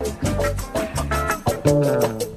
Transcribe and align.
Thank 0.00 0.22
you. 2.22 2.27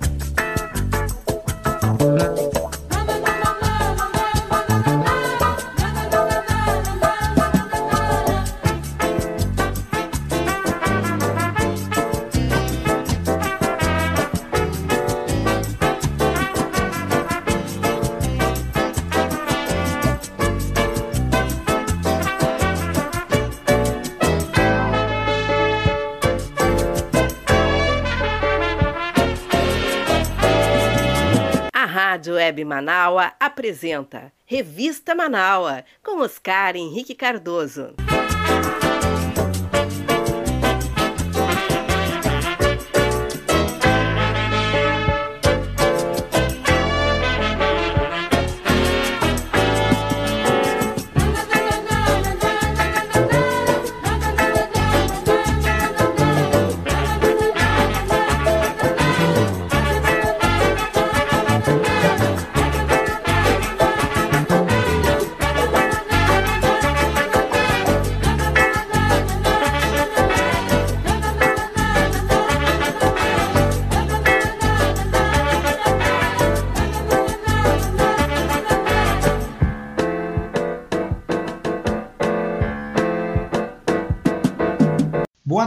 Manaua 32.71 33.33
apresenta 33.37 34.31
Revista 34.45 35.13
Manaua 35.13 35.83
com 36.01 36.21
Oscar 36.21 36.77
Henrique 36.77 37.13
Cardoso. 37.13 37.93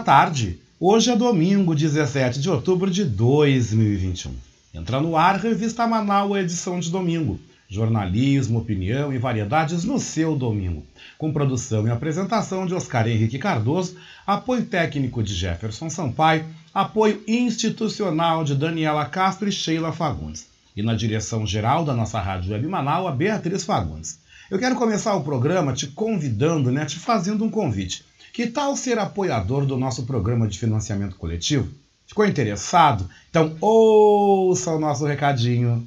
Tarde. 0.05 0.59
Hoje 0.79 1.11
é 1.11 1.17
domingo, 1.17 1.75
17 1.75 2.39
de 2.39 2.51
outubro 2.51 2.91
de 2.91 3.07
2021. 3.07 4.35
Entra 4.75 5.01
no 5.01 5.17
ar 5.17 5.41
Revista 5.41 5.87
Manaus, 5.87 6.37
edição 6.37 6.79
de 6.79 6.91
domingo. 6.91 7.41
Jornalismo, 7.67 8.59
opinião 8.59 9.15
e 9.15 9.17
variedades 9.17 9.83
no 9.83 9.99
seu 9.99 10.37
domingo. 10.37 10.85
Com 11.17 11.33
produção 11.33 11.87
e 11.87 11.91
apresentação 11.91 12.67
de 12.67 12.75
Oscar 12.75 13.09
Henrique 13.09 13.39
Cardoso, 13.39 13.97
apoio 14.27 14.67
técnico 14.67 15.23
de 15.23 15.33
Jefferson 15.33 15.89
Sampaio, 15.89 16.45
apoio 16.75 17.23
institucional 17.27 18.45
de 18.45 18.55
Daniela 18.55 19.07
Castro 19.07 19.49
e 19.49 19.53
Sheila 19.53 19.91
Fagundes. 19.91 20.49
E 20.77 20.83
na 20.83 20.95
direção 20.95 21.47
geral 21.47 21.83
da 21.83 21.95
nossa 21.95 22.21
Rádio 22.21 22.53
Web 22.53 22.69
Manaus, 22.69 23.09
a 23.09 23.11
Beatriz 23.11 23.65
Fagundes. 23.65 24.19
Eu 24.51 24.59
quero 24.59 24.77
começar 24.77 25.15
o 25.15 25.25
programa 25.25 25.73
te 25.73 25.87
convidando, 25.87 26.71
né, 26.71 26.85
te 26.85 26.99
fazendo 26.99 27.43
um 27.43 27.51
convite. 27.51 28.05
Que 28.35 28.49
tal 28.49 28.77
ser 28.77 28.99
apoiador 28.99 29.65
do 29.65 29.77
nosso 29.77 30.03
programa 30.03 30.49
de 30.49 30.59
financiamento 30.59 31.15
coletivo? 31.15 31.69
Ficou 32.05 32.27
interessado? 32.27 33.09
Então 33.31 33.57
ouça 33.61 34.73
o 34.75 34.79
nosso 34.81 35.07
recadinho. 35.07 35.87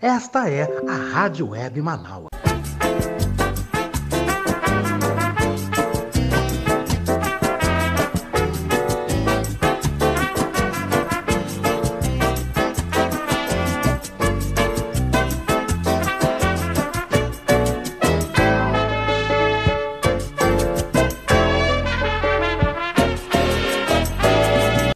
Esta 0.00 0.48
é 0.48 0.62
a 0.88 0.96
Rádio 1.12 1.50
Web 1.50 1.80
Manaus. 1.80 2.30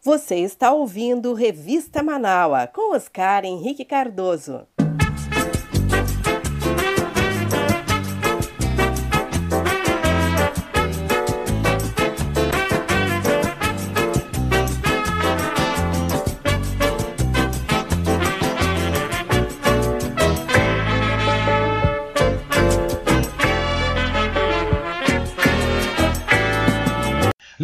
Você 0.02 0.36
está 0.36 0.72
ouvindo 0.72 1.34
Revista 1.34 2.02
Manaua 2.02 2.66
com 2.66 2.94
Oscar 2.94 3.44
Henrique 3.44 3.84
Cardoso. 3.84 4.66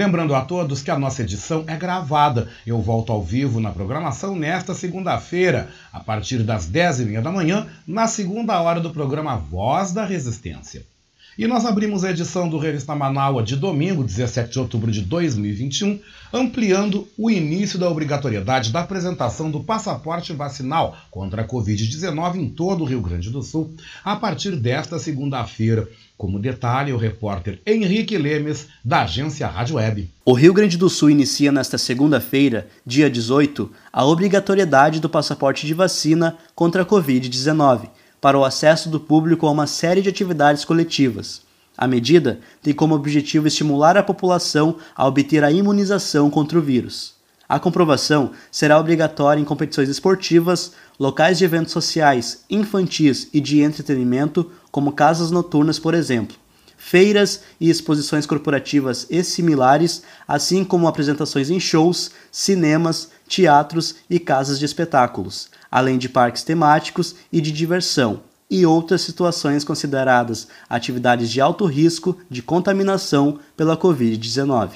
Lembrando 0.00 0.34
a 0.34 0.40
todos 0.40 0.80
que 0.80 0.90
a 0.90 0.98
nossa 0.98 1.20
edição 1.20 1.62
é 1.66 1.76
gravada. 1.76 2.48
Eu 2.66 2.80
volto 2.80 3.12
ao 3.12 3.22
vivo 3.22 3.60
na 3.60 3.70
programação 3.70 4.34
nesta 4.34 4.72
segunda-feira, 4.72 5.68
a 5.92 6.00
partir 6.00 6.38
das 6.42 6.66
10h30 6.66 7.20
da 7.20 7.30
manhã, 7.30 7.66
na 7.86 8.06
segunda 8.06 8.58
hora 8.62 8.80
do 8.80 8.88
programa 8.88 9.36
Voz 9.36 9.92
da 9.92 10.02
Resistência. 10.02 10.86
E 11.36 11.46
nós 11.46 11.66
abrimos 11.66 12.02
a 12.02 12.10
edição 12.10 12.48
do 12.48 12.56
Revista 12.56 12.94
Manaua 12.94 13.42
de 13.42 13.56
domingo, 13.56 14.02
17 14.02 14.50
de 14.50 14.58
outubro 14.58 14.90
de 14.90 15.02
2021, 15.02 16.00
ampliando 16.32 17.06
o 17.18 17.30
início 17.30 17.78
da 17.78 17.88
obrigatoriedade 17.88 18.72
da 18.72 18.80
apresentação 18.80 19.50
do 19.50 19.60
passaporte 19.60 20.32
vacinal 20.32 20.96
contra 21.10 21.42
a 21.42 21.46
Covid-19 21.46 22.36
em 22.36 22.48
todo 22.48 22.84
o 22.84 22.86
Rio 22.86 23.02
Grande 23.02 23.28
do 23.28 23.42
Sul, 23.42 23.74
a 24.02 24.16
partir 24.16 24.56
desta 24.56 24.98
segunda-feira, 24.98 25.86
como 26.20 26.38
detalha 26.38 26.94
o 26.94 26.98
repórter 26.98 27.62
Henrique 27.64 28.18
Lemes, 28.18 28.68
da 28.84 29.04
agência 29.04 29.46
Rádio 29.46 29.76
Web. 29.76 30.10
O 30.22 30.34
Rio 30.34 30.52
Grande 30.52 30.76
do 30.76 30.90
Sul 30.90 31.08
inicia 31.08 31.50
nesta 31.50 31.78
segunda-feira, 31.78 32.68
dia 32.84 33.08
18, 33.08 33.72
a 33.90 34.04
obrigatoriedade 34.04 35.00
do 35.00 35.08
passaporte 35.08 35.66
de 35.66 35.72
vacina 35.72 36.36
contra 36.54 36.82
a 36.82 36.84
Covid-19 36.84 37.88
para 38.20 38.38
o 38.38 38.44
acesso 38.44 38.90
do 38.90 39.00
público 39.00 39.46
a 39.46 39.50
uma 39.50 39.66
série 39.66 40.02
de 40.02 40.10
atividades 40.10 40.62
coletivas. 40.62 41.40
A 41.74 41.86
medida 41.86 42.40
tem 42.62 42.74
como 42.74 42.94
objetivo 42.94 43.48
estimular 43.48 43.96
a 43.96 44.02
população 44.02 44.76
a 44.94 45.06
obter 45.08 45.42
a 45.42 45.50
imunização 45.50 46.28
contra 46.28 46.58
o 46.58 46.62
vírus. 46.62 47.14
A 47.48 47.58
comprovação 47.58 48.30
será 48.48 48.78
obrigatória 48.78 49.40
em 49.40 49.44
competições 49.44 49.88
esportivas, 49.88 50.72
locais 51.00 51.38
de 51.38 51.44
eventos 51.44 51.72
sociais, 51.72 52.44
infantis 52.50 53.28
e 53.32 53.40
de 53.40 53.60
entretenimento, 53.60 54.52
como 54.70 54.92
casas 54.92 55.30
noturnas, 55.30 55.78
por 55.78 55.94
exemplo, 55.94 56.36
feiras 56.76 57.42
e 57.60 57.68
exposições 57.68 58.24
corporativas 58.24 59.06
e 59.10 59.22
similares, 59.22 60.02
assim 60.26 60.64
como 60.64 60.88
apresentações 60.88 61.50
em 61.50 61.60
shows, 61.60 62.10
cinemas, 62.32 63.10
teatros 63.28 63.96
e 64.08 64.18
casas 64.18 64.58
de 64.58 64.64
espetáculos, 64.64 65.50
além 65.70 65.98
de 65.98 66.08
parques 66.08 66.42
temáticos 66.42 67.14
e 67.30 67.40
de 67.40 67.52
diversão, 67.52 68.22
e 68.50 68.66
outras 68.66 69.02
situações 69.02 69.62
consideradas 69.62 70.48
atividades 70.68 71.30
de 71.30 71.40
alto 71.40 71.66
risco 71.66 72.16
de 72.28 72.42
contaminação 72.42 73.38
pela 73.56 73.76
Covid-19. 73.76 74.70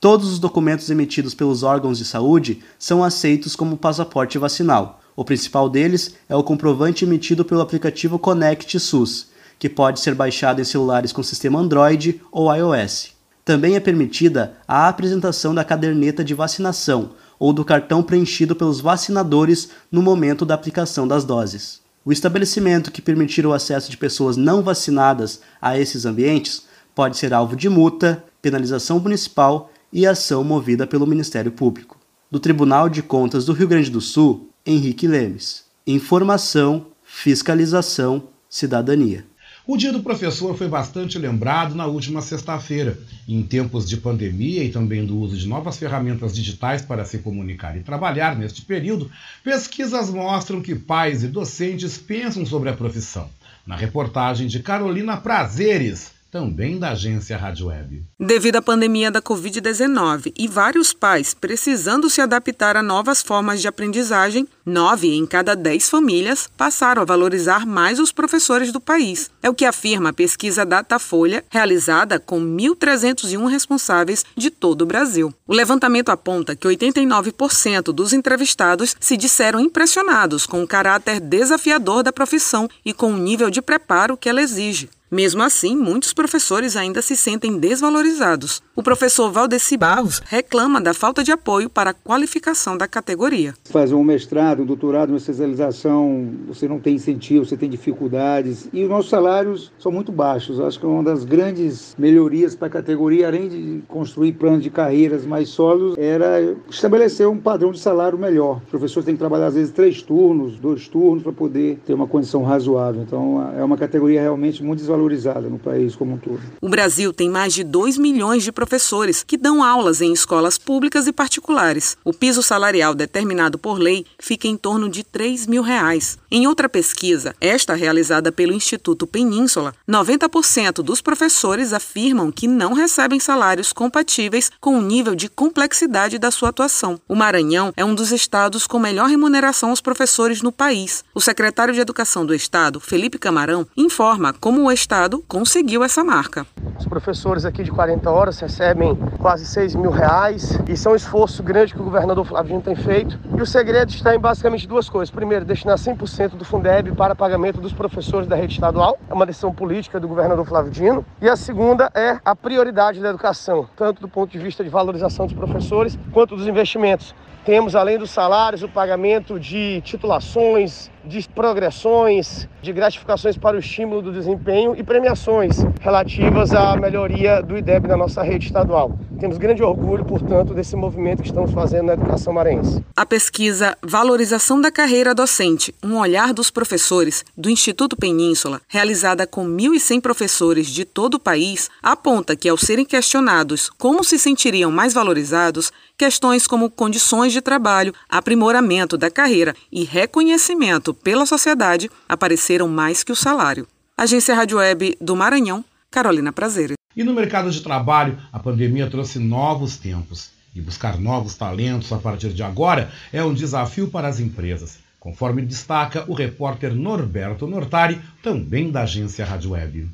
Todos 0.00 0.32
os 0.32 0.38
documentos 0.38 0.88
emitidos 0.90 1.34
pelos 1.34 1.64
órgãos 1.64 1.98
de 1.98 2.04
saúde 2.04 2.62
são 2.78 3.02
aceitos 3.02 3.56
como 3.56 3.76
passaporte 3.76 4.38
vacinal. 4.38 5.00
O 5.16 5.24
principal 5.24 5.68
deles 5.68 6.14
é 6.28 6.36
o 6.36 6.44
comprovante 6.44 7.04
emitido 7.04 7.44
pelo 7.44 7.60
aplicativo 7.60 8.16
Connect 8.16 8.78
SUS, 8.78 9.27
que 9.58 9.68
pode 9.68 10.00
ser 10.00 10.14
baixado 10.14 10.60
em 10.60 10.64
celulares 10.64 11.12
com 11.12 11.22
sistema 11.22 11.58
Android 11.58 12.20
ou 12.30 12.54
iOS. 12.54 13.12
Também 13.44 13.76
é 13.76 13.80
permitida 13.80 14.58
a 14.66 14.88
apresentação 14.88 15.54
da 15.54 15.64
caderneta 15.64 16.22
de 16.22 16.34
vacinação 16.34 17.12
ou 17.38 17.52
do 17.52 17.64
cartão 17.64 18.02
preenchido 18.02 18.54
pelos 18.54 18.80
vacinadores 18.80 19.70
no 19.90 20.02
momento 20.02 20.44
da 20.44 20.54
aplicação 20.54 21.08
das 21.08 21.24
doses. 21.24 21.80
O 22.04 22.12
estabelecimento 22.12 22.90
que 22.90 23.02
permitir 23.02 23.46
o 23.46 23.52
acesso 23.52 23.90
de 23.90 23.96
pessoas 23.96 24.36
não 24.36 24.62
vacinadas 24.62 25.40
a 25.60 25.78
esses 25.78 26.04
ambientes 26.04 26.66
pode 26.94 27.16
ser 27.16 27.32
alvo 27.32 27.54
de 27.54 27.68
multa, 27.68 28.24
penalização 28.42 28.98
municipal 28.98 29.70
e 29.92 30.06
ação 30.06 30.42
movida 30.44 30.86
pelo 30.86 31.06
Ministério 31.06 31.52
Público. 31.52 31.98
Do 32.30 32.38
Tribunal 32.38 32.88
de 32.88 33.02
Contas 33.02 33.44
do 33.44 33.52
Rio 33.52 33.68
Grande 33.68 33.90
do 33.90 34.00
Sul, 34.00 34.50
Henrique 34.66 35.06
Lemes. 35.06 35.64
Informação, 35.86 36.86
fiscalização, 37.02 38.24
cidadania. 38.48 39.24
O 39.70 39.76
Dia 39.76 39.92
do 39.92 40.02
Professor 40.02 40.56
foi 40.56 40.66
bastante 40.66 41.18
lembrado 41.18 41.74
na 41.74 41.84
última 41.84 42.22
sexta-feira. 42.22 42.98
Em 43.28 43.42
tempos 43.42 43.86
de 43.86 43.98
pandemia 43.98 44.64
e 44.64 44.72
também 44.72 45.04
do 45.04 45.18
uso 45.18 45.36
de 45.36 45.46
novas 45.46 45.76
ferramentas 45.76 46.34
digitais 46.34 46.80
para 46.80 47.04
se 47.04 47.18
comunicar 47.18 47.76
e 47.76 47.82
trabalhar 47.82 48.34
neste 48.34 48.62
período, 48.62 49.10
pesquisas 49.44 50.08
mostram 50.08 50.62
que 50.62 50.74
pais 50.74 51.22
e 51.22 51.28
docentes 51.28 51.98
pensam 51.98 52.46
sobre 52.46 52.70
a 52.70 52.72
profissão. 52.72 53.28
Na 53.66 53.76
reportagem 53.76 54.46
de 54.46 54.60
Carolina 54.60 55.18
Prazeres, 55.18 56.12
também 56.30 56.78
da 56.78 56.90
agência 56.90 57.36
Rádio 57.36 57.68
Web. 57.68 58.04
Devido 58.18 58.56
à 58.56 58.62
pandemia 58.62 59.10
da 59.10 59.22
Covid-19 59.22 60.32
e 60.36 60.46
vários 60.46 60.92
pais 60.92 61.32
precisando 61.32 62.10
se 62.10 62.20
adaptar 62.20 62.76
a 62.76 62.82
novas 62.82 63.22
formas 63.22 63.60
de 63.60 63.68
aprendizagem, 63.68 64.46
nove 64.64 65.14
em 65.14 65.26
cada 65.26 65.54
dez 65.54 65.88
famílias 65.88 66.48
passaram 66.56 67.02
a 67.02 67.04
valorizar 67.04 67.66
mais 67.66 67.98
os 67.98 68.12
professores 68.12 68.70
do 68.70 68.80
país. 68.80 69.30
É 69.42 69.48
o 69.48 69.54
que 69.54 69.64
afirma 69.64 70.10
a 70.10 70.12
pesquisa 70.12 70.66
Datafolha, 70.66 71.44
realizada 71.48 72.18
com 72.18 72.40
1.301 72.40 73.48
responsáveis 73.48 74.24
de 74.36 74.50
todo 74.50 74.82
o 74.82 74.86
Brasil. 74.86 75.32
O 75.46 75.54
levantamento 75.54 76.10
aponta 76.10 76.54
que 76.54 76.68
89% 76.68 77.84
dos 77.84 78.12
entrevistados 78.12 78.94
se 79.00 79.16
disseram 79.16 79.60
impressionados 79.60 80.46
com 80.46 80.62
o 80.62 80.68
caráter 80.68 81.20
desafiador 81.20 82.02
da 82.02 82.12
profissão 82.12 82.68
e 82.84 82.92
com 82.92 83.12
o 83.12 83.16
nível 83.16 83.48
de 83.48 83.62
preparo 83.62 84.16
que 84.16 84.28
ela 84.28 84.42
exige. 84.42 84.90
Mesmo 85.10 85.42
assim, 85.42 85.74
muitos 85.74 86.12
professores 86.12 86.76
ainda 86.76 87.00
se 87.00 87.16
sentem 87.16 87.58
desvalorizados. 87.58 88.60
O 88.76 88.82
professor 88.82 89.32
Valdeci 89.32 89.74
Barros 89.74 90.20
reclama 90.26 90.82
da 90.82 90.92
falta 90.92 91.24
de 91.24 91.32
apoio 91.32 91.70
para 91.70 91.90
a 91.90 91.94
qualificação 91.94 92.76
da 92.76 92.86
categoria. 92.86 93.54
Fazer 93.70 93.94
um 93.94 94.04
mestrado, 94.04 94.62
um 94.62 94.66
doutorado, 94.66 95.08
uma 95.08 95.16
especialização, 95.16 96.28
você 96.46 96.68
não 96.68 96.78
tem 96.78 96.96
incentivo, 96.96 97.46
você 97.46 97.56
tem 97.56 97.70
dificuldades 97.70 98.68
e 98.70 98.82
os 98.82 98.90
nossos 98.90 99.08
salários 99.08 99.72
são 99.78 99.90
muito 99.90 100.12
baixos. 100.12 100.60
Acho 100.60 100.78
que 100.78 100.84
é 100.84 100.88
uma 100.88 101.02
das 101.02 101.24
grandes 101.24 101.96
melhorias 101.98 102.54
para 102.54 102.68
a 102.68 102.70
categoria, 102.70 103.28
além 103.28 103.48
de 103.48 103.82
construir 103.88 104.32
planos 104.32 104.62
de 104.62 104.68
carreiras 104.68 105.24
mais 105.24 105.48
sólidos, 105.48 105.96
era 105.96 106.54
estabelecer 106.68 107.26
um 107.26 107.38
padrão 107.38 107.72
de 107.72 107.80
salário 107.80 108.18
melhor. 108.18 108.60
Os 108.64 108.68
professores 108.68 109.06
têm 109.06 109.14
que 109.14 109.20
trabalhar 109.20 109.46
às 109.46 109.54
vezes 109.54 109.72
três 109.72 110.02
turnos, 110.02 110.60
dois 110.60 110.86
turnos 110.86 111.22
para 111.22 111.32
poder 111.32 111.78
ter 111.86 111.94
uma 111.94 112.06
condição 112.06 112.42
razoável. 112.42 113.00
Então 113.00 113.50
é 113.56 113.64
uma 113.64 113.78
categoria 113.78 114.20
realmente 114.20 114.62
muito 114.62 114.80
desvalorizada 114.80 114.97
valorizada 114.98 115.48
no 115.48 115.58
país 115.58 115.94
como 115.94 116.14
um 116.14 116.18
todo. 116.18 116.40
O 116.60 116.68
Brasil 116.68 117.12
tem 117.12 117.30
mais 117.30 117.54
de 117.54 117.62
2 117.62 117.96
milhões 117.96 118.42
de 118.42 118.50
professores 118.50 119.22
que 119.22 119.36
dão 119.36 119.62
aulas 119.62 120.00
em 120.00 120.12
escolas 120.12 120.58
públicas 120.58 121.06
e 121.06 121.12
particulares. 121.12 121.96
O 122.04 122.12
piso 122.12 122.42
salarial 122.42 122.94
determinado 122.94 123.58
por 123.58 123.78
lei 123.78 124.04
fica 124.18 124.48
em 124.48 124.56
torno 124.56 124.88
de 124.88 125.04
3 125.04 125.46
mil 125.46 125.62
reais. 125.62 126.18
Em 126.30 126.46
outra 126.46 126.68
pesquisa, 126.68 127.34
esta 127.40 127.74
realizada 127.74 128.32
pelo 128.32 128.52
Instituto 128.52 129.06
Península, 129.06 129.72
90% 129.88 130.82
dos 130.82 131.00
professores 131.00 131.72
afirmam 131.72 132.32
que 132.32 132.48
não 132.48 132.72
recebem 132.72 133.20
salários 133.20 133.72
compatíveis 133.72 134.50
com 134.60 134.76
o 134.76 134.82
nível 134.82 135.14
de 135.14 135.28
complexidade 135.28 136.18
da 136.18 136.30
sua 136.30 136.48
atuação. 136.48 137.00
O 137.08 137.14
Maranhão 137.14 137.72
é 137.76 137.84
um 137.84 137.94
dos 137.94 138.10
estados 138.10 138.66
com 138.66 138.78
melhor 138.78 139.08
remuneração 139.08 139.70
aos 139.70 139.80
professores 139.80 140.42
no 140.42 140.50
país. 140.50 141.04
O 141.14 141.20
secretário 141.20 141.72
de 141.72 141.80
Educação 141.80 142.26
do 142.26 142.34
Estado, 142.34 142.80
Felipe 142.80 143.18
Camarão, 143.18 143.66
informa 143.76 144.32
como 144.32 144.64
o 144.64 144.72
Estado 144.72 144.87
conseguiu 145.28 145.84
essa 145.84 146.02
marca. 146.02 146.46
Os 146.78 146.86
professores 146.86 147.44
aqui 147.44 147.62
de 147.62 147.70
40 147.70 148.10
horas 148.10 148.40
recebem 148.40 148.96
quase 149.18 149.44
6 149.44 149.74
mil 149.74 149.90
reais. 149.90 150.58
Isso 150.66 150.88
é 150.88 150.92
um 150.92 150.94
esforço 150.94 151.42
grande 151.42 151.74
que 151.74 151.80
o 151.80 151.84
governador 151.84 152.24
Flávio 152.24 152.52
Dino 152.52 152.62
tem 152.62 152.74
feito. 152.74 153.18
E 153.36 153.42
o 153.42 153.44
segredo 153.44 153.90
está 153.90 154.14
em 154.14 154.18
basicamente 154.18 154.66
duas 154.66 154.88
coisas. 154.88 155.10
Primeiro, 155.10 155.44
destinar 155.44 155.76
100% 155.76 156.30
do 156.30 156.44
Fundeb 156.44 156.92
para 156.92 157.14
pagamento 157.14 157.60
dos 157.60 157.72
professores 157.72 158.26
da 158.26 158.34
rede 158.34 158.54
estadual. 158.54 158.98
É 159.10 159.12
uma 159.12 159.26
decisão 159.26 159.52
política 159.52 160.00
do 160.00 160.08
governador 160.08 160.46
Flávio 160.46 160.70
Dino. 160.70 161.04
E 161.20 161.28
a 161.28 161.36
segunda 161.36 161.90
é 161.94 162.18
a 162.24 162.34
prioridade 162.34 163.00
da 163.00 163.10
educação, 163.10 163.68
tanto 163.76 164.00
do 164.00 164.08
ponto 164.08 164.30
de 164.30 164.38
vista 164.38 164.64
de 164.64 164.70
valorização 164.70 165.26
dos 165.26 165.34
professores 165.34 165.98
quanto 166.12 166.34
dos 166.34 166.46
investimentos. 166.46 167.14
Temos, 167.44 167.74
além 167.74 167.98
dos 167.98 168.10
salários, 168.10 168.62
o 168.62 168.68
pagamento 168.68 169.40
de 169.40 169.80
titulações, 169.80 170.90
de 171.04 171.28
progressões, 171.28 172.48
de 172.60 172.72
gratificações 172.72 173.36
para 173.36 173.56
o 173.56 173.60
estímulo 173.60 174.02
do 174.02 174.12
desempenho 174.12 174.74
e 174.76 174.82
premiações 174.82 175.58
relativas 175.80 176.52
à 176.52 176.76
melhoria 176.76 177.42
do 177.42 177.56
IDEB 177.56 177.88
na 177.88 177.96
nossa 177.96 178.22
rede 178.22 178.46
estadual. 178.46 178.98
Temos 179.18 179.36
grande 179.36 179.62
orgulho, 179.62 180.04
portanto, 180.04 180.54
desse 180.54 180.76
movimento 180.76 181.22
que 181.22 181.28
estamos 181.28 181.50
fazendo 181.50 181.86
na 181.86 181.94
educação 181.94 182.32
marense. 182.32 182.84
A 182.96 183.04
pesquisa 183.04 183.76
Valorização 183.82 184.60
da 184.60 184.70
Carreira 184.70 185.14
Docente, 185.14 185.74
um 185.82 185.98
olhar 185.98 186.32
dos 186.32 186.50
professores 186.50 187.24
do 187.36 187.50
Instituto 187.50 187.96
Península, 187.96 188.60
realizada 188.68 189.26
com 189.26 189.44
1.100 189.44 190.00
professores 190.00 190.68
de 190.68 190.84
todo 190.84 191.14
o 191.14 191.18
país, 191.18 191.68
aponta 191.82 192.36
que, 192.36 192.48
ao 192.48 192.56
serem 192.56 192.84
questionados 192.84 193.70
como 193.70 194.04
se 194.04 194.18
sentiriam 194.18 194.70
mais 194.70 194.94
valorizados, 194.94 195.72
questões 195.96 196.46
como 196.46 196.70
condições 196.70 197.32
de 197.32 197.40
trabalho, 197.40 197.92
aprimoramento 198.08 198.96
da 198.96 199.10
carreira 199.10 199.52
e 199.72 199.82
reconhecimento 199.82 200.87
pela 200.94 201.26
sociedade 201.26 201.90
apareceram 202.08 202.68
mais 202.68 203.02
que 203.02 203.12
o 203.12 203.16
salário. 203.16 203.66
Agência 203.96 204.34
Rádio 204.34 204.58
Web 204.58 204.96
do 205.00 205.16
Maranhão, 205.16 205.64
Carolina 205.90 206.32
Prazeres. 206.32 206.76
E 206.96 207.04
no 207.04 207.14
mercado 207.14 207.50
de 207.50 207.60
trabalho, 207.60 208.18
a 208.32 208.38
pandemia 208.38 208.90
trouxe 208.90 209.18
novos 209.18 209.76
tempos. 209.76 210.30
E 210.54 210.60
buscar 210.60 210.98
novos 210.98 211.34
talentos 211.34 211.92
a 211.92 211.98
partir 211.98 212.30
de 212.30 212.42
agora 212.42 212.90
é 213.12 213.22
um 213.22 213.34
desafio 213.34 213.88
para 213.88 214.08
as 214.08 214.18
empresas, 214.18 214.78
conforme 214.98 215.42
destaca 215.42 216.04
o 216.08 216.14
repórter 216.14 216.74
Norberto 216.74 217.46
Nortari, 217.46 218.00
também 218.22 218.70
da 218.70 218.82
agência 218.82 219.24
Rádio 219.24 219.52
Web 219.52 219.88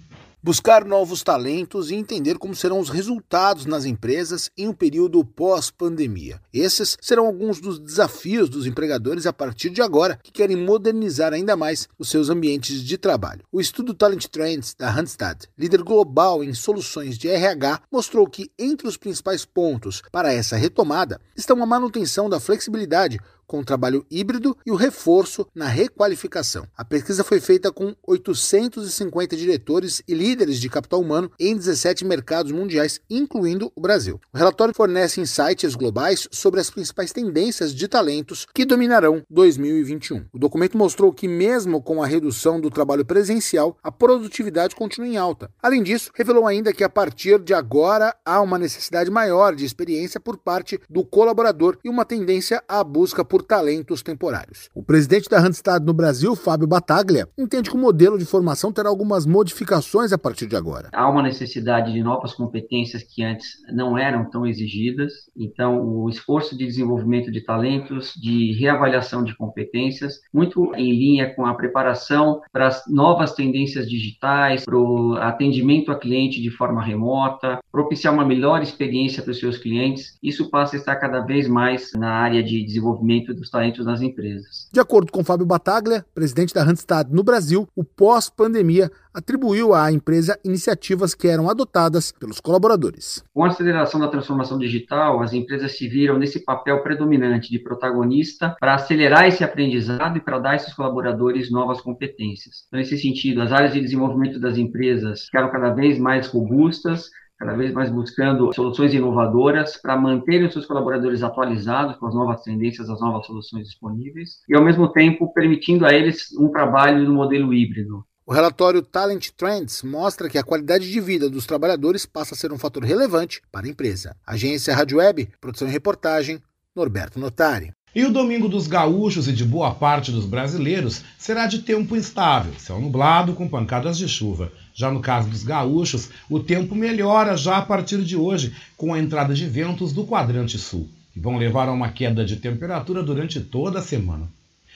buscar 0.45 0.85
novos 0.85 1.23
talentos 1.23 1.91
e 1.91 1.95
entender 1.95 2.37
como 2.37 2.55
serão 2.55 2.79
os 2.79 2.91
resultados 2.91 3.65
nas 3.65 3.87
empresas 3.87 4.51
em 4.59 4.69
um 4.69 4.75
período 4.75 5.25
pós-pandemia. 5.25 6.39
Esses 6.53 6.99
serão 7.01 7.25
alguns 7.25 7.63
dos 7.63 7.79
desafios 7.79 8.51
dos 8.51 8.67
empregadores 8.67 9.25
a 9.25 9.33
partir 9.33 9.71
de 9.71 9.81
agora 9.81 10.19
que 10.23 10.31
querem 10.31 10.55
modernizar 10.55 11.33
ainda 11.33 11.57
mais 11.57 11.89
os 11.99 12.11
seus 12.11 12.29
ambientes 12.29 12.83
de 12.83 12.99
trabalho. 12.99 13.43
O 13.51 13.59
estudo 13.59 13.95
Talent 13.95 14.27
Trends 14.27 14.75
da 14.79 14.91
Randstad, 14.91 15.47
líder 15.57 15.83
global 15.83 16.45
em 16.45 16.53
soluções 16.53 17.17
de 17.17 17.27
RH, 17.27 17.81
mostrou 17.91 18.27
que 18.27 18.51
entre 18.59 18.87
os 18.87 18.99
principais 18.99 19.47
pontos 19.47 20.03
para 20.13 20.31
essa 20.31 20.57
retomada 20.59 21.19
estão 21.35 21.63
a 21.63 21.67
manutenção 21.67 22.29
da 22.29 22.39
flexibilidade 22.39 23.19
com 23.47 23.61
o 23.61 23.65
trabalho 23.65 24.05
híbrido 24.11 24.57
e 24.65 24.71
o 24.71 24.77
reforço 24.77 25.47
na 25.55 25.67
requalificação. 25.67 26.67
A 26.77 26.85
pesquisa 26.85 27.25
foi 27.25 27.41
feita 27.41 27.73
com 27.73 27.95
850 28.07 29.37
diretores 29.37 30.03
e 30.07 30.15
líderes 30.15 30.61
de 30.61 30.69
capital 30.69 31.01
humano 31.01 31.31
em 31.39 31.57
17 31.57 32.05
mercados 32.05 32.53
mundiais, 32.53 33.01
incluindo 33.09 33.73
o 33.75 33.81
Brasil. 33.81 34.21
O 34.33 34.39
relatório 34.39 34.75
fornece 34.75 35.21
insights 35.21 35.75
globais 35.75 36.29
sobre 36.31 36.61
as 36.61 36.71
principais 36.71 37.13
tendências 37.13 37.75
de 37.75 37.89
talentos 37.89 38.47
que 38.55 38.65
dominarão 38.65 39.23
2021. 39.31 40.27
O 40.33 40.39
documento 40.39 40.77
mostrou 40.77 41.13
que, 41.13 41.29
mesmo 41.29 41.83
com 41.83 42.03
a 42.03 42.07
redução 42.07 42.61
do 42.61 42.71
trabalho 42.71 43.05
presencial, 43.05 43.77
a 43.83 43.91
produtividade 43.91 44.77
continua 44.77 45.09
em 45.09 45.17
alta. 45.17 45.51
Além 45.63 45.83
disso, 45.83 46.11
revelou 46.15 46.47
ainda 46.47 46.73
que 46.73 46.85
a 46.85 46.89
partir 46.89 47.39
de 47.41 47.55
agora 47.55 48.15
há 48.25 48.41
uma 48.41 48.59
necessidade 48.59 49.11
maior 49.11 49.55
de 49.55 49.65
experiência 49.65 50.21
por 50.21 50.37
parte 50.37 50.81
do 50.89 51.05
colaborador 51.05 51.79
e 51.85 51.89
uma 51.89 52.05
tendência 52.05 52.63
à 52.69 52.83
busca 52.85 53.25
por 53.25 53.34
talentos 53.43 54.03
temporários. 54.03 54.69
O 54.75 54.83
presidente 54.83 55.29
da 55.29 55.39
Randstad 55.39 55.85
no 55.85 55.93
Brasil, 55.93 56.35
Fábio 56.37 56.67
Bataglia, 56.67 57.29
entende 57.39 57.71
que 57.71 57.77
o 57.77 57.81
modelo 57.81 58.19
de 58.19 58.25
formação 58.25 58.73
terá 58.73 58.89
algumas 58.89 59.27
modificações 59.27 60.13
a 60.13 60.19
partir 60.19 60.47
de 60.47 60.57
agora. 60.57 60.91
Há 60.93 61.09
uma 61.09 61.23
necessidade 61.23 61.93
de 61.93 62.03
novas 62.03 62.35
competências 62.35 63.03
que 63.03 63.23
antes 63.23 63.57
não 63.73 63.97
eram 63.97 64.29
tão 64.29 64.47
exigidas, 64.47 65.13
então 65.37 65.81
o 65.81 66.09
esforço 66.09 66.57
de 66.57 66.67
desenvolvimento 66.67 67.31
de 67.31 67.41
talentos, 67.41 68.13
de 68.15 68.53
reavaliação 68.53 69.23
de 69.25 69.37
competências, 69.37 70.21
muito 70.33 70.75
em 70.75 70.93
linha 70.93 71.35
com 71.35 71.47
a 71.47 71.55
preparação 71.55 72.41
para 72.53 72.67
as 72.69 72.83
novas 72.89 73.33
tendências 73.33 73.89
digitais, 73.89 74.65
para 74.65 74.77
o 74.77 75.15
atendimento 75.15 75.91
a 75.91 75.99
cliente 75.99 76.43
de 76.43 76.51
forma 76.51 76.83
remota, 76.83 77.59
propiciar 77.71 78.13
uma 78.13 78.25
melhor 78.25 78.63
experiência 78.63 79.23
para 79.23 79.33
os 79.33 79.39
seus 79.39 79.59
clientes, 79.59 80.19
isso 80.23 80.51
passa 80.51 80.77
a 80.77 80.79
estar 80.79 80.97
cada 80.97 81.21
vez 81.21 81.49
mais 81.49 81.93
na 81.95 82.11
área 82.11 82.43
de 82.43 82.65
desenvolvimento 82.65 83.24
dos 83.33 83.49
talentos 83.49 83.87
das 83.87 84.03
empresas. 84.03 84.69
De 84.73 84.81
acordo 84.81 85.13
com 85.13 85.25
Fábio 85.25 85.47
Bataglia, 85.47 86.05
presidente 86.15 86.53
da 86.53 86.65
Randstad 86.65 87.09
no 87.11 87.23
Brasil, 87.23 87.69
o 87.75 87.85
pós-pandemia 87.85 88.91
atribuiu 89.15 89.73
à 89.73 89.93
empresa 89.93 90.37
iniciativas 90.45 91.15
que 91.15 91.29
eram 91.29 91.49
adotadas 91.49 92.11
pelos 92.11 92.41
colaboradores. 92.41 93.23
Com 93.33 93.45
a 93.45 93.49
aceleração 93.49 94.01
da 94.01 94.09
transformação 94.09 94.59
digital, 94.59 95.23
as 95.23 95.33
empresas 95.33 95.79
se 95.79 95.89
viram 95.89 96.19
nesse 96.19 96.45
papel 96.45 96.83
predominante 96.83 97.49
de 97.51 97.61
protagonista 97.61 98.57
para 98.59 98.75
acelerar 98.75 99.29
esse 99.29 99.45
aprendizado 99.45 100.19
e 100.19 100.21
para 100.21 100.41
dar 100.41 100.51
a 100.51 100.57
esses 100.57 100.75
colaboradores 100.75 101.51
novas 101.51 101.81
competências. 101.81 102.65
Então, 102.67 102.81
nesse 102.81 102.99
sentido, 102.99 103.41
as 103.41 103.53
áreas 103.53 103.73
de 103.73 103.81
desenvolvimento 103.81 104.41
das 104.41 104.59
empresas 104.59 105.27
ficaram 105.27 105.51
cada 105.51 105.71
vez 105.73 105.99
mais 105.99 106.27
robustas, 106.27 107.09
cada 107.39 107.55
vez 107.55 107.73
mais 107.73 107.91
buscando 107.91 108.53
soluções 108.55 108.95
inovadoras 108.95 109.77
para 109.77 109.97
manterem 109.97 110.47
os 110.47 110.53
seus 110.53 110.67
colaboradores 110.67 111.23
atualizados 111.23 111.97
com 111.97 112.07
as 112.07 112.15
novas 112.15 112.43
tendências, 112.43 112.89
as 112.89 113.01
novas 113.01 113.27
soluções 113.27 113.67
disponíveis, 113.69 114.39
e 114.49 114.55
ao 114.55 114.65
mesmo 114.65 114.89
tempo 114.89 115.33
permitindo 115.33 115.85
a 115.85 115.93
eles 115.93 116.33
um 116.39 116.49
trabalho 116.49 117.05
no 117.05 117.15
modelo 117.15 117.53
híbrido. 117.53 118.05
O 118.27 118.33
relatório 118.33 118.81
Talent 118.81 119.29
Trends 119.37 119.83
mostra 119.83 120.31
que 120.31 120.39
a 120.39 120.43
qualidade 120.43 120.91
de 120.91 120.99
vida 120.99 121.29
dos 121.29 121.45
trabalhadores 121.45 122.07
passa 122.07 122.35
a 122.35 122.39
ser 122.39 122.53
um 122.53 122.59
fator 122.59 122.83
relevante 122.83 123.43
para 123.53 123.67
a 123.67 123.69
empresa. 123.69 124.17
Agência 124.27 124.75
Rádio 124.75 124.97
Web, 124.97 125.29
produção 125.41 125.69
e 125.69 125.71
reportagem, 125.71 126.41
Norberto 126.75 127.21
Notari. 127.21 127.73
E 127.95 128.03
o 128.05 128.11
domingo 128.11 128.49
dos 128.49 128.67
gaúchos 128.67 129.29
e 129.29 129.33
de 129.33 129.45
boa 129.45 129.75
parte 129.75 130.11
dos 130.11 130.25
brasileiros 130.25 131.05
será 131.19 131.47
de 131.47 131.61
tempo 131.61 131.95
instável, 131.95 132.53
céu 132.59 132.81
nublado 132.81 133.35
com 133.35 133.47
pancadas 133.47 133.99
de 133.99 134.09
chuva. 134.09 134.51
Já 134.75 134.91
no 134.91 135.01
caso 135.01 135.29
dos 135.29 135.45
gaúchos, 135.45 136.11
o 136.29 136.41
tempo 136.41 136.75
melhora 136.75 137.37
já 137.37 137.59
a 137.59 137.63
partir 137.63 138.03
de 138.03 138.17
hoje, 138.17 138.55
com 138.77 138.93
a 138.93 138.99
entrada 138.99 139.33
de 139.33 139.47
ventos 139.47 139.93
do 139.93 140.05
quadrante 140.05 140.59
sul, 140.59 140.89
que 141.13 141.21
vão 141.21 141.37
levar 141.37 141.69
a 141.69 141.73
uma 141.73 141.91
queda 141.91 142.25
de 142.25 142.37
temperatura 142.37 143.03
durante 143.03 143.41
toda 143.41 143.79
a 143.79 143.83
semana. 143.83 144.29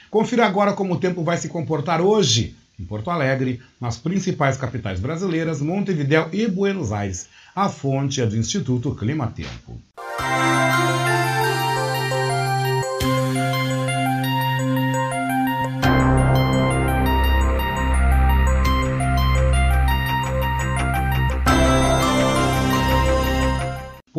Confira 0.08 0.46
agora 0.46 0.72
como 0.72 0.94
o 0.94 0.98
tempo 0.98 1.24
vai 1.24 1.36
se 1.36 1.48
comportar 1.48 2.00
hoje 2.00 2.54
em 2.78 2.84
Porto 2.84 3.10
Alegre, 3.10 3.60
nas 3.80 3.98
principais 3.98 4.56
capitais 4.56 5.00
brasileiras, 5.00 5.60
Montevidéu 5.60 6.28
e 6.32 6.46
Buenos 6.46 6.92
Aires. 6.92 7.28
A 7.54 7.68
fonte 7.68 8.20
é 8.20 8.26
do 8.26 8.36
Instituto 8.36 8.94
Clima 8.94 9.26
Tempo. 9.26 9.80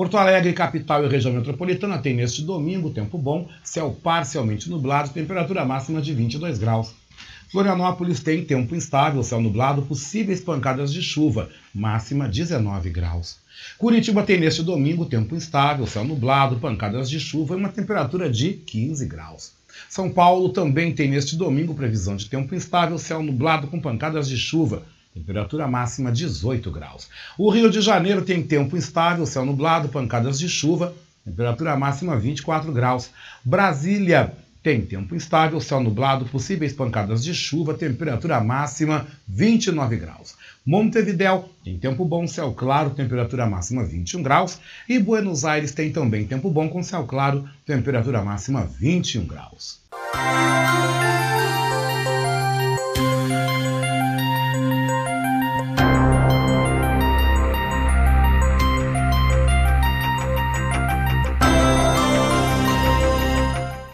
Porto 0.10 0.24
Alegre, 0.24 0.54
capital 0.54 1.06
e 1.06 1.08
região 1.08 1.32
metropolitana, 1.32 2.00
tem 2.00 2.16
neste 2.16 2.42
domingo 2.42 2.90
tempo 2.90 3.16
bom, 3.16 3.48
céu 3.64 3.96
parcialmente 4.02 4.68
nublado, 4.68 5.12
temperatura 5.12 5.64
máxima 5.64 6.02
de 6.02 6.16
22 6.16 6.58
graus. 6.58 6.96
Florianópolis 7.52 8.20
tem 8.20 8.44
tempo 8.44 8.76
instável, 8.76 9.22
céu 9.22 9.40
nublado, 9.40 9.84
possíveis 9.84 10.42
pancadas 10.42 10.92
de 10.92 11.04
chuva, 11.04 11.52
máxima 11.72 12.28
19 12.28 12.90
graus. 12.90 13.38
Curitiba 13.78 14.24
tem 14.24 14.40
neste 14.40 14.64
domingo 14.64 15.06
tempo 15.06 15.36
instável, 15.36 15.86
céu 15.86 16.04
nublado, 16.04 16.56
pancadas 16.56 17.08
de 17.08 17.20
chuva 17.20 17.54
e 17.54 17.58
uma 17.58 17.70
temperatura 17.70 18.28
de 18.32 18.54
15 18.54 19.06
graus. 19.06 19.52
São 19.88 20.10
Paulo 20.10 20.50
também 20.50 20.92
tem 20.92 21.08
neste 21.08 21.38
domingo 21.38 21.76
previsão 21.76 22.16
de 22.16 22.28
tempo 22.28 22.56
instável, 22.56 22.98
céu 22.98 23.22
nublado 23.22 23.68
com 23.68 23.80
pancadas 23.80 24.28
de 24.28 24.38
chuva, 24.38 24.82
Temperatura 25.20 25.68
máxima 25.68 26.12
18 26.12 26.72
graus. 26.72 27.10
O 27.38 27.50
Rio 27.50 27.70
de 27.70 27.82
Janeiro 27.82 28.22
tem 28.22 28.42
tempo 28.42 28.78
instável, 28.78 29.26
céu 29.26 29.46
nublado, 29.46 29.90
pancadas 29.90 30.40
de 30.40 30.48
chuva. 30.48 30.96
Temperatura 31.26 31.76
máxima 31.76 32.16
24 32.16 32.72
graus. 32.72 33.10
Brasília 33.44 34.34
tem 34.64 34.82
tempo 34.82 35.16
instável, 35.16 35.60
céu 35.60 35.82
nublado, 35.82 36.26
possíveis 36.26 36.72
pancadas 36.72 37.22
de 37.22 37.34
chuva, 37.34 37.74
temperatura 37.74 38.40
máxima 38.40 39.08
29 39.28 39.98
graus. 39.98 40.36
Montevidéu 40.66 41.50
tem 41.66 41.78
tempo 41.78 42.06
bom, 42.06 42.26
céu 42.26 42.54
claro, 42.54 42.92
temperatura 42.92 43.46
máxima 43.46 43.84
21 43.84 44.24
graus. 44.24 44.58
E 44.88 45.00
Buenos 45.00 45.44
Aires 45.44 45.74
tem 45.74 45.92
também 45.92 46.26
tempo 46.26 46.50
bom 46.50 46.70
com 46.70 46.82
céu 46.82 47.04
claro, 47.04 47.48
temperatura 47.66 48.24
máxima 48.24 48.64
21 48.64 49.26
graus. 49.26 49.82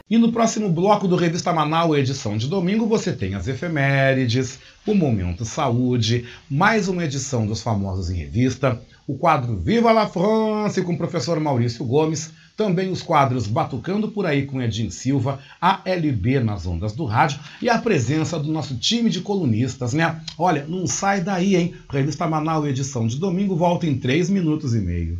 E 0.08 0.20
no 0.20 0.32
próximo 0.32 0.70
bloco 0.70 1.08
do 1.08 1.16
Revista 1.16 1.52
Manaus, 1.52 1.98
edição 1.98 2.38
de 2.38 2.48
domingo, 2.48 2.86
você 2.86 3.12
tem 3.12 3.34
as 3.34 3.48
efemérides, 3.48 4.60
o 4.86 4.94
Momento 4.94 5.44
Saúde, 5.44 6.26
mais 6.48 6.88
uma 6.88 7.04
edição 7.04 7.48
dos 7.48 7.64
Famosos 7.64 8.12
em 8.12 8.14
Revista, 8.14 8.80
o 9.08 9.18
quadro 9.18 9.58
Viva 9.58 9.92
la 9.92 10.08
France 10.08 10.84
com 10.84 10.94
o 10.94 10.98
professor 10.98 11.40
Maurício 11.40 11.84
Gomes, 11.84 12.32
também 12.56 12.92
os 12.92 13.02
quadros 13.02 13.48
Batucando 13.48 14.10
por 14.10 14.28
Aí 14.28 14.46
com 14.46 14.62
Edinho 14.62 14.92
Silva, 14.92 15.40
a 15.60 15.82
LB 15.84 16.40
nas 16.42 16.68
ondas 16.68 16.94
do 16.94 17.06
rádio 17.06 17.40
e 17.60 17.68
a 17.68 17.80
presença 17.80 18.38
do 18.38 18.52
nosso 18.52 18.76
time 18.76 19.10
de 19.10 19.22
colunistas, 19.22 19.92
né? 19.92 20.22
Olha, 20.38 20.68
não 20.68 20.86
sai 20.86 21.22
daí, 21.22 21.56
hein? 21.56 21.74
Revista 21.90 22.28
Manaus, 22.28 22.68
edição 22.68 23.08
de 23.08 23.18
domingo, 23.18 23.56
volta 23.56 23.88
em 23.88 23.98
3 23.98 24.30
minutos 24.30 24.76
e 24.76 24.82
meio. 24.82 25.20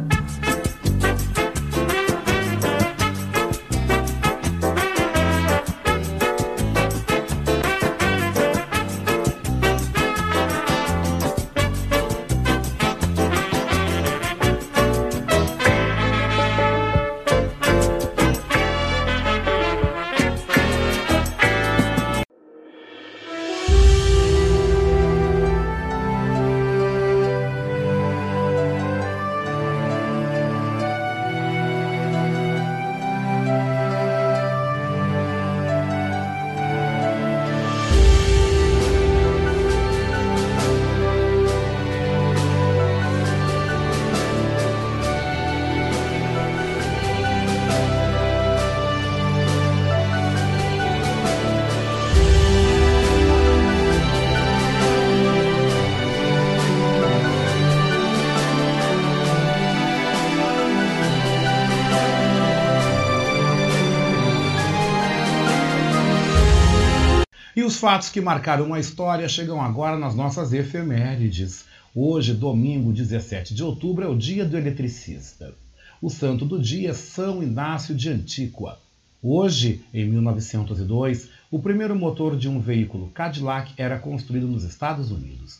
Fatos 67.81 68.09
que 68.09 68.21
marcaram 68.21 68.75
a 68.75 68.79
história 68.79 69.27
chegam 69.27 69.59
agora 69.59 69.97
nas 69.97 70.13
nossas 70.13 70.53
efemérides. 70.53 71.65
Hoje, 71.95 72.31
domingo 72.31 72.93
17 72.93 73.55
de 73.55 73.63
outubro, 73.63 74.05
é 74.05 74.07
o 74.07 74.15
dia 74.15 74.45
do 74.45 74.55
eletricista. 74.55 75.51
O 75.99 76.07
santo 76.07 76.45
do 76.45 76.61
dia 76.61 76.91
é 76.91 76.93
São 76.93 77.41
Inácio 77.41 77.95
de 77.95 78.07
Antíqua. 78.07 78.77
Hoje, 79.19 79.83
em 79.91 80.07
1902, 80.07 81.29
o 81.49 81.57
primeiro 81.57 81.95
motor 81.95 82.37
de 82.37 82.47
um 82.47 82.59
veículo 82.59 83.09
Cadillac 83.09 83.73
era 83.75 83.97
construído 83.97 84.47
nos 84.47 84.63
Estados 84.63 85.09
Unidos. 85.09 85.59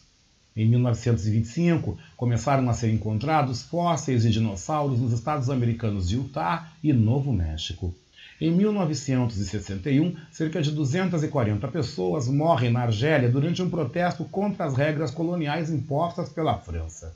Em 0.55 0.67
1925, 0.67 1.97
começaram 2.15 2.69
a 2.69 2.73
ser 2.73 2.93
encontrados 2.93 3.63
fósseis 3.63 4.21
de 4.21 4.29
dinossauros 4.29 4.99
nos 4.99 5.11
estados 5.11 5.49
americanos 5.49 6.07
de 6.07 6.17
Utah 6.17 6.71
e 6.83 6.93
Novo 6.93 7.33
México. 7.33 7.95
Em 8.41 8.49
1961, 8.49 10.15
cerca 10.31 10.63
de 10.63 10.71
240 10.71 11.67
pessoas 11.67 12.27
morrem 12.27 12.71
na 12.71 12.81
Argélia 12.81 13.29
durante 13.29 13.61
um 13.61 13.69
protesto 13.69 14.25
contra 14.25 14.65
as 14.65 14.75
regras 14.75 15.11
coloniais 15.11 15.69
impostas 15.69 16.27
pela 16.27 16.57
França. 16.57 17.15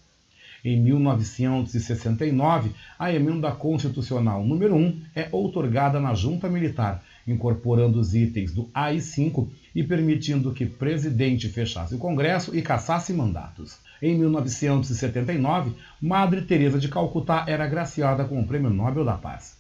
Em 0.63 0.79
1969, 0.79 2.69
a 2.99 3.11
emenda 3.11 3.51
constitucional 3.51 4.45
número 4.45 4.75
1 4.75 5.01
é 5.15 5.27
outorgada 5.31 5.99
na 5.99 6.13
junta 6.13 6.47
militar, 6.47 7.03
incorporando 7.27 7.99
os 7.99 8.13
itens 8.13 8.53
do 8.53 8.69
AI-5 8.71 9.47
e 9.73 9.83
permitindo 9.83 10.53
que 10.53 10.67
presidente 10.67 11.49
fechasse 11.49 11.95
o 11.95 11.99
Congresso 11.99 12.55
e 12.55 12.61
cassasse 12.61 13.11
mandatos. 13.11 13.79
Em 13.99 14.15
1979, 14.15 15.71
Madre 15.99 16.43
Teresa 16.43 16.77
de 16.77 16.87
Calcutá 16.87 17.45
era 17.47 17.63
agraciada 17.63 18.25
com 18.25 18.39
o 18.39 18.45
Prêmio 18.45 18.69
Nobel 18.69 19.03
da 19.03 19.13
Paz. 19.13 19.54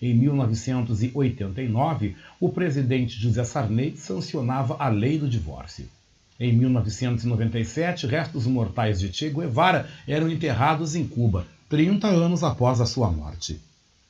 Em 0.00 0.14
1989, 0.14 2.16
o 2.40 2.48
presidente 2.48 3.20
José 3.20 3.44
Sarney 3.44 3.94
sancionava 3.96 4.76
a 4.78 4.88
lei 4.88 5.18
do 5.18 5.28
divórcio. 5.28 5.84
Em 6.38 6.54
1997, 6.54 8.06
restos 8.06 8.46
mortais 8.46 8.98
de 8.98 9.12
Che 9.12 9.28
Guevara 9.28 9.86
eram 10.08 10.30
enterrados 10.30 10.94
em 10.94 11.06
Cuba, 11.06 11.46
30 11.68 12.08
anos 12.08 12.42
após 12.42 12.80
a 12.80 12.86
sua 12.86 13.10
morte. 13.10 13.60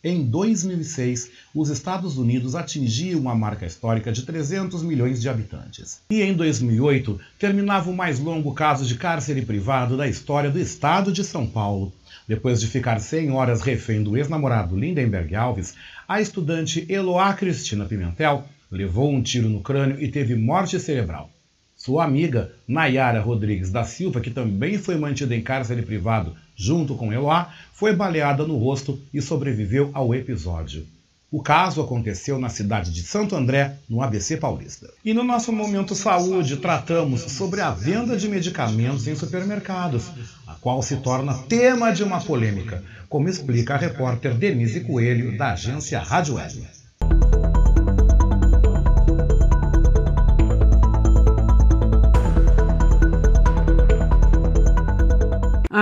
Em 0.02 0.24
2006, 0.24 1.30
os 1.54 1.68
Estados 1.68 2.16
Unidos 2.16 2.54
atingiam 2.54 3.20
uma 3.20 3.34
marca 3.34 3.66
histórica 3.66 4.10
de 4.10 4.22
300 4.22 4.82
milhões 4.82 5.20
de 5.20 5.28
habitantes. 5.28 6.00
E 6.08 6.22
em 6.22 6.32
2008, 6.32 7.20
terminava 7.38 7.90
o 7.90 7.96
mais 7.96 8.18
longo 8.18 8.54
caso 8.54 8.86
de 8.86 8.94
cárcere 8.94 9.42
privado 9.42 9.98
da 9.98 10.08
história 10.08 10.50
do 10.50 10.58
estado 10.58 11.12
de 11.12 11.22
São 11.22 11.46
Paulo. 11.46 11.92
Depois 12.30 12.60
de 12.60 12.68
ficar 12.68 13.00
100 13.00 13.32
horas 13.32 13.60
refém 13.60 14.04
do 14.04 14.16
ex-namorado 14.16 14.78
Lindenberg 14.78 15.34
Alves, 15.34 15.74
a 16.06 16.20
estudante 16.20 16.86
Eloá 16.88 17.34
Cristina 17.34 17.86
Pimentel 17.86 18.44
levou 18.70 19.12
um 19.12 19.20
tiro 19.20 19.48
no 19.48 19.60
crânio 19.60 20.00
e 20.00 20.06
teve 20.06 20.36
morte 20.36 20.78
cerebral. 20.78 21.28
Sua 21.76 22.04
amiga 22.04 22.52
Nayara 22.68 23.20
Rodrigues 23.20 23.72
da 23.72 23.82
Silva, 23.82 24.20
que 24.20 24.30
também 24.30 24.78
foi 24.78 24.96
mantida 24.96 25.34
em 25.34 25.42
cárcere 25.42 25.82
privado 25.82 26.36
junto 26.54 26.94
com 26.94 27.12
Eloá, 27.12 27.52
foi 27.72 27.96
baleada 27.96 28.46
no 28.46 28.56
rosto 28.58 29.02
e 29.12 29.20
sobreviveu 29.20 29.90
ao 29.92 30.14
episódio. 30.14 30.86
O 31.32 31.40
caso 31.40 31.80
aconteceu 31.80 32.40
na 32.40 32.48
cidade 32.48 32.90
de 32.90 33.02
Santo 33.02 33.36
André, 33.36 33.76
no 33.88 34.02
ABC 34.02 34.36
Paulista. 34.36 34.92
E 35.04 35.14
no 35.14 35.22
nosso 35.22 35.52
Momento 35.52 35.94
Saúde 35.94 36.56
tratamos 36.56 37.20
sobre 37.20 37.60
a 37.60 37.70
venda 37.70 38.16
de 38.16 38.28
medicamentos 38.28 39.06
em 39.06 39.14
supermercados, 39.14 40.10
a 40.44 40.54
qual 40.54 40.82
se 40.82 40.96
torna 40.96 41.34
tema 41.34 41.92
de 41.92 42.02
uma 42.02 42.20
polêmica, 42.20 42.82
como 43.08 43.28
explica 43.28 43.74
a 43.74 43.78
repórter 43.78 44.34
Denise 44.34 44.80
Coelho, 44.80 45.38
da 45.38 45.52
agência 45.52 46.00
Rádio 46.00 46.34
Web. 46.34 46.79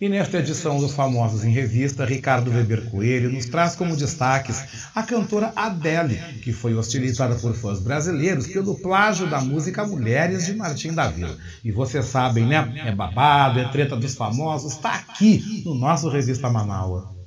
E 0.00 0.08
nesta 0.08 0.38
edição 0.38 0.78
dos 0.78 0.94
Famosos 0.94 1.42
em 1.42 1.50
Revista, 1.50 2.04
Ricardo 2.04 2.52
Weber 2.52 2.88
Coelho 2.88 3.32
nos 3.32 3.46
traz 3.46 3.74
como 3.74 3.96
destaques 3.96 4.88
a 4.94 5.02
cantora 5.02 5.52
Adele, 5.56 6.14
que 6.40 6.52
foi 6.52 6.72
hostilizada 6.72 7.34
por 7.34 7.52
fãs 7.56 7.80
brasileiros 7.80 8.46
pelo 8.46 8.76
plágio 8.76 9.28
da 9.28 9.40
música 9.40 9.84
Mulheres 9.84 10.46
de 10.46 10.54
Martim 10.54 10.92
da 10.92 11.08
Vila. 11.08 11.36
E 11.64 11.72
vocês 11.72 12.04
sabem, 12.06 12.46
né? 12.46 12.74
É 12.86 12.94
babado, 12.94 13.58
é 13.58 13.66
treta 13.72 13.96
dos 13.96 14.14
famosos, 14.14 14.74
está 14.74 14.94
aqui 14.94 15.64
no 15.64 15.74
nosso 15.74 16.08
Revista 16.08 16.48
Manaua. 16.48 17.17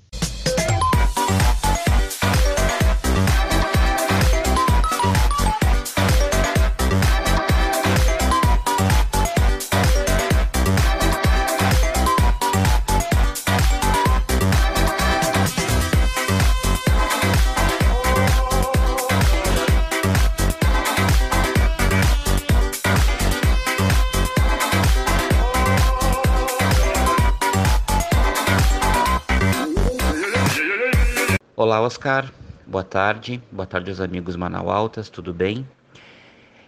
Olá, 31.71 31.83
Oscar. 31.83 32.29
Boa 32.67 32.83
tarde. 32.83 33.41
Boa 33.49 33.65
tarde 33.65 33.89
aos 33.91 34.01
amigos 34.01 34.35
Manaualtas, 34.35 35.07
tudo 35.07 35.33
bem? 35.33 35.65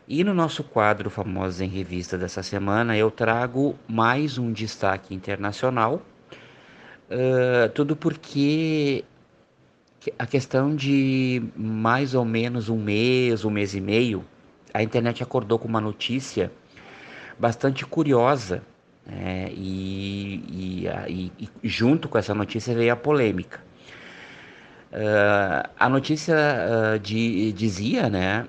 E 0.07 0.23
no 0.23 0.33
nosso 0.33 0.63
quadro 0.63 1.09
Famosos 1.09 1.59
em 1.59 1.67
Revista 1.67 2.17
dessa 2.17 2.41
semana, 2.41 2.95
eu 2.95 3.11
trago 3.11 3.75
mais 3.85 4.37
um 4.37 4.53
destaque 4.53 5.13
internacional. 5.13 6.01
Uh, 7.11 7.67
tudo 7.75 7.97
porque 7.97 9.03
a 10.17 10.25
questão 10.25 10.73
de 10.73 11.43
mais 11.53 12.15
ou 12.15 12.23
menos 12.23 12.69
um 12.69 12.77
mês, 12.77 13.43
um 13.43 13.49
mês 13.49 13.75
e 13.75 13.81
meio, 13.81 14.23
a 14.73 14.81
internet 14.81 15.21
acordou 15.21 15.59
com 15.59 15.67
uma 15.67 15.81
notícia 15.81 16.49
bastante 17.37 17.85
curiosa. 17.85 18.63
Né? 19.05 19.49
E, 19.51 20.87
e, 21.09 21.49
e 21.61 21.67
junto 21.67 22.07
com 22.07 22.17
essa 22.17 22.33
notícia 22.33 22.73
veio 22.73 22.93
a 22.93 22.95
polêmica. 22.95 23.72
Uh, 24.93 25.67
a 25.79 25.89
notícia 25.89 26.35
uh, 26.35 26.99
de, 26.99 27.51
dizia, 27.53 28.09
né, 28.11 28.47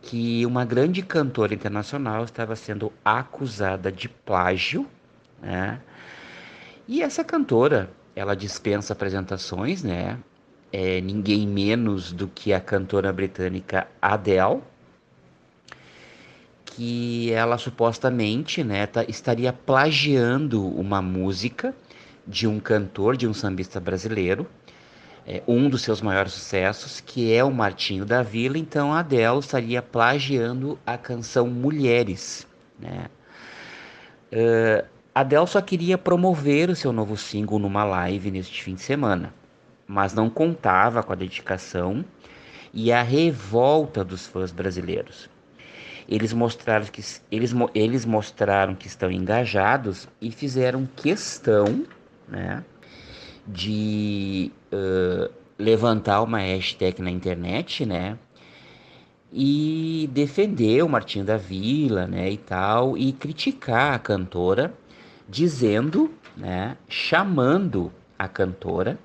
que 0.00 0.46
uma 0.46 0.64
grande 0.64 1.02
cantora 1.02 1.52
internacional 1.52 2.24
estava 2.24 2.56
sendo 2.56 2.90
acusada 3.04 3.92
de 3.92 4.08
plágio, 4.08 4.88
né? 5.42 5.78
E 6.88 7.02
essa 7.02 7.22
cantora, 7.22 7.90
ela 8.16 8.34
dispensa 8.34 8.94
apresentações, 8.94 9.82
né? 9.82 10.18
É 10.72 11.02
ninguém 11.02 11.46
menos 11.46 12.12
do 12.12 12.28
que 12.28 12.54
a 12.54 12.60
cantora 12.60 13.12
britânica 13.12 13.86
Adele, 14.00 14.62
que 16.64 17.30
ela 17.30 17.58
supostamente, 17.58 18.64
né, 18.64 18.86
tá, 18.86 19.04
estaria 19.04 19.52
plagiando 19.52 20.66
uma 20.66 21.00
música 21.00 21.74
de 22.26 22.46
um 22.48 22.58
cantor, 22.58 23.16
de 23.16 23.28
um 23.28 23.34
sambista 23.34 23.78
brasileiro, 23.78 24.46
é, 25.26 25.42
um 25.48 25.68
dos 25.68 25.82
seus 25.82 26.02
maiores 26.02 26.32
sucessos, 26.32 27.00
que 27.00 27.32
é 27.32 27.42
o 27.42 27.50
Martinho 27.50 28.04
da 28.04 28.22
Vila, 28.22 28.58
então 28.58 28.92
a 28.92 28.98
Adele 28.98 29.38
estaria 29.38 29.80
plagiando 29.80 30.78
a 30.86 30.98
canção 30.98 31.46
Mulheres. 31.46 32.46
Né? 32.78 33.06
Uh, 34.32 34.86
Adele 35.14 35.46
só 35.46 35.60
queria 35.62 35.96
promover 35.96 36.68
o 36.68 36.76
seu 36.76 36.92
novo 36.92 37.16
single 37.16 37.58
numa 37.58 37.84
live 37.84 38.30
neste 38.30 38.62
fim 38.62 38.74
de 38.74 38.82
semana, 38.82 39.32
mas 39.86 40.12
não 40.12 40.28
contava 40.28 41.02
com 41.02 41.12
a 41.12 41.16
dedicação 41.16 42.04
e 42.72 42.92
a 42.92 43.02
revolta 43.02 44.04
dos 44.04 44.26
fãs 44.26 44.50
brasileiros. 44.50 45.30
Eles 46.06 46.34
mostraram 46.34 46.84
que, 46.86 47.02
eles, 47.30 47.54
eles 47.74 48.04
mostraram 48.04 48.74
que 48.74 48.86
estão 48.86 49.10
engajados 49.10 50.06
e 50.20 50.30
fizeram 50.30 50.86
questão 50.96 51.86
né, 52.28 52.62
de 53.46 54.50
uh, 54.72 55.32
levantar 55.58 56.22
uma 56.22 56.38
hashtag 56.38 57.02
na 57.02 57.10
internet, 57.10 57.84
né? 57.84 58.18
E 59.32 60.08
defender 60.12 60.82
o 60.82 60.88
Martinho 60.88 61.24
da 61.24 61.36
Vila, 61.36 62.06
né, 62.06 62.30
e 62.30 62.36
tal, 62.36 62.96
e 62.96 63.12
criticar 63.12 63.94
a 63.94 63.98
cantora, 63.98 64.72
dizendo, 65.28 66.14
né, 66.36 66.76
chamando 66.88 67.92
a 68.16 68.28
cantora 68.28 68.96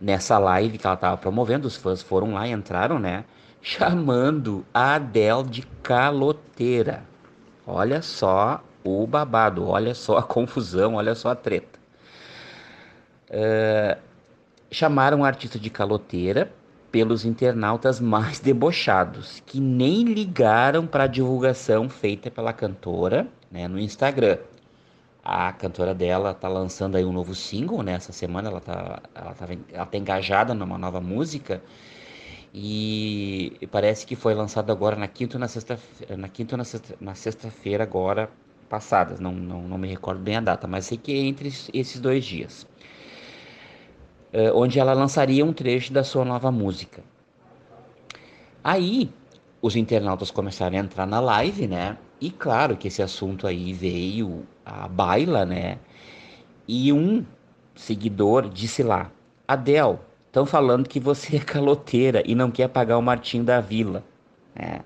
nessa 0.00 0.38
live 0.38 0.78
que 0.78 0.86
ela 0.86 0.94
estava 0.94 1.16
promovendo, 1.16 1.66
os 1.66 1.76
fãs 1.76 2.02
foram 2.02 2.32
lá 2.32 2.48
e 2.48 2.52
entraram, 2.52 2.98
né, 2.98 3.24
chamando 3.60 4.64
a 4.72 4.94
Adele 4.94 5.44
de 5.44 5.62
caloteira. 5.82 7.04
Olha 7.66 8.00
só 8.00 8.62
o 8.82 9.06
babado, 9.06 9.66
olha 9.66 9.94
só 9.94 10.16
a 10.16 10.22
confusão, 10.22 10.94
olha 10.94 11.14
só 11.14 11.30
a 11.30 11.36
treta. 11.36 11.77
Uh, 13.30 14.00
chamaram 14.70 15.24
a 15.24 15.26
artista 15.26 15.58
de 15.58 15.70
caloteira 15.70 16.50
pelos 16.90 17.24
internautas 17.24 18.00
mais 18.00 18.40
debochados, 18.40 19.42
que 19.46 19.60
nem 19.60 20.04
ligaram 20.04 20.86
para 20.86 21.04
a 21.04 21.06
divulgação 21.06 21.88
feita 21.88 22.30
pela 22.30 22.52
cantora 22.52 23.26
né, 23.50 23.68
no 23.68 23.78
Instagram. 23.78 24.38
A 25.22 25.52
cantora 25.52 25.94
dela 25.94 26.30
está 26.30 26.48
lançando 26.48 26.96
aí 26.96 27.04
um 27.04 27.12
novo 27.12 27.34
single, 27.34 27.82
né? 27.82 27.92
Essa 27.92 28.12
semana 28.12 28.48
ela 28.48 28.58
está 28.58 29.02
ela 29.14 29.34
tá, 29.34 29.46
ela 29.72 29.86
tá 29.86 29.98
engajada 29.98 30.54
numa 30.54 30.78
nova 30.78 31.00
música 31.00 31.62
e 32.54 33.58
parece 33.70 34.06
que 34.06 34.16
foi 34.16 34.34
lançado 34.34 34.72
agora 34.72 34.96
na 34.96 35.06
quinta 35.06 35.36
ou 35.36 35.40
na 35.40 35.48
sexta 35.48 35.78
na 36.16 36.28
quinta 36.28 36.56
na 36.56 36.64
sexta, 36.64 36.94
na 36.98 37.14
sexta-feira 37.14 37.84
agora 37.84 38.30
passadas, 38.68 39.18
não, 39.18 39.32
não, 39.32 39.62
não 39.62 39.78
me 39.78 39.88
recordo 39.88 40.20
bem 40.20 40.36
a 40.36 40.40
data, 40.40 40.66
mas 40.66 40.86
sei 40.86 40.98
que 40.98 41.12
é 41.12 41.16
entre 41.16 41.48
esses 41.48 42.00
dois 42.00 42.24
dias. 42.24 42.66
Eh, 44.32 44.52
onde 44.52 44.78
ela 44.78 44.92
lançaria 44.92 45.44
um 45.44 45.52
trecho 45.52 45.92
da 45.92 46.04
sua 46.04 46.24
nova 46.24 46.50
música. 46.50 47.02
Aí, 48.62 49.10
os 49.62 49.74
internautas 49.74 50.30
começaram 50.30 50.76
a 50.76 50.80
entrar 50.80 51.06
na 51.06 51.18
live, 51.18 51.66
né? 51.66 51.96
E 52.20 52.30
claro 52.30 52.76
que 52.76 52.88
esse 52.88 53.02
assunto 53.02 53.46
aí 53.46 53.72
veio 53.72 54.46
à 54.66 54.86
baila, 54.86 55.46
né? 55.46 55.78
E 56.66 56.92
um 56.92 57.24
seguidor 57.74 58.50
disse 58.50 58.82
lá: 58.82 59.10
Adel, 59.46 60.00
estão 60.26 60.44
falando 60.44 60.86
que 60.86 61.00
você 61.00 61.36
é 61.36 61.40
caloteira 61.40 62.22
e 62.26 62.34
não 62.34 62.50
quer 62.50 62.68
pagar 62.68 62.98
o 62.98 63.02
Martim 63.02 63.42
da 63.42 63.60
Vila. 63.60 64.04
É. 64.54 64.80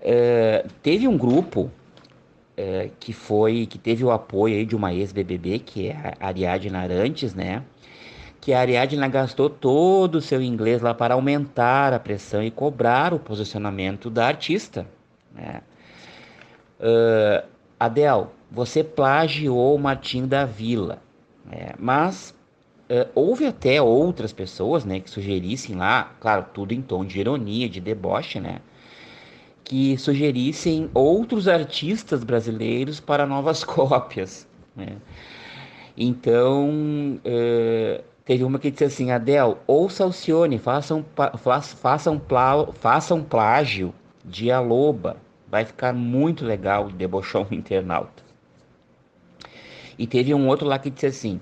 Uh, 0.00 0.68
teve 0.80 1.06
um 1.06 1.18
grupo 1.18 1.62
uh, 1.62 2.90
que 2.98 3.12
foi 3.12 3.66
que 3.66 3.78
teve 3.78 4.04
o 4.04 4.10
apoio 4.10 4.54
aí 4.54 4.64
de 4.64 4.74
uma 4.74 4.94
ex-BBB, 4.94 5.58
que 5.58 5.88
é 5.88 6.14
a 6.18 6.28
Ariadne 6.28 6.74
Arantes, 6.74 7.34
né? 7.34 7.62
Que 8.40 8.52
a 8.52 8.60
Ariadna 8.60 9.08
gastou 9.08 9.50
todo 9.50 10.16
o 10.16 10.20
seu 10.20 10.40
inglês 10.40 10.80
lá 10.80 10.94
para 10.94 11.14
aumentar 11.14 11.92
a 11.92 11.98
pressão 11.98 12.42
e 12.42 12.50
cobrar 12.50 13.12
o 13.12 13.18
posicionamento 13.18 14.08
da 14.08 14.26
artista. 14.26 14.86
Né? 15.34 15.60
Uh, 16.80 17.46
Adel, 17.78 18.32
você 18.50 18.82
plagiou 18.84 19.74
o 19.74 19.78
Martinho 19.78 20.26
da 20.26 20.44
Vila, 20.44 21.02
né? 21.44 21.72
mas 21.78 22.34
uh, 22.88 23.08
houve 23.14 23.46
até 23.46 23.82
outras 23.82 24.32
pessoas 24.32 24.84
né, 24.84 25.00
que 25.00 25.10
sugerissem 25.10 25.76
lá, 25.76 26.14
claro, 26.20 26.46
tudo 26.54 26.72
em 26.72 26.80
tom 26.80 27.04
de 27.04 27.18
ironia, 27.20 27.68
de 27.68 27.80
deboche, 27.80 28.40
né? 28.40 28.60
que 29.64 29.98
sugerissem 29.98 30.88
outros 30.94 31.46
artistas 31.46 32.24
brasileiros 32.24 33.00
para 33.00 33.26
novas 33.26 33.62
cópias. 33.64 34.48
Né? 34.74 34.96
Então, 35.96 37.20
uh, 37.24 38.04
Teve 38.28 38.44
uma 38.44 38.58
que 38.58 38.70
disse 38.70 38.84
assim, 38.84 39.10
Adel, 39.10 39.56
ouça 39.66 40.04
Alcione, 40.04 40.58
faça 40.58 40.94
um, 40.94 41.02
faça, 41.38 43.14
um, 43.14 43.24
plágio 43.24 43.94
de 44.22 44.50
A 44.50 44.60
Loba. 44.60 45.16
Vai 45.50 45.64
ficar 45.64 45.94
muito 45.94 46.44
legal, 46.44 46.90
debochou 46.90 47.46
um 47.50 47.54
internauta. 47.54 48.22
E 49.98 50.06
teve 50.06 50.34
um 50.34 50.46
outro 50.46 50.68
lá 50.68 50.78
que 50.78 50.90
disse 50.90 51.06
assim, 51.06 51.40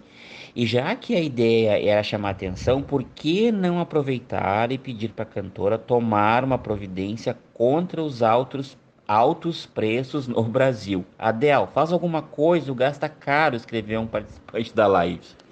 e 0.55 0.65
já 0.65 0.95
que 0.95 1.17
a 1.17 1.21
ideia 1.21 1.91
era 1.91 2.05
chamar 2.05 2.31
atenção, 2.31 2.81
por 2.81 3.03
que 3.03 3.51
não 3.51 3.81
aproveitar 3.81 4.71
e 4.71 4.79
pedir 4.79 5.09
para 5.09 5.25
a 5.25 5.27
cantora 5.27 5.77
tomar 5.77 6.45
uma 6.45 6.57
providência 6.57 7.37
contra 7.53 8.01
os 8.01 8.23
altos, 8.23 8.79
altos 9.09 9.67
preços 9.67 10.29
no 10.29 10.45
Brasil? 10.45 11.05
Adel, 11.19 11.69
faz 11.75 11.93
alguma 11.93 12.23
coisa, 12.23 12.71
o 12.71 12.77
gasta 12.77 13.09
caro, 13.09 13.57
escreveu 13.57 14.01
um 14.01 14.07
participante 14.07 14.73
da 14.73 14.87
live. 14.87 15.46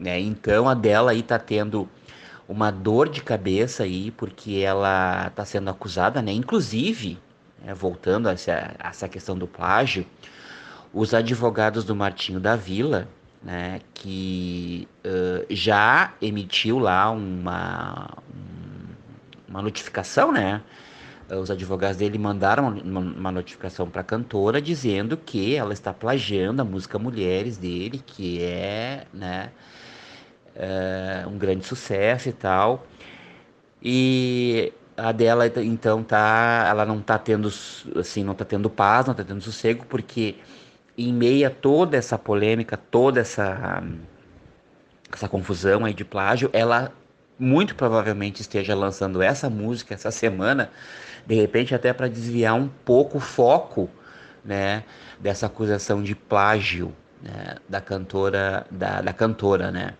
Né? 0.00 0.18
Então 0.18 0.66
a 0.66 0.72
dela 0.72 1.10
aí 1.10 1.22
tá 1.22 1.38
tendo 1.38 1.86
uma 2.48 2.70
dor 2.70 3.08
de 3.08 3.22
cabeça 3.22 3.82
aí, 3.84 4.10
porque 4.10 4.56
ela 4.56 5.26
está 5.28 5.44
sendo 5.44 5.68
acusada, 5.68 6.22
né? 6.22 6.32
Inclusive, 6.32 7.18
né, 7.62 7.74
voltando 7.74 8.28
a 8.28 8.32
essa, 8.32 8.74
a 8.78 8.88
essa 8.88 9.08
questão 9.08 9.36
do 9.36 9.46
plágio, 9.46 10.06
os 10.92 11.12
advogados 11.12 11.84
do 11.84 11.94
Martinho 11.94 12.40
da 12.40 12.56
Vila, 12.56 13.06
né, 13.42 13.80
que 13.94 14.88
uh, 15.04 15.46
já 15.50 16.14
emitiu 16.20 16.78
lá 16.78 17.10
uma, 17.10 18.08
uma 19.48 19.62
notificação, 19.62 20.32
né? 20.32 20.62
Os 21.28 21.50
advogados 21.50 21.98
dele 21.98 22.18
mandaram 22.18 22.68
uma, 22.68 23.30
notificação 23.30 23.88
para 23.88 24.00
a 24.00 24.04
cantora 24.04 24.60
dizendo 24.60 25.16
que 25.16 25.54
ela 25.54 25.72
está 25.72 25.94
plagiando 25.94 26.60
a 26.60 26.64
música 26.64 26.98
Mulheres 26.98 27.56
dele, 27.56 28.02
que 28.04 28.42
é, 28.42 29.06
né, 29.14 29.52
é, 30.60 31.24
um 31.26 31.38
grande 31.38 31.64
sucesso 31.64 32.28
e 32.28 32.32
tal. 32.32 32.86
E 33.82 34.72
a 34.96 35.10
dela 35.10 35.46
então 35.46 36.02
tá, 36.02 36.66
ela 36.68 36.84
não 36.84 37.00
tá 37.00 37.18
tendo 37.18 37.50
assim, 37.98 38.22
não 38.22 38.34
tá 38.34 38.44
tendo 38.44 38.68
paz, 38.68 39.06
não 39.06 39.14
tá 39.14 39.24
tendo 39.24 39.40
sossego, 39.40 39.86
porque 39.86 40.36
em 40.98 41.12
meio 41.12 41.46
a 41.46 41.50
toda 41.50 41.96
essa 41.96 42.18
polêmica, 42.18 42.76
toda 42.76 43.20
essa 43.20 43.82
essa 45.10 45.28
confusão 45.28 45.84
aí 45.84 45.94
de 45.94 46.04
plágio, 46.04 46.50
ela 46.52 46.92
muito 47.38 47.74
provavelmente 47.74 48.42
esteja 48.42 48.74
lançando 48.74 49.22
essa 49.22 49.48
música 49.48 49.94
essa 49.94 50.10
semana, 50.10 50.70
de 51.26 51.34
repente 51.34 51.74
até 51.74 51.92
para 51.92 52.06
desviar 52.06 52.54
um 52.54 52.68
pouco 52.68 53.16
o 53.18 53.20
foco, 53.20 53.88
né, 54.44 54.84
dessa 55.18 55.46
acusação 55.46 56.02
de 56.02 56.14
plágio 56.14 56.94
né, 57.22 57.56
da 57.68 57.80
cantora 57.80 58.66
da, 58.70 59.00
da 59.00 59.12
cantora, 59.12 59.70
né? 59.70 59.94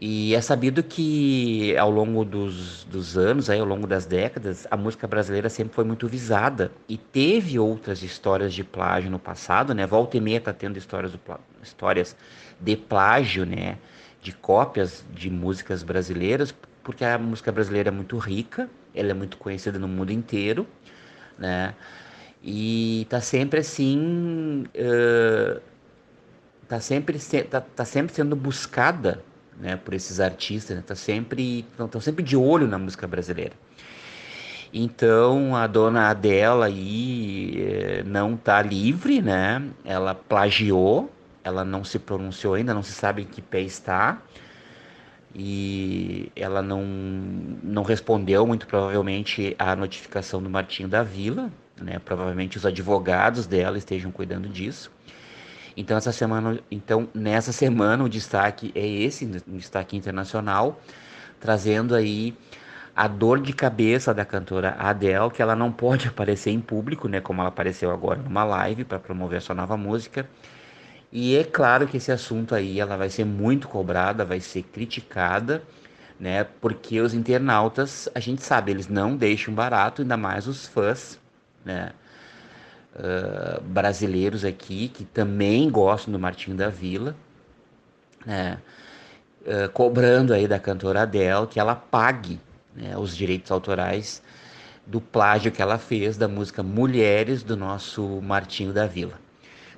E 0.00 0.32
é 0.32 0.40
sabido 0.40 0.80
que 0.80 1.76
ao 1.76 1.90
longo 1.90 2.24
dos, 2.24 2.84
dos 2.84 3.18
anos, 3.18 3.50
aí, 3.50 3.58
ao 3.58 3.66
longo 3.66 3.84
das 3.84 4.06
décadas, 4.06 4.64
a 4.70 4.76
música 4.76 5.08
brasileira 5.08 5.48
sempre 5.48 5.74
foi 5.74 5.84
muito 5.84 6.06
visada. 6.06 6.70
E 6.88 6.96
teve 6.96 7.58
outras 7.58 8.00
histórias 8.04 8.54
de 8.54 8.62
plágio 8.62 9.10
no 9.10 9.18
passado, 9.18 9.74
né? 9.74 9.84
Volta 9.88 10.16
e 10.16 10.20
meia 10.20 10.40
tá 10.40 10.52
tendo 10.52 10.76
histórias, 10.76 11.10
do, 11.10 11.20
histórias 11.60 12.16
de 12.60 12.76
plágio, 12.76 13.44
né? 13.44 13.76
De 14.22 14.30
cópias 14.32 15.04
de 15.12 15.28
músicas 15.28 15.82
brasileiras, 15.82 16.54
porque 16.84 17.04
a 17.04 17.18
música 17.18 17.50
brasileira 17.50 17.88
é 17.88 17.92
muito 17.92 18.16
rica, 18.18 18.70
ela 18.94 19.10
é 19.10 19.14
muito 19.14 19.36
conhecida 19.36 19.80
no 19.80 19.88
mundo 19.88 20.12
inteiro, 20.12 20.64
né? 21.36 21.74
E 22.40 23.04
tá 23.10 23.20
sempre 23.20 23.58
assim... 23.58 24.64
Uh, 24.76 25.60
tá, 26.68 26.78
sempre, 26.78 27.18
tá, 27.50 27.60
tá 27.60 27.84
sempre 27.84 28.14
sendo 28.14 28.36
buscada 28.36 29.24
né, 29.60 29.76
por 29.76 29.94
esses 29.94 30.20
artistas, 30.20 30.76
né, 30.76 30.82
tá 30.86 30.94
sempre 30.94 31.66
estão 31.78 32.00
sempre 32.00 32.22
de 32.22 32.36
olho 32.36 32.66
na 32.66 32.78
música 32.78 33.06
brasileira. 33.06 33.52
Então 34.72 35.56
a 35.56 35.66
dona 35.66 36.10
Adela 36.10 36.66
aí 36.66 37.54
eh, 37.56 38.02
não 38.04 38.34
está 38.34 38.60
livre, 38.60 39.22
né? 39.22 39.62
Ela 39.84 40.14
plagiou, 40.14 41.10
ela 41.42 41.64
não 41.64 41.84
se 41.84 41.98
pronunciou 41.98 42.54
ainda, 42.54 42.74
não 42.74 42.82
se 42.82 42.92
sabe 42.92 43.22
em 43.22 43.24
que 43.24 43.40
pé 43.40 43.62
está. 43.62 44.20
E 45.34 46.32
ela 46.34 46.62
não, 46.62 46.82
não 47.62 47.82
respondeu 47.82 48.46
muito 48.46 48.66
provavelmente 48.66 49.54
à 49.58 49.76
notificação 49.76 50.42
do 50.42 50.50
Martinho 50.50 50.88
da 50.88 51.02
Vila, 51.02 51.50
né? 51.80 51.98
Provavelmente 51.98 52.58
os 52.58 52.66
advogados 52.66 53.46
dela 53.46 53.78
estejam 53.78 54.10
cuidando 54.10 54.48
disso. 54.48 54.90
Então 55.78 55.96
essa 55.96 56.10
semana, 56.10 56.58
então 56.72 57.08
nessa 57.14 57.52
semana 57.52 58.02
o 58.02 58.08
destaque 58.08 58.72
é 58.74 58.84
esse, 58.84 59.24
um 59.46 59.56
destaque 59.56 59.96
internacional, 59.96 60.80
trazendo 61.38 61.94
aí 61.94 62.36
a 62.96 63.06
dor 63.06 63.40
de 63.40 63.52
cabeça 63.52 64.12
da 64.12 64.24
cantora 64.24 64.74
Adele, 64.76 65.30
que 65.30 65.40
ela 65.40 65.54
não 65.54 65.70
pode 65.70 66.08
aparecer 66.10 66.50
em 66.50 66.60
público, 66.60 67.06
né, 67.06 67.20
como 67.20 67.40
ela 67.40 67.50
apareceu 67.50 67.92
agora 67.92 68.20
numa 68.20 68.42
live 68.42 68.84
para 68.84 68.98
promover 68.98 69.38
a 69.38 69.40
sua 69.40 69.54
nova 69.54 69.76
música. 69.76 70.28
E 71.12 71.36
é 71.36 71.44
claro 71.44 71.86
que 71.86 71.96
esse 71.98 72.10
assunto 72.10 72.56
aí 72.56 72.80
ela 72.80 72.96
vai 72.96 73.08
ser 73.08 73.24
muito 73.24 73.68
cobrada, 73.68 74.24
vai 74.24 74.40
ser 74.40 74.64
criticada, 74.64 75.62
né? 76.18 76.44
Porque 76.44 77.00
os 77.00 77.14
internautas, 77.14 78.08
a 78.14 78.20
gente 78.20 78.42
sabe, 78.42 78.72
eles 78.72 78.88
não 78.88 79.16
deixam 79.16 79.54
barato, 79.54 80.02
ainda 80.02 80.16
mais 80.16 80.48
os 80.48 80.66
fãs, 80.66 81.18
né? 81.64 81.92
Uh, 82.94 83.60
brasileiros 83.62 84.44
aqui 84.44 84.88
que 84.88 85.04
também 85.04 85.70
gostam 85.70 86.12
do 86.12 86.18
Martinho 86.18 86.56
da 86.56 86.68
Vila. 86.68 87.16
Né? 88.24 88.58
uh, 89.48 89.68
cobrando 89.70 90.32
aí 90.32 90.46
da 90.46 90.58
cantora 90.58 91.02
Adele 91.02 91.46
que 91.46 91.58
ela 91.58 91.74
pague 91.74 92.40
né, 92.74 92.96
os 92.96 93.16
direitos 93.16 93.50
autorais 93.50 94.22
do 94.86 95.00
plágio 95.00 95.52
que 95.52 95.60
ela 95.60 95.78
fez 95.78 96.16
da 96.16 96.28
música 96.28 96.62
Mulheres 96.62 97.42
do 97.42 97.56
nosso 97.56 98.20
Martinho 98.22 98.72
da 98.72 98.86
Vila. 98.86 99.18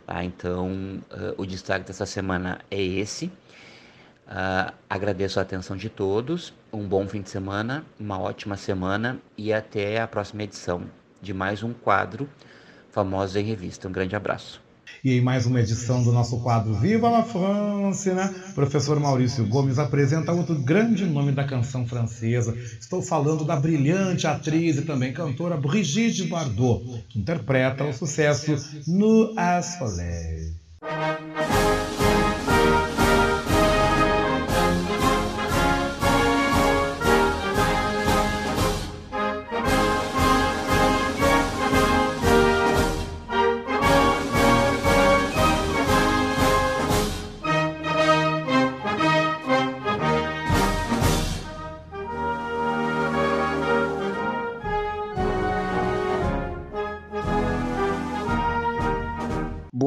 Tá? 0.06 0.22
Então, 0.24 1.02
uh, 1.10 1.34
o 1.36 1.46
destaque 1.46 1.86
dessa 1.86 2.06
semana 2.06 2.60
é 2.70 2.80
esse. 2.80 3.26
Uh, 3.26 4.72
agradeço 4.88 5.40
a 5.40 5.42
atenção 5.42 5.76
de 5.76 5.88
todos, 5.88 6.54
um 6.72 6.86
bom 6.86 7.08
fim 7.08 7.20
de 7.20 7.30
semana, 7.30 7.84
uma 7.98 8.20
ótima 8.20 8.56
semana 8.56 9.18
e 9.36 9.52
até 9.52 10.00
a 10.00 10.06
próxima 10.06 10.44
edição 10.44 10.84
de 11.20 11.34
mais 11.34 11.64
um 11.64 11.72
quadro 11.72 12.28
Famosos 12.90 13.36
em 13.36 13.44
Revista. 13.44 13.88
Um 13.88 13.92
grande 13.92 14.16
abraço. 14.16 14.60
E 15.02 15.16
em 15.16 15.20
mais 15.20 15.46
uma 15.46 15.60
edição 15.60 16.02
do 16.02 16.12
nosso 16.12 16.40
quadro 16.40 16.74
Viva 16.74 17.08
la 17.08 17.22
France, 17.22 18.10
né? 18.10 18.34
Professor 18.54 18.98
Maurício 19.00 19.46
Gomes 19.46 19.78
apresenta 19.78 20.32
outro 20.32 20.56
grande 20.56 21.06
nome 21.06 21.32
da 21.32 21.44
canção 21.44 21.86
francesa. 21.86 22.54
Estou 22.78 23.00
falando 23.00 23.44
da 23.44 23.56
brilhante 23.56 24.26
atriz 24.26 24.76
e 24.76 24.82
também 24.82 25.12
cantora 25.12 25.56
Brigitte 25.56 26.24
Bardot, 26.24 27.04
que 27.08 27.18
interpreta 27.18 27.84
o 27.84 27.94
sucesso 27.94 28.56
No 28.86 29.32
Soleil. 29.78 30.54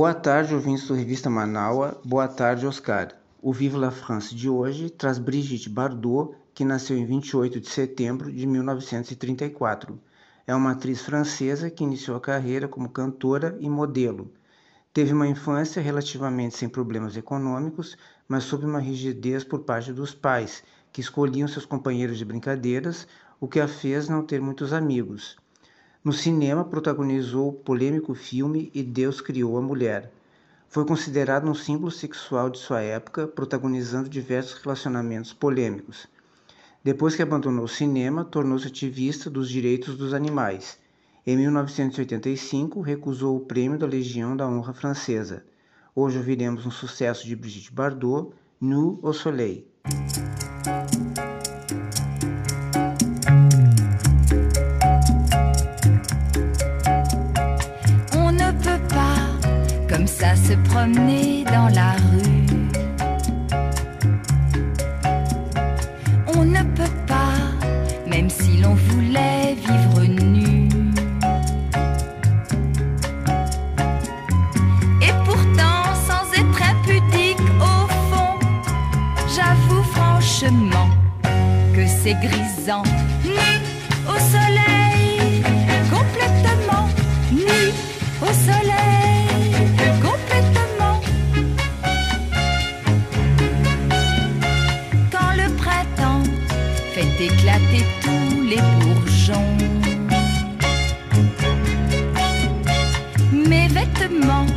Boa 0.04 0.14
tarde, 0.14 0.54
ouvintes 0.54 0.86
do 0.86 0.94
Revista 0.94 1.30
Manaua. 1.30 1.98
Boa 2.04 2.28
tarde, 2.28 2.68
Oscar. 2.68 3.16
O 3.42 3.54
Vive 3.54 3.78
la 3.78 3.90
France 3.90 4.36
de 4.36 4.50
hoje 4.50 4.90
traz 4.90 5.18
Brigitte 5.18 5.70
Bardot, 5.70 6.36
que 6.54 6.66
nasceu 6.66 6.98
em 6.98 7.06
28 7.06 7.62
de 7.62 7.70
setembro 7.70 8.30
de 8.30 8.46
1934. 8.46 9.98
É 10.46 10.54
uma 10.54 10.72
atriz 10.72 11.02
francesa 11.02 11.70
que 11.70 11.86
iniciou 11.86 12.18
a 12.18 12.20
carreira 12.20 12.68
como 12.68 12.90
cantora 12.90 13.56
e 13.62 13.70
modelo. 13.70 14.30
Teve 14.92 15.14
uma 15.14 15.26
infância 15.26 15.82
relativamente 15.82 16.58
sem 16.58 16.68
problemas 16.68 17.16
econômicos, 17.16 17.98
mas 18.28 18.44
sob 18.44 18.66
uma 18.66 18.82
rigidez 18.82 19.46
por 19.46 19.60
parte 19.60 19.94
dos 19.94 20.14
pais, 20.14 20.66
que 20.92 21.00
escolhiam 21.00 21.48
seus 21.48 21.66
companheiros 21.66 22.18
de 22.18 22.26
brincadeiras, 22.26 23.08
o 23.40 23.48
que 23.48 23.62
a 23.62 23.70
fez 23.70 24.10
não 24.10 24.22
ter 24.22 24.42
muitos 24.42 24.74
amigos. 24.74 25.38
No 26.04 26.12
cinema, 26.12 26.66
protagonizou 26.66 27.48
o 27.48 27.54
polêmico 27.54 28.14
filme 28.14 28.70
E 28.74 28.84
Deus 28.84 29.22
Criou 29.22 29.58
a 29.58 29.62
Mulher. 29.62 30.12
Foi 30.68 30.86
considerado 30.86 31.50
um 31.50 31.56
símbolo 31.56 31.90
sexual 31.90 32.50
de 32.50 32.60
sua 32.60 32.82
época, 32.82 33.26
protagonizando 33.26 34.10
diversos 34.10 34.62
relacionamentos 34.62 35.32
polêmicos. 35.32 36.06
Depois 36.84 37.16
que 37.16 37.22
abandonou 37.22 37.64
o 37.64 37.70
cinema, 37.70 38.26
tornou-se 38.26 38.68
ativista 38.68 39.30
dos 39.30 39.50
direitos 39.50 39.96
dos 39.96 40.14
animais. 40.14 40.78
Em 41.26 41.38
1985, 41.38 42.82
recusou 42.82 43.38
o 43.38 43.46
prêmio 43.46 43.80
da 43.80 43.88
Legião 43.88 44.36
da 44.36 44.46
Honra 44.46 44.74
Francesa. 44.74 45.46
Hoje 45.96 46.18
ouviremos 46.18 46.66
um 46.66 46.72
sucesso 46.72 47.26
de 47.26 47.34
Brigitte 47.34 47.72
Bardot, 47.72 48.34
Nu 48.60 49.00
au 49.02 49.14
Soleil. 49.14 49.66
Se 60.54 60.70
promener 60.70 61.44
dans 61.46 61.70
la 61.70 61.92
rue. 62.10 62.46
On 66.36 66.44
ne 66.46 66.64
peut 66.78 66.96
pas, 67.08 67.38
même 68.08 68.30
si 68.30 68.58
l'on 68.62 68.76
voulait 68.76 69.56
vivre 69.68 70.02
nu. 70.24 70.70
Et 75.02 75.14
pourtant, 75.26 75.84
sans 76.08 76.26
être 76.42 76.62
impudique 76.74 77.48
au 77.60 77.88
fond, 78.10 78.38
j'avoue 79.36 79.84
franchement 79.96 80.90
que 81.76 81.86
c'est 81.88 82.18
grisant. 82.26 82.84
Éclater 97.26 97.86
tous 98.02 98.42
les 98.42 98.62
bourgeons. 98.80 99.58
Mes 103.32 103.68
vêtements 103.68 104.48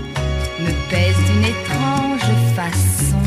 me 0.65 0.73
pèsent 0.91 1.25
d'une 1.29 1.47
étrange 1.55 2.29
façon. 2.57 3.23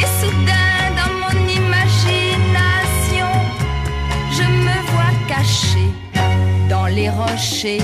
Et 0.00 0.08
soudain, 0.20 0.80
dans 0.98 1.14
mon 1.22 1.36
imagination, 1.60 3.30
je 4.36 4.46
me 4.66 4.76
vois 4.92 5.14
caché 5.26 5.86
dans 6.68 6.86
les 6.86 7.08
rochers, 7.08 7.82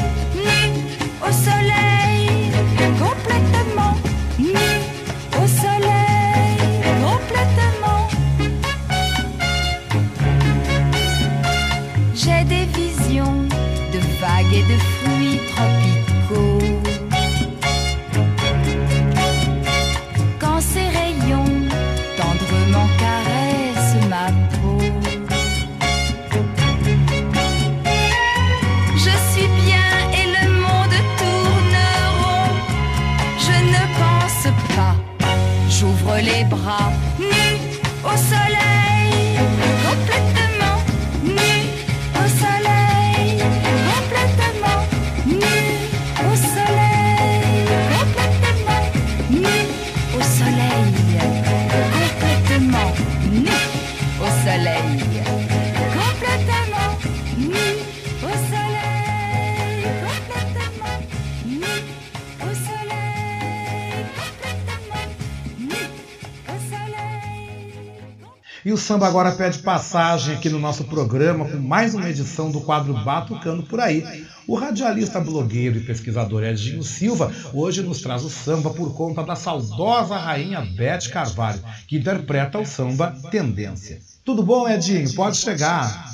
samba 68.85 69.07
agora 69.09 69.33
pede 69.33 69.61
passagem 69.61 70.35
aqui 70.35 70.51
no 70.51 70.59
nosso 70.59 70.85
programa 70.85 71.47
com 71.47 71.57
mais 71.57 71.95
uma 71.95 72.11
edição 72.11 72.51
do 72.51 72.61
quadro 72.61 72.93
Batucando 72.93 73.63
por 73.63 73.81
aí. 73.81 74.05
O 74.47 74.55
radialista, 74.55 75.19
blogueiro 75.19 75.79
e 75.79 75.81
pesquisador 75.81 76.45
Edinho 76.45 76.83
Silva 76.83 77.33
hoje 77.55 77.83
nos 77.83 78.03
traz 78.03 78.23
o 78.25 78.29
samba 78.29 78.69
por 78.69 78.95
conta 78.95 79.23
da 79.23 79.35
saudosa 79.35 80.19
rainha 80.19 80.61
Beth 80.61 81.09
Carvalho, 81.11 81.61
que 81.89 81.97
interpreta 81.97 82.59
o 82.59 82.67
samba 82.67 83.17
Tendência. 83.31 84.01
Tudo 84.23 84.43
bom, 84.43 84.69
Edinho? 84.69 85.15
Pode 85.15 85.39
chegar. 85.39 86.13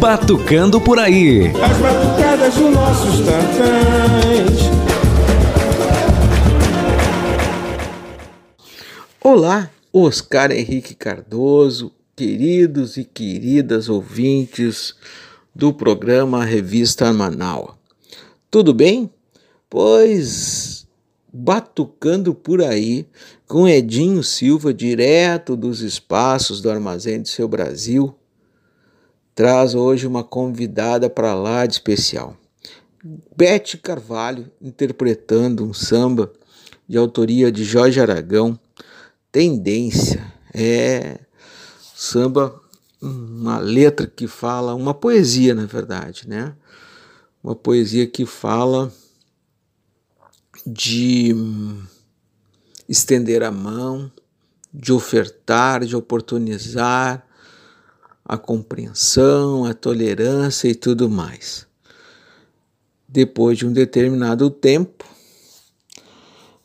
Batucando 0.00 0.80
por 0.80 0.98
aí. 0.98 1.48
As 1.48 1.76
batucadas 1.76 2.54
dos 2.54 2.72
nossos 2.72 3.20
tantãs. 3.20 4.67
Olá, 9.20 9.68
Oscar 9.92 10.52
Henrique 10.52 10.94
Cardoso, 10.94 11.92
queridos 12.14 12.96
e 12.96 13.04
queridas 13.04 13.88
ouvintes 13.88 14.94
do 15.52 15.74
programa 15.74 16.44
Revista 16.44 17.12
Manaus. 17.12 17.74
Tudo 18.48 18.72
bem? 18.72 19.10
Pois 19.68 20.86
batucando 21.32 22.32
por 22.32 22.62
aí 22.62 23.08
com 23.48 23.66
Edinho 23.66 24.22
Silva, 24.22 24.72
direto 24.72 25.56
dos 25.56 25.80
espaços 25.80 26.60
do 26.60 26.70
Armazém 26.70 27.20
do 27.20 27.28
Seu 27.28 27.48
Brasil, 27.48 28.14
traz 29.34 29.74
hoje 29.74 30.06
uma 30.06 30.22
convidada 30.22 31.10
para 31.10 31.34
lá 31.34 31.66
de 31.66 31.72
especial. 31.74 32.36
Bete 33.36 33.78
Carvalho 33.78 34.48
interpretando 34.62 35.64
um 35.64 35.74
samba 35.74 36.32
de 36.88 36.96
autoria 36.96 37.50
de 37.50 37.64
Jorge 37.64 38.00
Aragão, 38.00 38.58
Tendência. 39.30 40.32
É 40.54 41.20
samba, 41.94 42.60
uma 43.02 43.58
letra 43.58 44.06
que 44.06 44.26
fala, 44.26 44.74
uma 44.74 44.94
poesia, 44.94 45.54
na 45.54 45.66
verdade, 45.66 46.28
né? 46.28 46.54
Uma 47.42 47.54
poesia 47.54 48.06
que 48.06 48.24
fala 48.24 48.92
de 50.66 51.34
estender 52.88 53.42
a 53.42 53.50
mão, 53.50 54.10
de 54.72 54.92
ofertar, 54.92 55.84
de 55.84 55.96
oportunizar 55.96 57.26
a 58.24 58.36
compreensão, 58.36 59.64
a 59.64 59.74
tolerância 59.74 60.68
e 60.68 60.74
tudo 60.74 61.08
mais. 61.08 61.66
Depois 63.08 63.56
de 63.58 63.66
um 63.66 63.72
determinado 63.72 64.50
tempo, 64.50 65.04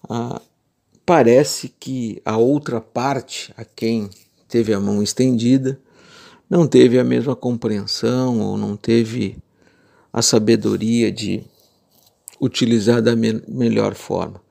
ah, 0.09 0.41
parece 1.05 1.73
que 1.79 2.21
a 2.23 2.37
outra 2.37 2.79
parte, 2.79 3.53
a 3.57 3.65
quem 3.65 4.09
teve 4.47 4.73
a 4.73 4.79
mão 4.79 5.01
estendida, 5.01 5.79
não 6.49 6.67
teve 6.67 6.99
a 6.99 7.03
mesma 7.03 7.35
compreensão 7.35 8.39
ou 8.39 8.57
não 8.57 8.77
teve 8.77 9.37
a 10.11 10.21
sabedoria 10.21 11.11
de 11.11 11.43
utilizar 12.39 13.01
da 13.01 13.15
me 13.15 13.41
melhor 13.47 13.95
forma. 13.95 14.41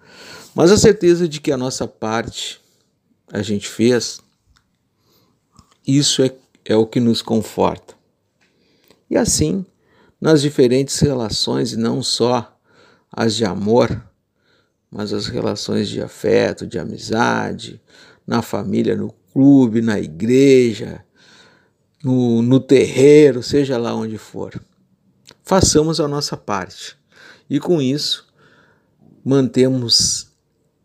Mas 0.54 0.70
a 0.70 0.76
certeza 0.76 1.28
de 1.28 1.40
que 1.40 1.52
a 1.52 1.56
nossa 1.56 1.86
parte 1.86 2.60
a 3.32 3.40
gente 3.40 3.68
fez, 3.68 4.20
isso 5.86 6.22
é, 6.22 6.34
é 6.64 6.76
o 6.76 6.86
que 6.86 7.00
nos 7.00 7.22
conforta. 7.22 7.94
E 9.08 9.16
assim, 9.16 9.64
nas 10.20 10.42
diferentes 10.42 10.98
relações, 10.98 11.72
e 11.72 11.76
não 11.76 12.02
só 12.02 12.56
as 13.10 13.36
de 13.36 13.44
amor, 13.44 14.02
mas 14.92 15.14
as 15.14 15.26
relações 15.26 15.88
de 15.88 16.02
afeto, 16.02 16.66
de 16.66 16.78
amizade, 16.78 17.80
na 18.26 18.42
família, 18.42 18.94
no 18.94 19.10
clube, 19.32 19.80
na 19.80 19.98
igreja, 19.98 21.02
no, 22.04 22.42
no 22.42 22.60
terreiro, 22.60 23.42
seja 23.42 23.78
lá 23.78 23.94
onde 23.94 24.18
for. 24.18 24.60
Façamos 25.42 25.98
a 25.98 26.06
nossa 26.06 26.36
parte 26.36 26.98
e 27.48 27.58
com 27.58 27.80
isso, 27.80 28.26
mantemos 29.24 30.30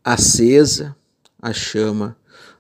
acesa 0.02 0.96
a 1.42 1.52
chama 1.52 2.16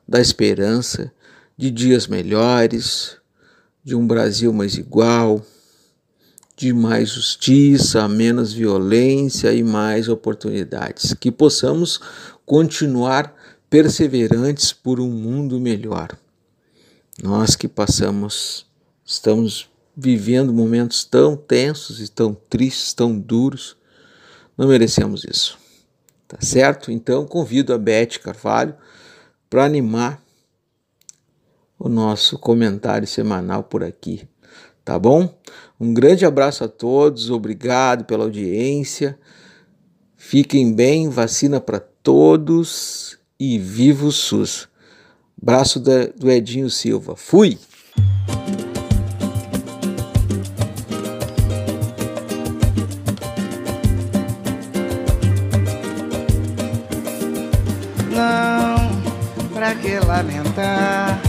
da 0.05 0.19
esperança 0.19 1.13
de 1.57 1.71
dias 1.71 2.07
melhores, 2.07 3.17
de 3.83 3.95
um 3.95 4.05
Brasil 4.05 4.51
mais 4.51 4.75
igual, 4.75 5.41
de 6.57 6.73
mais 6.73 7.11
justiça, 7.11 8.07
menos 8.07 8.51
violência 8.51 9.53
e 9.53 9.63
mais 9.63 10.09
oportunidades. 10.09 11.13
Que 11.13 11.31
possamos 11.31 12.01
continuar 12.47 13.35
perseverantes 13.69 14.73
por 14.73 14.99
um 14.99 15.09
mundo 15.09 15.59
melhor. 15.59 16.17
Nós 17.21 17.55
que 17.55 17.67
passamos, 17.67 18.65
estamos 19.05 19.69
vivendo 19.95 20.51
momentos 20.51 21.05
tão 21.05 21.37
tensos 21.37 22.01
e 22.01 22.07
tão 22.07 22.33
tristes, 22.33 22.91
tão 22.91 23.17
duros, 23.17 23.77
não 24.57 24.67
merecemos 24.67 25.23
isso. 25.25 25.59
Tá 26.27 26.37
certo? 26.41 26.91
Então 26.91 27.27
convido 27.27 27.71
a 27.71 27.77
Beth 27.77 28.19
Carvalho 28.21 28.75
para 29.47 29.63
animar 29.63 30.21
o 31.77 31.87
nosso 31.87 32.39
comentário 32.39 33.07
semanal 33.07 33.63
por 33.63 33.83
aqui. 33.83 34.27
Tá 34.87 34.97
bom? 34.97 35.37
Um 35.77 35.93
grande 35.93 36.25
abraço 36.25 36.63
a 36.63 36.67
todos, 36.69 37.29
obrigado 37.29 38.05
pela 38.05 38.23
audiência. 38.23 39.19
Fiquem 40.15 40.73
bem, 40.73 41.09
vacina 41.09 41.59
para 41.59 41.77
todos 41.77 43.19
e 43.37 43.59
viva 43.59 44.05
o 44.05 44.13
SUS. 44.13 44.69
Braço 45.35 45.81
do 45.81 46.31
Edinho 46.31 46.69
Silva. 46.69 47.17
Fui! 47.17 47.59
que 59.81 59.99
lamentar 59.99 61.21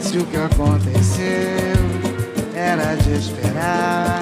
se 0.00 0.18
o 0.18 0.26
que 0.26 0.36
aconteceu 0.36 1.79
era 2.60 2.94
de 2.96 3.12
esperar. 3.14 4.20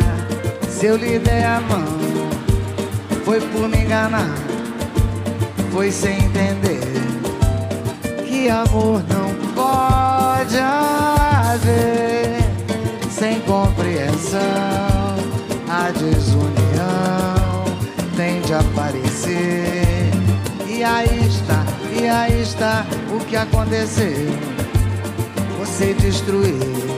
Se 0.68 0.86
eu 0.86 0.96
lhe 0.96 1.18
dei 1.18 1.42
a 1.42 1.60
mão, 1.60 1.98
foi 3.24 3.40
por 3.40 3.68
me 3.68 3.78
enganar, 3.78 4.32
foi 5.72 5.90
sem 5.90 6.18
entender 6.18 6.80
que 8.24 8.48
amor 8.48 9.02
não 9.08 9.34
pode 9.54 10.56
haver 10.56 12.38
sem 13.10 13.40
compreensão. 13.40 14.38
A 15.68 15.90
desunião 15.90 17.64
tem 18.16 18.40
de 18.42 18.54
aparecer 18.54 20.10
e 20.66 20.82
aí 20.84 21.26
está, 21.26 21.64
e 22.00 22.08
aí 22.08 22.40
está 22.40 22.86
o 23.10 23.18
que 23.24 23.36
aconteceu. 23.36 24.28
Você 25.58 25.92
destruiu 25.94 26.97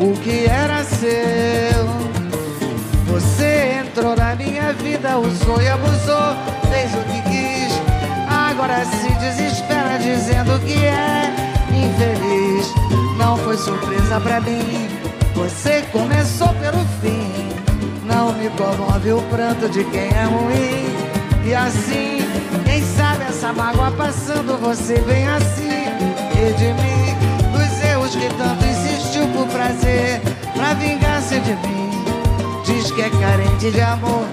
o 0.00 0.14
que 0.14 0.46
era 0.46 0.82
seu. 0.82 1.86
Você 3.06 3.82
entrou 3.84 4.16
na 4.16 4.34
minha 4.34 4.72
vida, 4.72 5.18
usou 5.18 5.60
e 5.60 5.68
abusou, 5.68 6.34
fez 6.70 6.90
o 6.94 7.04
que 7.04 7.22
quis. 7.30 7.80
Agora 8.28 8.84
se 8.84 9.12
desespera 9.18 9.98
dizendo 9.98 10.58
que 10.60 10.84
é 10.84 11.30
infeliz. 11.70 12.66
Não 13.18 13.36
foi 13.36 13.56
surpresa 13.58 14.18
pra 14.20 14.40
mim, 14.40 14.88
você 15.34 15.82
começou 15.92 16.48
pelo 16.54 16.84
fim. 17.02 17.30
Não 18.06 18.32
me 18.32 18.48
comove 18.50 19.12
o 19.12 19.22
pranto 19.22 19.68
de 19.68 19.84
quem 19.84 20.08
é 20.08 20.24
ruim. 20.24 21.46
E 21.46 21.54
assim 21.54 22.18
quem 22.64 22.82
sabe 22.96 23.24
essa 23.24 23.52
mágoa 23.52 23.90
passando 23.92 24.58
você 24.60 24.94
vem 25.00 25.26
assim 25.28 25.84
redimir 26.34 27.16
dos 27.52 27.84
erros 27.84 28.14
que 28.14 28.28
tanto 28.36 28.69
insistiu 29.20 29.28
por 29.28 29.46
prazer 29.48 30.20
pra 30.54 30.72
vingança 30.74 31.40
de 31.40 31.52
mim. 31.52 31.90
Diz 32.64 32.90
que 32.90 33.00
é 33.02 33.10
carente 33.10 33.70
de 33.70 33.80
amor, 33.80 34.24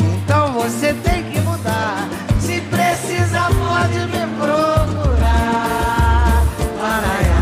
então 0.00 0.52
você 0.52 0.94
tem 0.94 1.24
que 1.24 1.40
mudar. 1.40 2.08
Se 2.40 2.60
precisa, 2.62 3.48
pode 3.48 3.98
me 4.06 4.26
procurar. 4.38 6.42
Laraiaia, 6.80 7.34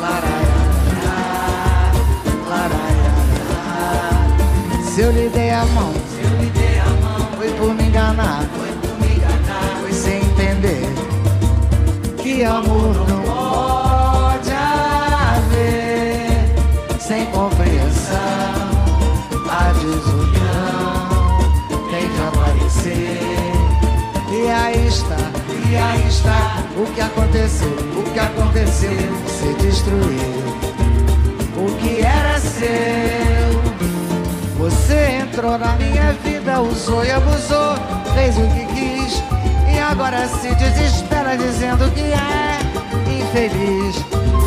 laraiaia, 0.00 1.92
laraiaia. 2.48 3.12
Se 4.84 5.00
eu 5.00 5.12
lhe 5.12 5.28
dei 5.28 5.50
a 5.50 5.64
mão 5.66 5.92
por 7.58 7.74
me 7.74 7.84
enganar, 7.84 8.42
foi 8.56 8.72
por 8.72 8.98
me 9.00 9.16
enganar, 9.16 9.76
foi 9.80 9.92
sem 9.92 10.18
entender 10.18 10.88
que 12.16 12.44
amor 12.44 12.94
não 13.08 13.09
e 25.70 25.76
aí 25.76 26.08
está 26.08 26.64
o 26.76 26.84
que 26.92 27.00
aconteceu, 27.00 27.68
o 27.96 28.02
que 28.12 28.18
aconteceu, 28.18 28.90
se 29.26 29.54
destruiu. 29.62 30.40
O 31.56 31.76
que 31.76 32.00
era 32.00 32.38
seu, 32.40 32.68
você 34.58 35.20
entrou 35.22 35.56
na 35.56 35.76
minha 35.76 36.12
vida 36.24 36.60
usou 36.60 37.04
e 37.04 37.10
abusou, 37.12 37.74
fez 38.14 38.36
o 38.36 38.48
que 38.48 38.66
quis 38.74 39.22
e 39.72 39.78
agora 39.78 40.26
se 40.26 40.52
desespera 40.56 41.36
dizendo 41.36 41.88
que 41.92 42.00
é 42.00 42.58
infeliz. 43.20 44.04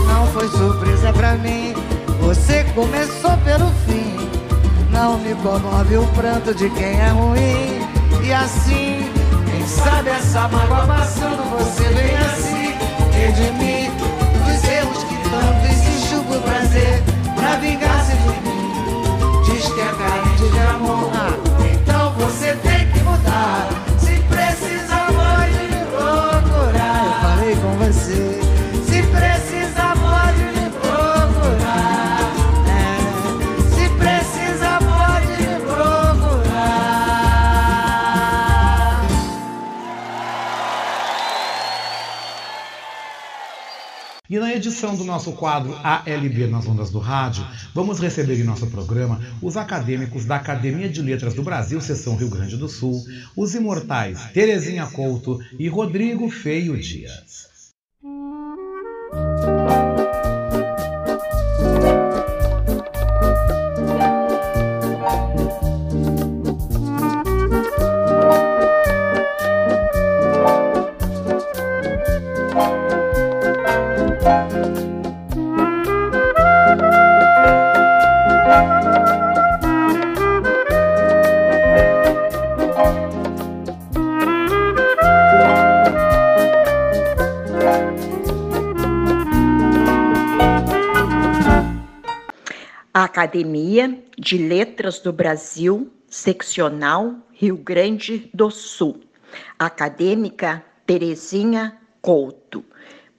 Não 0.08 0.28
foi 0.28 0.50
surpresa 0.50 1.14
pra 1.14 1.36
mim, 1.36 1.74
você 2.20 2.66
começou 2.76 3.38
pelo 3.46 3.72
fim. 3.86 4.14
Não 4.92 5.18
me 5.20 5.34
comove 5.36 5.98
o 5.98 6.06
pranto 6.08 6.54
de 6.54 6.70
quem 6.72 7.00
é 7.00 7.10
ruim. 7.10 7.82
E 8.24 8.34
assim, 8.34 9.03
sabe 9.84 10.10
essa 10.10 10.48
mágoa 10.48 10.88
passando, 10.88 11.44
você 11.58 11.84
vem 11.84 12.16
assim, 12.16 12.74
redimir 13.12 13.92
dos 13.92 14.64
erros 14.64 15.04
que 15.04 15.16
tanto 15.30 15.72
insistiu 15.72 16.24
por 16.24 16.42
prazer, 16.42 17.04
pra 17.36 17.56
vingar-se 17.58 18.14
de 18.14 18.28
mim. 18.42 19.44
Diz 19.46 19.66
que 19.66 19.82
é 19.82 19.86
carente 19.86 20.50
de 20.52 20.60
amor. 20.60 21.53
Edição 44.64 44.96
do 44.96 45.04
nosso 45.04 45.34
quadro 45.34 45.76
ALB 45.84 46.48
nas 46.48 46.66
ondas 46.66 46.90
do 46.90 46.98
rádio, 46.98 47.46
vamos 47.74 48.00
receber 48.00 48.40
em 48.40 48.46
nosso 48.46 48.66
programa 48.68 49.20
os 49.42 49.58
acadêmicos 49.58 50.24
da 50.24 50.38
Academia 50.38 50.88
de 50.88 51.02
Letras 51.02 51.34
do 51.34 51.44
Brasil, 51.44 51.82
seção 51.82 52.16
Rio 52.16 52.30
Grande 52.30 52.56
do 52.56 52.70
Sul, 52.70 53.04
os 53.36 53.54
imortais 53.56 54.32
Terezinha 54.32 54.88
Couto 54.88 55.38
e 55.60 55.68
Rodrigo 55.68 56.30
Feio 56.30 56.80
Dias. 56.80 57.53
Academia 93.14 94.04
de 94.18 94.40
Letras 94.40 95.00
do 95.00 95.14
Brasil, 95.14 95.94
seccional 96.08 97.16
Rio 97.32 97.56
Grande 97.56 98.28
do 98.34 98.50
Sul. 98.50 99.02
Acadêmica 99.60 100.66
Terezinha 100.88 101.78
Couto. 102.02 102.66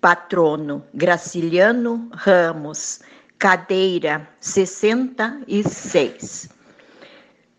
Patrono 0.01 0.85
Graciliano 0.93 2.11
Ramos. 2.13 3.03
Cadeira 3.39 4.29
66. 4.41 6.49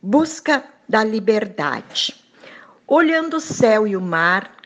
Busca 0.01 0.61
da 0.89 1.05
liberdade. 1.05 2.13
Olhando 2.85 3.37
o 3.37 3.39
céu 3.39 3.87
e 3.87 3.95
o 3.95 4.01
mar 4.01 4.57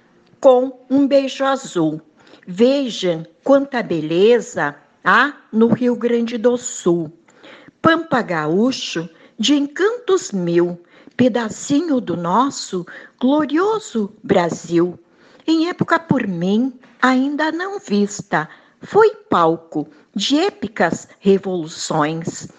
com 0.41 0.87
um 0.89 1.07
beijo 1.07 1.45
azul. 1.45 2.01
Vejam 2.47 3.23
quanta 3.43 3.83
beleza 3.83 4.75
há 5.05 5.37
no 5.53 5.67
Rio 5.67 5.95
Grande 5.95 6.35
do 6.35 6.57
Sul. 6.57 7.18
Pampa 7.81 8.21
Gaúcho, 8.21 9.09
de 9.37 9.55
encantos 9.55 10.33
mil, 10.33 10.83
pedacinho 11.15 12.01
do 12.01 12.17
nosso 12.17 12.85
glorioso 13.19 14.13
Brasil. 14.21 14.99
Em 15.47 15.69
época 15.69 15.97
por 15.97 16.27
mim 16.27 16.77
ainda 17.01 17.53
não 17.53 17.79
vista, 17.79 18.49
foi 18.81 19.11
palco 19.29 19.87
de 20.13 20.37
épicas 20.39 21.07
revoluções. 21.19 22.49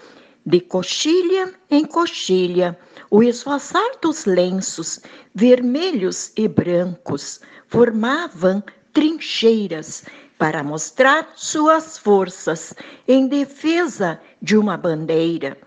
De 0.46 0.58
coxilha 0.58 1.52
em 1.70 1.84
coxilha, 1.84 2.78
o 3.10 3.22
esvoaçar 3.22 3.98
dos 4.00 4.24
lenços, 4.24 5.00
vermelhos 5.34 6.32
e 6.34 6.48
brancos, 6.48 7.40
formavam 7.68 8.62
trincheiras 8.94 10.04
para 10.40 10.62
mostrar 10.62 11.32
suas 11.36 11.98
forças 11.98 12.72
em 13.06 13.28
defesa 13.28 14.18
de 14.40 14.56
uma 14.56 14.74
bandeira. 14.74 15.58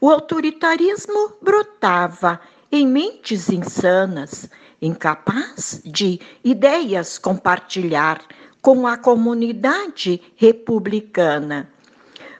O 0.00 0.08
autoritarismo 0.08 1.34
brotava 1.42 2.40
em 2.72 2.86
mentes 2.86 3.50
insanas, 3.50 4.48
incapaz 4.80 5.82
de 5.84 6.18
ideias 6.42 7.18
compartilhar 7.18 8.22
com 8.62 8.86
a 8.86 8.96
comunidade 8.96 10.22
republicana. 10.36 11.70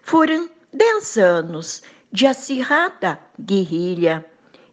Foram 0.00 0.48
dez 0.72 1.18
anos 1.18 1.82
de 2.10 2.26
acirrada 2.26 3.20
guerrilha 3.38 4.24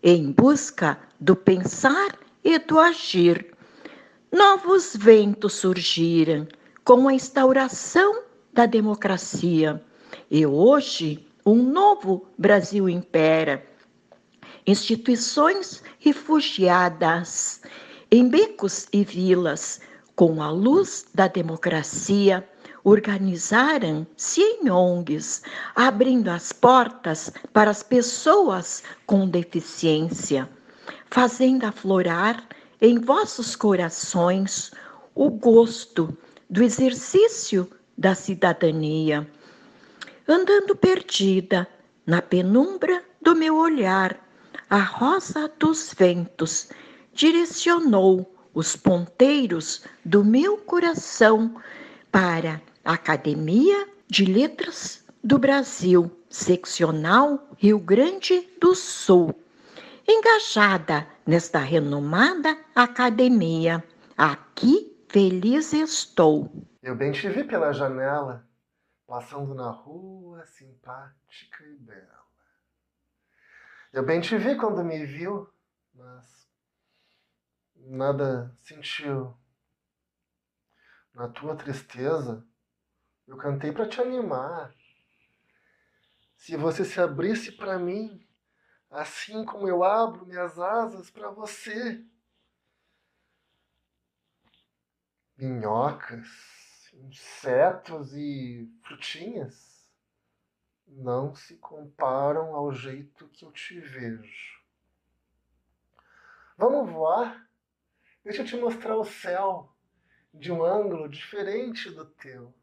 em 0.01 0.31
busca 0.31 0.97
do 1.19 1.35
pensar 1.35 2.17
e 2.45 2.57
do 2.59 2.79
agir. 2.79 3.53
Novos 4.31 4.95
ventos 4.95 5.55
surgiram 5.55 6.47
com 6.89 7.07
a 7.07 7.13
instauração 7.13 8.23
da 8.51 8.65
democracia. 8.65 9.79
E 10.31 10.43
hoje, 10.43 11.23
um 11.45 11.61
novo 11.61 12.25
Brasil 12.35 12.89
impera. 12.89 13.63
Instituições 14.65 15.83
refugiadas 15.99 17.61
em 18.09 18.27
becos 18.27 18.87
e 18.91 19.03
vilas, 19.03 19.79
com 20.15 20.41
a 20.41 20.49
luz 20.49 21.05
da 21.13 21.27
democracia, 21.27 22.49
organizaram-se 22.83 24.41
em 24.41 24.71
ONGs, 24.71 25.43
abrindo 25.75 26.29
as 26.29 26.51
portas 26.51 27.31
para 27.53 27.69
as 27.69 27.83
pessoas 27.83 28.81
com 29.05 29.29
deficiência, 29.29 30.49
fazendo 31.11 31.65
aflorar 31.65 32.43
em 32.81 32.97
vossos 32.97 33.55
corações 33.55 34.71
o 35.13 35.29
gosto 35.29 36.17
do 36.49 36.63
exercício 36.63 37.69
da 37.97 38.15
cidadania. 38.15 39.29
Andando 40.27 40.75
perdida 40.75 41.67
na 42.05 42.21
penumbra 42.21 43.03
do 43.21 43.35
meu 43.35 43.57
olhar, 43.57 44.19
a 44.69 44.79
rosa 44.79 45.51
dos 45.59 45.93
ventos 45.93 46.69
direcionou 47.13 48.35
os 48.53 48.75
ponteiros 48.75 49.83
do 50.03 50.23
meu 50.23 50.57
coração 50.57 51.61
para 52.11 52.61
a 52.83 52.93
Academia 52.93 53.87
de 54.07 54.25
Letras 54.25 55.03
do 55.23 55.37
Brasil, 55.37 56.11
seccional 56.29 57.47
Rio 57.57 57.79
Grande 57.79 58.47
do 58.59 58.73
Sul. 58.73 59.35
Engajada 60.07 61.07
nesta 61.25 61.59
renomada 61.59 62.57
academia, 62.73 63.83
aqui 64.17 64.91
feliz 65.09 65.73
estou. 65.73 66.67
Eu 66.81 66.95
bem 66.95 67.11
te 67.11 67.27
vi 67.29 67.43
pela 67.43 67.73
janela, 67.73 68.47
passando 69.07 69.55
na 69.55 69.69
rua, 69.69 70.45
simpática 70.45 71.65
e 71.65 71.75
bela. 71.77 72.19
Eu 73.91 74.05
bem 74.05 74.21
te 74.21 74.37
vi 74.37 74.55
quando 74.55 74.83
me 74.83 75.03
viu, 75.05 75.51
mas 75.95 76.47
nada 77.75 78.55
sentiu. 78.59 79.35
Na 81.13 81.27
tua 81.27 81.55
tristeza, 81.55 82.45
eu 83.27 83.35
cantei 83.35 83.71
para 83.71 83.89
te 83.89 83.99
animar. 83.99 84.71
Se 86.37 86.55
você 86.55 86.85
se 86.85 87.01
abrisse 87.01 87.51
para 87.51 87.79
mim, 87.79 88.25
assim 88.91 89.43
como 89.43 89.67
eu 89.67 89.83
abro 89.83 90.27
minhas 90.27 90.59
asas 90.59 91.09
para 91.09 91.31
você. 91.31 92.05
Minhocas, 95.39 96.91
insetos 96.93 98.13
e 98.13 98.69
frutinhas 98.83 99.89
não 100.85 101.33
se 101.33 101.55
comparam 101.55 102.53
ao 102.53 102.73
jeito 102.73 103.29
que 103.29 103.45
eu 103.45 103.51
te 103.53 103.79
vejo. 103.79 104.59
Vamos 106.57 106.91
voar? 106.91 107.49
Deixa 108.21 108.41
eu 108.41 108.45
te 108.45 108.57
mostrar 108.57 108.97
o 108.97 109.05
céu 109.05 109.73
de 110.33 110.51
um 110.51 110.61
ângulo 110.61 111.07
diferente 111.07 111.89
do 111.89 112.03
teu. 112.03 112.53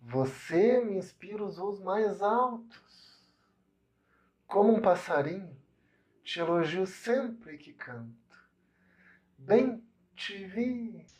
Você 0.00 0.82
me 0.82 0.96
inspira 0.96 1.44
os 1.44 1.58
voos 1.58 1.80
mais 1.80 2.22
altos. 2.22 3.30
Como 4.46 4.74
um 4.74 4.80
passarinho, 4.80 5.54
te 6.24 6.40
elogio 6.40 6.86
sempre 6.86 7.58
que 7.58 7.74
canto. 7.74 8.48
Bem. 9.36 9.91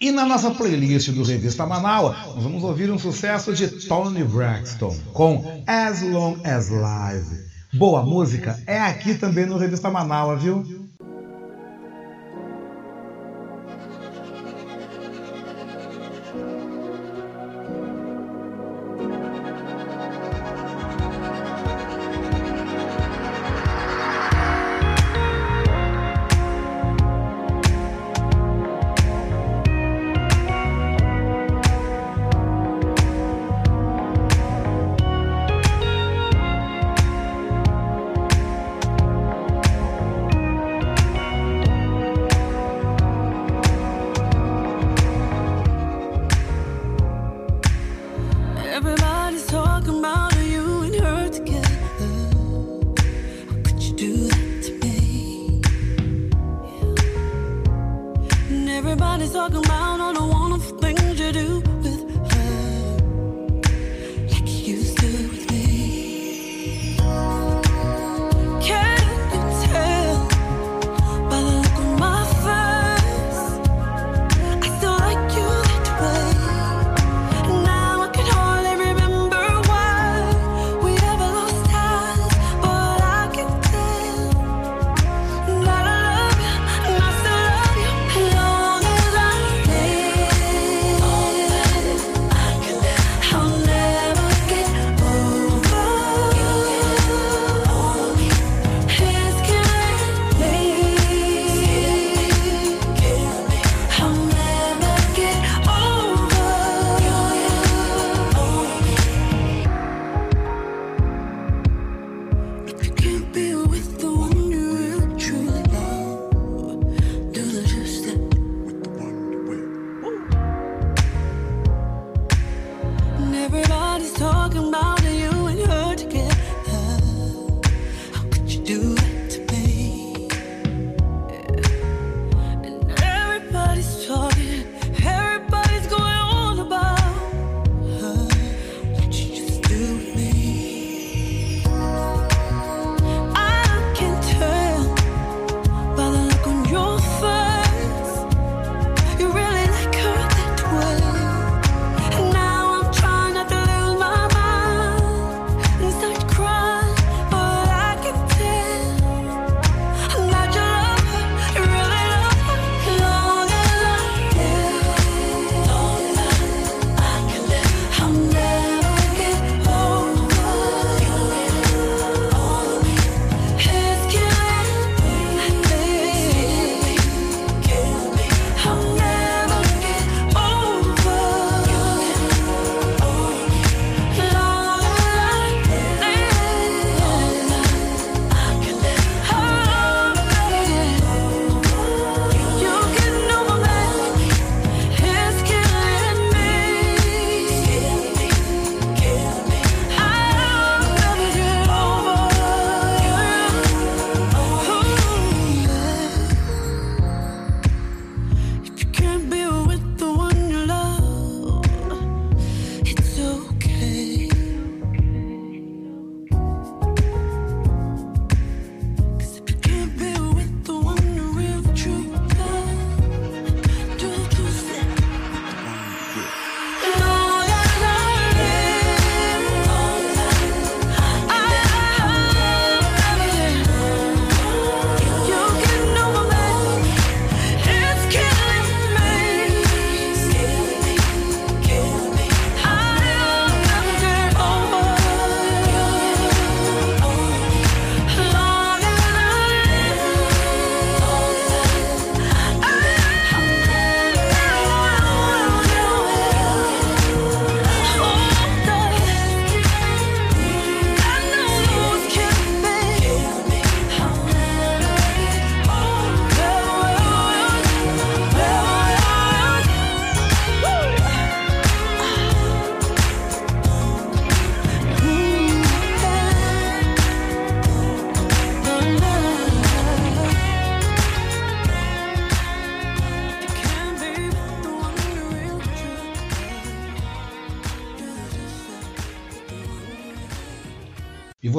E 0.00 0.10
na 0.10 0.24
nossa 0.26 0.50
playlist 0.50 1.10
do 1.10 1.22
Revista 1.22 1.64
Manaus, 1.66 2.16
nós 2.34 2.42
vamos 2.42 2.62
ouvir 2.64 2.90
um 2.90 2.98
sucesso 2.98 3.52
de 3.52 3.68
Tony 3.88 4.24
Braxton 4.24 4.96
com 5.12 5.62
As 5.66 6.02
Long 6.02 6.36
as 6.44 6.68
Live. 6.68 7.52
Boa 7.72 8.02
música 8.02 8.58
é 8.66 8.78
aqui 8.78 9.14
também 9.14 9.46
no 9.46 9.56
Revista 9.56 9.90
Manaus, 9.90 10.42
viu? 10.42 10.81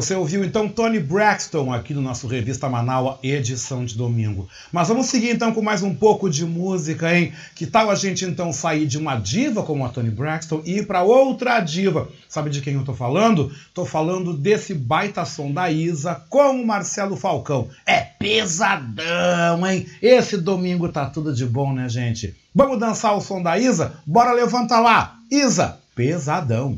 Você 0.04 0.16
ouviu 0.16 0.43
então 0.43 0.68
Tony 0.68 0.99
Braxton 0.99 1.72
aqui 1.72 1.93
no 1.93 2.01
nosso 2.01 2.28
Revista 2.28 2.68
Manaua, 2.68 3.18
edição 3.24 3.86
de 3.86 3.95
domingo. 3.95 4.49
Mas 4.70 4.89
vamos 4.89 5.06
seguir 5.06 5.30
então 5.30 5.54
com 5.54 5.62
mais 5.62 5.82
um 5.82 5.95
pouco 5.95 6.30
de 6.30 6.45
música, 6.45 7.18
hein? 7.18 7.32
Que 7.56 7.66
tal 7.66 7.89
a 7.89 7.95
gente 7.95 8.26
então 8.26 8.51
sair 8.51 8.86
de 8.86 8.97
uma 8.97 9.16
diva 9.16 9.64
como 9.64 9.86
a 9.86 9.89
Tony 9.89 10.10
Braxton 10.10 10.62
e 10.66 10.80
ir 10.80 10.88
para 10.88 11.04
outra 11.04 11.62
diva? 11.62 12.10
Sabe 12.28 12.49
de 12.49 12.60
quem 12.60 12.74
eu 12.74 12.84
tô 12.84 12.93
falando? 12.93 13.49
Tô 13.74 13.86
falando 13.86 14.34
desse 14.34 14.74
baita 14.74 15.24
som 15.24 15.54
da 15.54 15.72
Isa 15.72 16.22
com 16.28 16.62
o 16.62 16.68
Marcelo 16.68 17.16
Falcão. 17.16 17.70
É 17.86 18.01
pesadão, 18.01 19.66
hein? 19.66 19.88
Esse 20.01 20.36
domingo 20.36 20.89
tá 20.89 21.06
tudo 21.06 21.34
de 21.34 21.45
bom, 21.45 21.72
né, 21.72 21.88
gente? 21.88 22.36
Vamos 22.54 22.78
dançar 22.78 23.16
o 23.16 23.22
som 23.22 23.41
da 23.41 23.58
Isa? 23.58 23.93
Bora 24.06 24.34
levantar 24.34 24.82
lá! 24.82 25.16
Isa, 25.32 25.80
pesadão. 25.95 26.78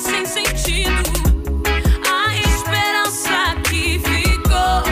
sem 0.00 0.24
sentido. 0.24 1.12
A 2.08 2.34
esperança 2.34 3.54
que 3.68 3.98
ficou 3.98 4.82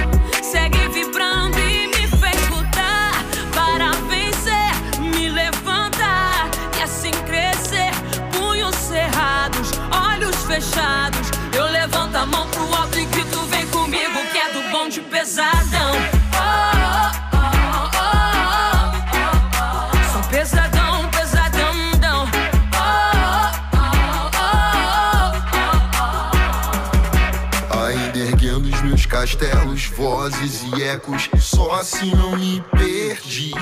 segue 0.42 0.86
vibrando 0.88 1.58
e 1.58 1.86
me 1.86 2.06
fez 2.06 2.40
voltar 2.48 3.24
para 3.54 3.92
vencer, 4.06 5.00
me 5.00 5.30
levantar 5.30 6.50
e 6.78 6.82
assim 6.82 7.10
crescer. 7.26 7.90
Punhos 8.32 8.74
cerrados, 8.74 9.70
olhos 9.90 10.36
fechados. 10.44 11.30
Eu 11.56 11.64
levanto 11.70 12.16
a 12.16 12.26
mão 12.26 12.46
pro 12.48 12.74
alto 12.74 12.98
e 12.98 13.06
grito: 13.06 13.40
vem 13.46 13.66
comigo, 13.68 14.18
que 14.30 14.38
é 14.38 14.52
do 14.52 14.70
bom 14.70 14.88
de 14.88 15.00
pesadão. 15.00 16.17
Vozes 29.98 30.62
e 30.62 30.82
ecos. 30.84 31.28
Só 31.40 31.72
assim 31.72 32.14
não 32.14 32.36
me 32.36 32.64
perdi. 32.70 33.52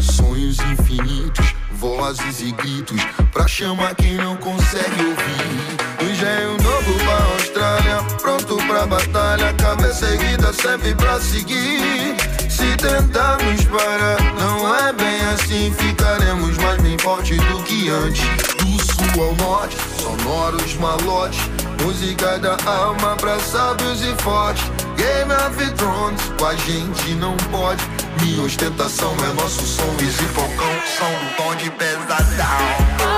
Sonhos 0.00 0.58
infinitos, 0.58 1.54
vozes 1.72 2.40
e 2.40 2.50
gritos. 2.52 3.04
Pra 3.30 3.46
chamar 3.46 3.94
quem 3.94 4.14
não 4.14 4.36
consegue 4.36 5.04
ouvir. 5.04 6.10
Engenho 6.10 6.56
novo 6.62 6.94
pra 7.04 7.24
Austrália, 7.34 7.96
pronto 8.22 8.56
pra 8.66 8.86
batalha. 8.86 9.52
Cabeça 9.54 10.06
erguida 10.06 10.52
serve 10.54 10.94
pra 10.94 11.20
seguir. 11.20 12.16
Se 12.48 12.76
tentarmos 12.78 13.64
parar, 13.66 14.22
não 14.38 14.74
é 14.74 14.92
bem 14.94 15.20
assim. 15.34 15.74
Ficaremos 15.76 16.56
mais 16.56 16.80
bem 16.80 16.96
fortes 16.98 17.36
do 17.36 17.62
que 17.64 17.90
antes. 17.90 18.24
Do 18.56 18.82
sul 18.82 19.22
ao 19.22 19.34
norte, 19.36 19.76
sonoros 20.00 20.74
malotes. 20.76 21.40
Música 21.82 22.38
da 22.38 22.56
alma 22.64 23.14
pra 23.16 23.38
sábios 23.40 24.00
e 24.02 24.22
fortes. 24.22 24.83
Game 25.04 25.30
of 25.32 25.70
Thrones, 25.74 26.22
com 26.38 26.46
a 26.46 26.56
gente 26.56 27.14
não 27.16 27.36
pode. 27.50 27.84
Minha 28.22 28.42
ostentação 28.42 29.14
é 29.22 29.34
nosso 29.34 29.62
som. 29.66 29.84
Easy 30.00 30.24
Falcão, 30.28 30.72
som 30.96 31.26
do 31.26 31.36
tom 31.36 31.54
de 31.56 31.70
pesadão. 31.72 33.13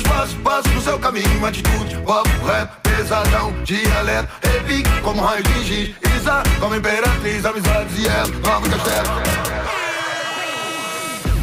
Muito 0.00 0.06
espaço, 0.06 0.36
passo 0.36 0.68
no 0.70 0.80
seu 0.80 0.98
caminho 0.98 1.46
Atitude, 1.46 1.96
papo, 2.06 2.46
rap, 2.46 2.70
pesadão 2.82 3.52
Dialeto, 3.64 4.28
repique 4.42 5.00
como 5.02 5.20
raio 5.20 5.42
de 5.42 5.64
giz 5.64 5.96
Isa, 6.16 6.42
como 6.58 6.74
imperatriz 6.74 7.44
Amizades 7.44 7.98
e 7.98 8.08
ela, 8.08 8.26
novo 8.26 8.70
castelo. 8.70 9.08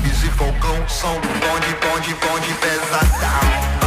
Easy 0.06 0.30
Falcão, 0.32 0.88
som 0.88 1.14
bonde, 1.14 1.76
bonde, 1.82 2.16
bonde 2.16 2.54
Pesadão 2.56 3.87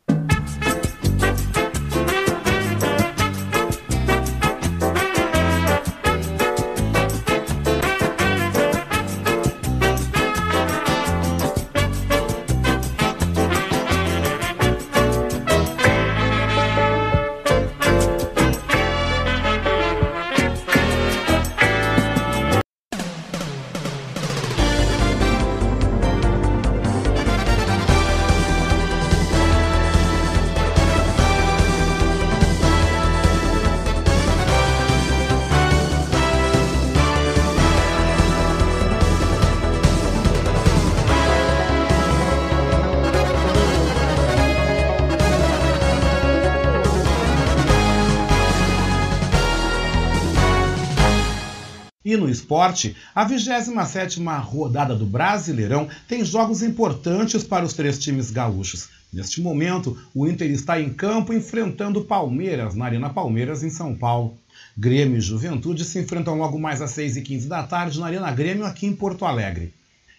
E 52.11 52.17
no 52.17 52.29
esporte, 52.29 52.93
a 53.15 53.25
27ª 53.25 54.41
rodada 54.41 54.93
do 54.93 55.05
Brasileirão 55.05 55.87
tem 56.09 56.25
jogos 56.25 56.61
importantes 56.61 57.41
para 57.41 57.63
os 57.63 57.71
três 57.71 57.97
times 57.97 58.29
gaúchos. 58.29 58.89
Neste 59.13 59.39
momento, 59.39 59.97
o 60.13 60.27
Inter 60.27 60.51
está 60.51 60.77
em 60.77 60.89
campo 60.89 61.31
enfrentando 61.31 62.01
o 62.01 62.03
Palmeiras, 62.03 62.75
na 62.75 62.83
Arena 62.83 63.09
Palmeiras, 63.09 63.63
em 63.63 63.69
São 63.69 63.95
Paulo. 63.95 64.37
Grêmio 64.77 65.19
e 65.19 65.21
Juventude 65.21 65.85
se 65.85 65.99
enfrentam 65.99 66.37
logo 66.37 66.59
mais 66.59 66.81
às 66.81 66.91
6h15 66.91 67.47
da 67.47 67.63
tarde 67.63 67.97
na 67.97 68.07
Arena 68.07 68.29
Grêmio, 68.29 68.65
aqui 68.65 68.85
em 68.85 68.93
Porto 68.93 69.23
Alegre. 69.23 69.73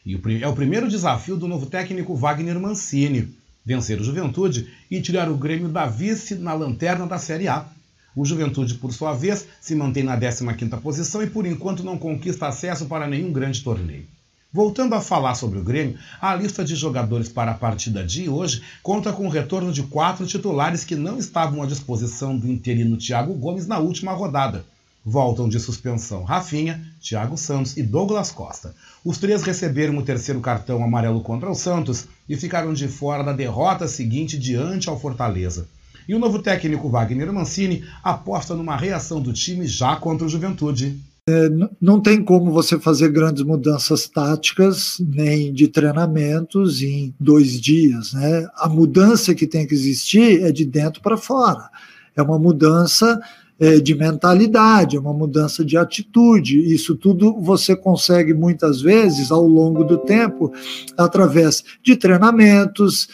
E 0.06 0.18
é 0.40 0.48
o 0.48 0.54
primeiro 0.54 0.88
desafio 0.88 1.36
do 1.36 1.46
novo 1.46 1.66
técnico 1.66 2.16
Wagner 2.16 2.58
Mancini, 2.58 3.36
vencer 3.62 4.00
o 4.00 4.04
Juventude 4.04 4.66
e 4.90 4.98
tirar 5.02 5.30
o 5.30 5.36
Grêmio 5.36 5.68
da 5.68 5.84
vice 5.84 6.36
na 6.36 6.54
lanterna 6.54 7.06
da 7.06 7.18
Série 7.18 7.48
A. 7.48 7.66
O 8.14 8.24
Juventude, 8.24 8.74
por 8.74 8.92
sua 8.92 9.14
vez, 9.14 9.46
se 9.60 9.74
mantém 9.74 10.02
na 10.02 10.18
15ª 10.18 10.80
posição 10.80 11.22
e 11.22 11.30
por 11.30 11.46
enquanto 11.46 11.82
não 11.82 11.96
conquista 11.96 12.46
acesso 12.46 12.86
para 12.86 13.06
nenhum 13.06 13.32
grande 13.32 13.62
torneio. 13.62 14.06
Voltando 14.52 14.94
a 14.94 15.00
falar 15.00 15.34
sobre 15.34 15.58
o 15.58 15.64
Grêmio, 15.64 15.98
a 16.20 16.34
lista 16.34 16.62
de 16.62 16.76
jogadores 16.76 17.30
para 17.30 17.52
a 17.52 17.54
partida 17.54 18.04
de 18.04 18.28
hoje 18.28 18.62
conta 18.82 19.10
com 19.10 19.26
o 19.26 19.30
retorno 19.30 19.72
de 19.72 19.82
quatro 19.84 20.26
titulares 20.26 20.84
que 20.84 20.94
não 20.94 21.16
estavam 21.16 21.62
à 21.62 21.66
disposição 21.66 22.36
do 22.36 22.46
interino 22.46 22.98
Thiago 22.98 23.32
Gomes 23.32 23.66
na 23.66 23.78
última 23.78 24.12
rodada. 24.12 24.62
Voltam 25.02 25.48
de 25.48 25.58
suspensão 25.58 26.22
Rafinha, 26.22 26.84
Thiago 27.00 27.38
Santos 27.38 27.78
e 27.78 27.82
Douglas 27.82 28.30
Costa. 28.30 28.74
Os 29.02 29.16
três 29.16 29.42
receberam 29.42 29.96
o 29.96 30.02
terceiro 30.02 30.40
cartão 30.42 30.84
amarelo 30.84 31.22
contra 31.22 31.50
o 31.50 31.54
Santos 31.54 32.06
e 32.28 32.36
ficaram 32.36 32.74
de 32.74 32.86
fora 32.88 33.24
da 33.24 33.32
derrota 33.32 33.88
seguinte 33.88 34.38
diante 34.38 34.88
ao 34.88 35.00
Fortaleza. 35.00 35.66
E 36.12 36.14
o 36.14 36.18
novo 36.18 36.40
técnico 36.40 36.90
Wagner 36.90 37.32
Mancini 37.32 37.84
aposta 38.04 38.54
numa 38.54 38.76
reação 38.76 39.18
do 39.18 39.32
time 39.32 39.66
já 39.66 39.96
contra 39.96 40.26
o 40.26 40.28
Juventude. 40.28 41.00
É, 41.26 41.48
não 41.80 42.02
tem 42.02 42.22
como 42.22 42.52
você 42.52 42.78
fazer 42.78 43.08
grandes 43.08 43.42
mudanças 43.42 44.06
táticas 44.06 44.98
nem 45.00 45.50
de 45.54 45.68
treinamentos 45.68 46.82
em 46.82 47.14
dois 47.18 47.58
dias. 47.58 48.12
Né? 48.12 48.46
A 48.56 48.68
mudança 48.68 49.34
que 49.34 49.46
tem 49.46 49.66
que 49.66 49.72
existir 49.72 50.42
é 50.42 50.52
de 50.52 50.66
dentro 50.66 51.00
para 51.00 51.16
fora. 51.16 51.70
É 52.14 52.20
uma 52.20 52.38
mudança 52.38 53.18
é, 53.58 53.80
de 53.80 53.94
mentalidade, 53.94 54.96
é 54.98 55.00
uma 55.00 55.14
mudança 55.14 55.64
de 55.64 55.78
atitude. 55.78 56.74
Isso 56.74 56.94
tudo 56.94 57.40
você 57.40 57.74
consegue 57.74 58.34
muitas 58.34 58.82
vezes 58.82 59.30
ao 59.30 59.46
longo 59.46 59.82
do 59.82 59.96
tempo 59.96 60.52
através 60.94 61.64
de 61.82 61.96
treinamentos, 61.96 63.08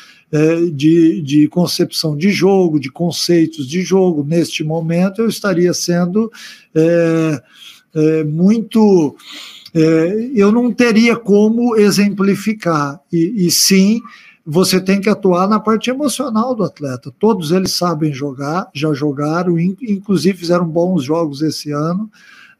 de, 0.74 1.22
de 1.22 1.48
concepção 1.48 2.16
de 2.16 2.30
jogo, 2.30 2.78
de 2.78 2.90
conceitos 2.90 3.66
de 3.66 3.82
jogo. 3.82 4.24
Neste 4.24 4.62
momento, 4.62 5.20
eu 5.22 5.28
estaria 5.28 5.72
sendo 5.72 6.30
é, 6.74 7.42
é, 7.94 8.24
muito. 8.24 9.16
É, 9.74 10.30
eu 10.34 10.50
não 10.50 10.72
teria 10.72 11.16
como 11.16 11.76
exemplificar, 11.76 13.00
e, 13.12 13.46
e 13.46 13.50
sim 13.50 14.00
você 14.50 14.80
tem 14.80 14.98
que 14.98 15.10
atuar 15.10 15.46
na 15.46 15.60
parte 15.60 15.90
emocional 15.90 16.54
do 16.54 16.64
atleta. 16.64 17.12
Todos 17.18 17.52
eles 17.52 17.74
sabem 17.74 18.14
jogar, 18.14 18.70
já 18.72 18.94
jogaram, 18.94 19.58
inclusive 19.58 20.38
fizeram 20.38 20.66
bons 20.66 21.04
jogos 21.04 21.42
esse 21.42 21.70
ano. 21.70 22.10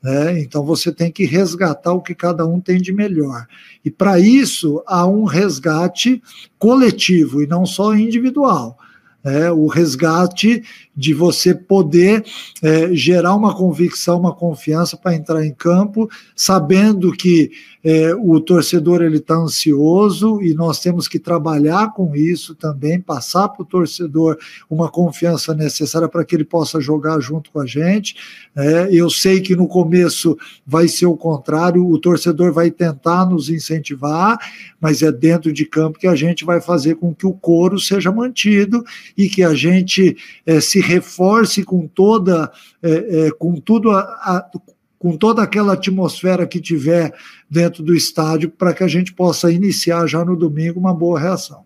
Né? 0.03 0.41
Então 0.41 0.65
você 0.65 0.93
tem 0.93 1.11
que 1.11 1.25
resgatar 1.25 1.93
o 1.93 2.01
que 2.01 2.15
cada 2.15 2.47
um 2.47 2.61
tem 2.61 2.81
de 2.81 2.93
melhor. 2.93 3.47
E 3.85 3.91
para 3.91 4.19
isso 4.19 4.83
há 4.87 5.07
um 5.07 5.25
resgate 5.25 6.23
coletivo 6.59 7.43
e 7.43 7.47
não 7.47 7.67
só 7.67 7.95
individual. 7.95 8.79
É, 9.25 9.51
o 9.51 9.67
resgate 9.67 10.63
de 10.99 11.15
você 11.15 11.55
poder 11.55 12.25
é, 12.61 12.93
gerar 12.93 13.37
uma 13.37 13.55
convicção, 13.55 14.19
uma 14.19 14.35
confiança 14.35 14.97
para 14.97 15.15
entrar 15.15 15.47
em 15.47 15.55
campo, 15.55 16.11
sabendo 16.35 17.13
que 17.13 17.53
é, 17.85 18.13
o 18.17 18.41
torcedor 18.41 19.01
ele 19.01 19.19
está 19.19 19.37
ansioso 19.37 20.43
e 20.43 20.53
nós 20.55 20.81
temos 20.81 21.07
que 21.07 21.21
trabalhar 21.21 21.93
com 21.93 22.17
isso 22.17 22.53
também, 22.57 23.01
passar 23.01 23.49
para 23.49 23.63
o 23.63 23.65
torcedor 23.65 24.37
uma 24.69 24.91
confiança 24.91 25.55
necessária 25.55 26.09
para 26.09 26.25
que 26.25 26.35
ele 26.35 26.45
possa 26.45 26.81
jogar 26.81 27.21
junto 27.21 27.53
com 27.53 27.61
a 27.61 27.67
gente. 27.67 28.17
É, 28.57 28.89
eu 28.91 29.09
sei 29.09 29.41
que 29.41 29.55
no 29.55 29.69
começo 29.69 30.37
vai 30.67 30.89
ser 30.89 31.07
o 31.07 31.17
contrário, 31.17 31.89
o 31.89 31.99
torcedor 31.99 32.53
vai 32.53 32.73
tentar 32.73 33.25
nos 33.25 33.49
incentivar, 33.49 34.37
mas 34.81 35.01
é 35.01 35.13
dentro 35.13 35.53
de 35.53 35.65
campo 35.65 36.01
que 36.01 36.09
a 36.09 36.17
gente 36.17 36.45
vai 36.45 36.61
fazer 36.61 36.97
com 36.97 37.15
que 37.15 37.27
o 37.27 37.33
coro 37.33 37.79
seja 37.79 38.11
mantido 38.11 38.85
e 39.17 39.29
que 39.29 39.45
a 39.45 39.55
gente 39.55 40.17
é, 40.45 40.61
se 40.61 40.81
reforce 40.89 41.62
com 41.62 41.86
toda, 41.86 42.51
é, 42.82 43.26
é, 43.26 43.30
com 43.32 43.55
tudo 43.61 43.91
a, 43.91 44.01
a, 44.01 44.51
com 44.99 45.16
toda 45.16 45.43
aquela 45.43 45.74
atmosfera 45.74 46.47
que 46.47 46.61
tiver 46.61 47.12
dentro 47.49 47.82
do 47.82 47.95
estádio, 47.95 48.51
para 48.51 48.72
que 48.72 48.82
a 48.82 48.89
gente 48.89 49.12
possa 49.12 49.53
iniciar 49.53 50.07
já 50.07 50.24
no 50.24 50.36
domingo 50.36 50.80
uma 50.80 50.95
boa 50.95 51.20
reação. 51.20 51.62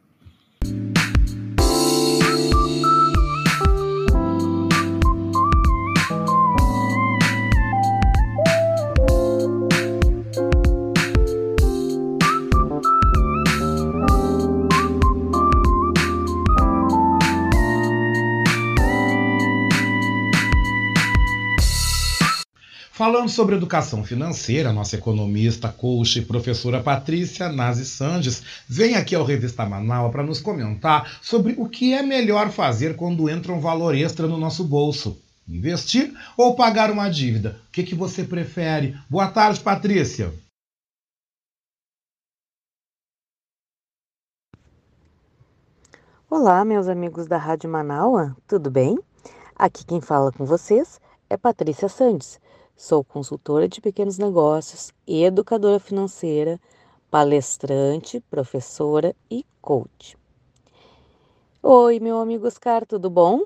Falando 23.02 23.28
sobre 23.28 23.56
educação 23.56 24.04
financeira, 24.04 24.72
nossa 24.72 24.94
economista, 24.94 25.68
coach 25.68 26.20
e 26.20 26.24
professora 26.24 26.80
Patrícia 26.80 27.48
Nazi 27.48 27.84
Sandes 27.84 28.44
vem 28.68 28.94
aqui 28.94 29.12
ao 29.16 29.24
Revista 29.24 29.66
Manaus 29.66 30.12
para 30.12 30.22
nos 30.22 30.40
comentar 30.40 31.18
sobre 31.20 31.56
o 31.58 31.68
que 31.68 31.92
é 31.92 32.00
melhor 32.00 32.50
fazer 32.50 32.94
quando 32.94 33.28
entra 33.28 33.52
um 33.52 33.58
valor 33.58 33.96
extra 33.96 34.28
no 34.28 34.38
nosso 34.38 34.62
bolso. 34.62 35.20
Investir 35.48 36.14
ou 36.36 36.54
pagar 36.54 36.92
uma 36.92 37.08
dívida? 37.08 37.60
O 37.66 37.72
que, 37.72 37.82
que 37.82 37.96
você 37.96 38.22
prefere? 38.22 38.96
Boa 39.10 39.26
tarde, 39.26 39.58
Patrícia. 39.58 40.32
Olá, 46.30 46.64
meus 46.64 46.86
amigos 46.86 47.26
da 47.26 47.36
Rádio 47.36 47.68
Manaua, 47.68 48.36
tudo 48.46 48.70
bem? 48.70 48.96
Aqui 49.56 49.84
quem 49.84 50.00
fala 50.00 50.30
com 50.30 50.44
vocês 50.44 51.00
é 51.28 51.36
Patrícia 51.36 51.88
Sandes 51.88 52.40
Sou 52.84 53.04
consultora 53.04 53.68
de 53.68 53.80
pequenos 53.80 54.18
negócios, 54.18 54.92
educadora 55.06 55.78
financeira, 55.78 56.60
palestrante, 57.08 58.18
professora 58.28 59.14
e 59.30 59.46
coach. 59.60 60.18
Oi, 61.62 62.00
meu 62.00 62.18
amigo 62.18 62.44
Oscar, 62.44 62.84
tudo 62.84 63.08
bom? 63.08 63.44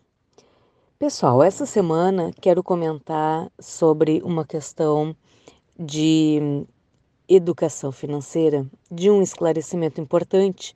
Pessoal, 0.98 1.42
essa 1.42 1.66
semana 1.66 2.32
quero 2.40 2.62
comentar 2.62 3.52
sobre 3.60 4.22
uma 4.24 4.42
questão 4.42 5.14
de 5.78 6.64
educação 7.28 7.92
financeira, 7.92 8.66
de 8.90 9.10
um 9.10 9.20
esclarecimento 9.20 10.00
importante 10.00 10.74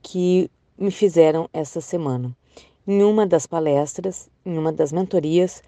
que 0.00 0.50
me 0.78 0.90
fizeram 0.90 1.46
essa 1.52 1.82
semana. 1.82 2.34
Em 2.86 3.02
uma 3.02 3.26
das 3.26 3.46
palestras, 3.46 4.30
em 4.46 4.56
uma 4.56 4.72
das 4.72 4.92
mentorias, 4.92 5.62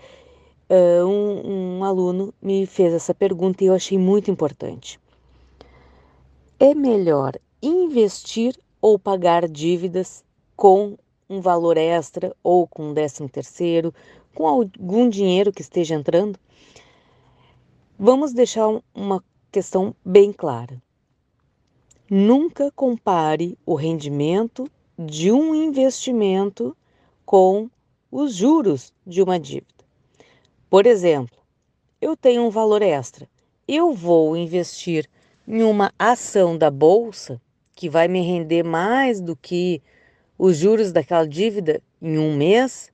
uh, 0.71 1.07
um, 1.07 1.79
um 1.79 1.85
aluno 1.85 2.33
me 2.41 2.67
fez 2.67 2.93
essa 2.93 3.15
pergunta 3.15 3.63
e 3.63 3.67
eu 3.67 3.75
achei 3.75 3.99
muito 3.99 4.31
importante. 4.31 5.01
É 6.59 6.75
melhor 6.75 7.33
investir 7.63 8.57
ou 8.81 8.99
pagar 8.99 9.49
dívidas 9.49 10.25
com 10.57 10.97
um 11.29 11.41
valor 11.41 11.77
extra 11.77 12.35
ou 12.43 12.67
com 12.67 12.91
um 12.91 12.95
décimo 12.95 13.29
terceiro, 13.29 13.93
com 14.35 14.47
algum 14.47 15.09
dinheiro 15.09 15.53
que 15.53 15.63
esteja 15.63 15.95
entrando? 15.95 16.39
Vamos 17.99 18.33
deixar 18.33 18.69
uma 18.95 19.23
questão 19.51 19.95
bem 20.05 20.33
clara. 20.33 20.83
Nunca 22.11 22.71
compare 22.73 23.57
o 23.65 23.75
rendimento 23.75 24.69
de 24.99 25.33
um 25.33 25.55
investimento 25.55 26.77
com 27.25 27.71
os 28.11 28.35
juros 28.35 28.93
de 29.07 29.23
uma 29.23 29.39
dívida. 29.41 29.74
Por 30.75 30.89
exemplo, 30.89 31.39
eu 32.01 32.17
tenho 32.17 32.43
um 32.43 32.51
valor 32.51 32.83
extra. 32.83 33.29
Eu 33.69 33.93
vou 33.95 34.37
investir 34.37 35.09
em 35.47 35.63
uma 35.63 35.93
ação 35.97 36.59
da 36.59 36.69
bolsa 36.69 37.41
que 37.77 37.89
vai 37.89 38.09
me 38.09 38.21
render 38.23 38.65
mais 38.65 39.21
do 39.21 39.37
que 39.37 39.81
os 40.37 40.57
juros 40.57 40.91
daquela 40.91 41.29
dívida 41.29 41.81
em 42.03 42.19
um 42.19 42.37
mês, 42.37 42.91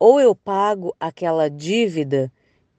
ou 0.00 0.20
eu 0.20 0.34
pago 0.34 0.96
aquela 0.98 1.48
dívida 1.48 2.28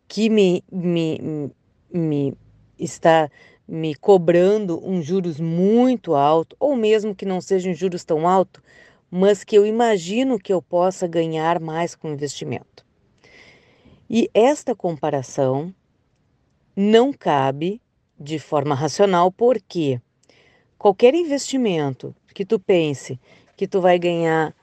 que 0.09 0.29
me, 0.29 0.61
me, 0.69 1.49
me 1.89 2.37
está 2.77 3.31
me 3.65 3.95
cobrando 3.95 4.85
um 4.85 5.01
juros 5.01 5.39
muito 5.39 6.15
alto, 6.15 6.53
ou 6.59 6.75
mesmo 6.75 7.15
que 7.15 7.25
não 7.25 7.39
sejam 7.39 7.73
juros 7.73 8.03
tão 8.03 8.27
alto, 8.27 8.61
mas 9.09 9.45
que 9.45 9.57
eu 9.57 9.65
imagino 9.65 10.37
que 10.37 10.51
eu 10.51 10.61
possa 10.61 11.07
ganhar 11.07 11.61
mais 11.61 11.95
com 11.95 12.09
o 12.09 12.13
investimento. 12.13 12.86
E 14.09 14.29
esta 14.33 14.73
comparação 14.73 15.73
não 16.75 17.11
cabe 17.11 17.81
de 18.19 18.39
forma 18.39 18.73
racional, 18.73 19.31
porque 19.31 20.01
qualquer 20.77 21.13
investimento 21.13 22.15
que 22.33 22.45
tu 22.45 22.59
pense 22.59 23.19
que 23.55 23.67
tu 23.67 23.81
vai 23.81 23.99
ganhar 23.99 24.55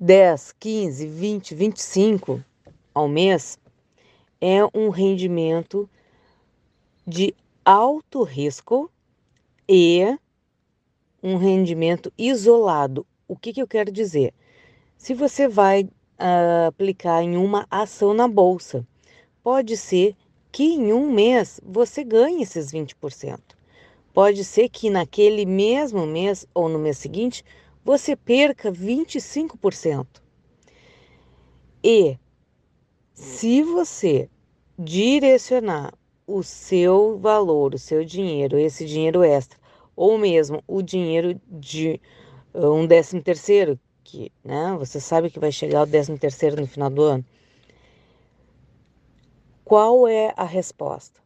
10, 0.00 0.54
15, 0.58 1.06
20, 1.06 1.54
25 1.54 2.44
ao 2.94 3.08
mês 3.08 3.58
é 4.40 4.64
um 4.72 4.88
rendimento 4.88 5.90
de 7.06 7.34
alto 7.64 8.22
risco 8.22 8.90
e 9.68 10.16
um 11.22 11.36
rendimento 11.36 12.12
isolado. 12.16 13.04
O 13.26 13.36
que, 13.36 13.52
que 13.52 13.60
eu 13.60 13.66
quero 13.66 13.90
dizer? 13.90 14.32
Se 14.96 15.12
você 15.14 15.48
vai 15.48 15.88
aplicar 16.18 17.22
em 17.22 17.36
uma 17.36 17.66
ação 17.70 18.12
na 18.12 18.26
bolsa. 18.26 18.86
Pode 19.42 19.76
ser 19.76 20.16
que 20.50 20.64
em 20.64 20.92
um 20.92 21.12
mês 21.12 21.60
você 21.64 22.02
ganhe 22.02 22.42
esses 22.42 22.72
20%. 22.72 23.38
Pode 24.12 24.44
ser 24.44 24.68
que 24.68 24.90
naquele 24.90 25.46
mesmo 25.46 26.06
mês 26.06 26.46
ou 26.52 26.68
no 26.68 26.78
mês 26.78 26.98
seguinte 26.98 27.44
você 27.84 28.16
perca 28.16 28.72
25%. 28.72 30.06
E 31.82 32.18
se 33.14 33.62
você 33.62 34.28
direcionar 34.78 35.94
o 36.26 36.42
seu 36.42 37.18
valor, 37.18 37.74
o 37.74 37.78
seu 37.78 38.04
dinheiro, 38.04 38.58
esse 38.58 38.84
dinheiro 38.84 39.22
extra, 39.22 39.58
ou 39.96 40.18
mesmo 40.18 40.62
o 40.66 40.82
dinheiro 40.82 41.40
de 41.48 42.00
uh, 42.52 42.70
um 42.70 42.86
décimo 42.86 43.22
terceiro, 43.22 43.78
que 44.08 44.32
né, 44.42 44.74
você 44.78 44.98
sabe 44.98 45.30
que 45.30 45.38
vai 45.38 45.52
chegar 45.52 45.82
o 45.82 45.86
13 45.86 46.16
terceiro 46.16 46.58
no 46.58 46.66
final 46.66 46.88
do 46.88 47.02
ano. 47.02 47.24
Qual 49.62 50.08
é 50.08 50.32
a 50.34 50.44
resposta? 50.44 51.20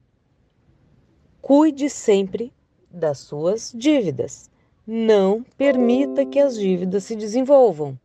Cuide 1.40 1.88
sempre 1.88 2.52
das 2.90 3.18
suas 3.18 3.72
dívidas. 3.72 4.50
Não 4.84 5.44
permita 5.56 6.26
que 6.26 6.40
as 6.40 6.58
dívidas 6.58 7.04
se 7.04 7.14
desenvolvam. 7.14 7.96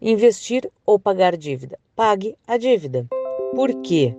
Investir 0.00 0.68
ou 0.84 0.98
pagar 0.98 1.36
dívida. 1.36 1.78
pague 1.94 2.36
a 2.44 2.56
dívida. 2.56 3.06
Por 3.54 3.72
quê? 3.82 4.16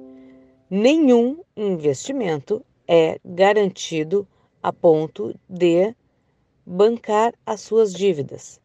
Nenhum 0.70 1.44
investimento 1.58 2.66
é 2.88 3.20
garantido 3.26 4.26
a 4.62 4.72
ponto 4.72 5.38
de 5.50 5.94
bancar 6.66 7.34
as 7.46 7.60
suas 7.60 7.94
dívidas. 7.94 8.63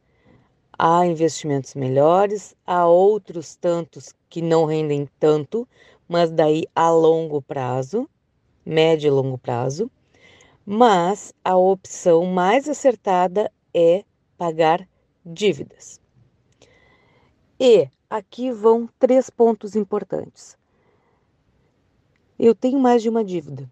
Há 0.79 1.05
investimentos 1.05 1.75
melhores, 1.75 2.55
há 2.65 2.87
outros 2.87 3.57
tantos 3.57 4.15
que 4.31 4.41
não 4.41 4.65
rendem 4.65 5.09
tanto, 5.19 5.67
mas 6.09 6.31
daí 6.31 6.67
a 6.73 6.89
longo 6.89 7.43
prazo, 7.43 8.09
médio 8.65 9.09
e 9.09 9.11
longo 9.11 9.37
prazo. 9.37 9.91
Mas 10.65 11.35
a 11.45 11.57
opção 11.57 12.27
mais 12.27 12.69
acertada 12.69 13.51
é 13.75 14.05
pagar 14.37 14.89
dívidas. 15.27 16.01
E 17.59 17.89
aqui 18.09 18.53
vão 18.53 18.89
três 19.01 19.29
pontos 19.29 19.75
importantes. 19.75 20.57
Eu 22.39 22.55
tenho 22.55 22.79
mais 22.79 23.03
de 23.03 23.09
uma 23.09 23.25
dívida. 23.25 23.69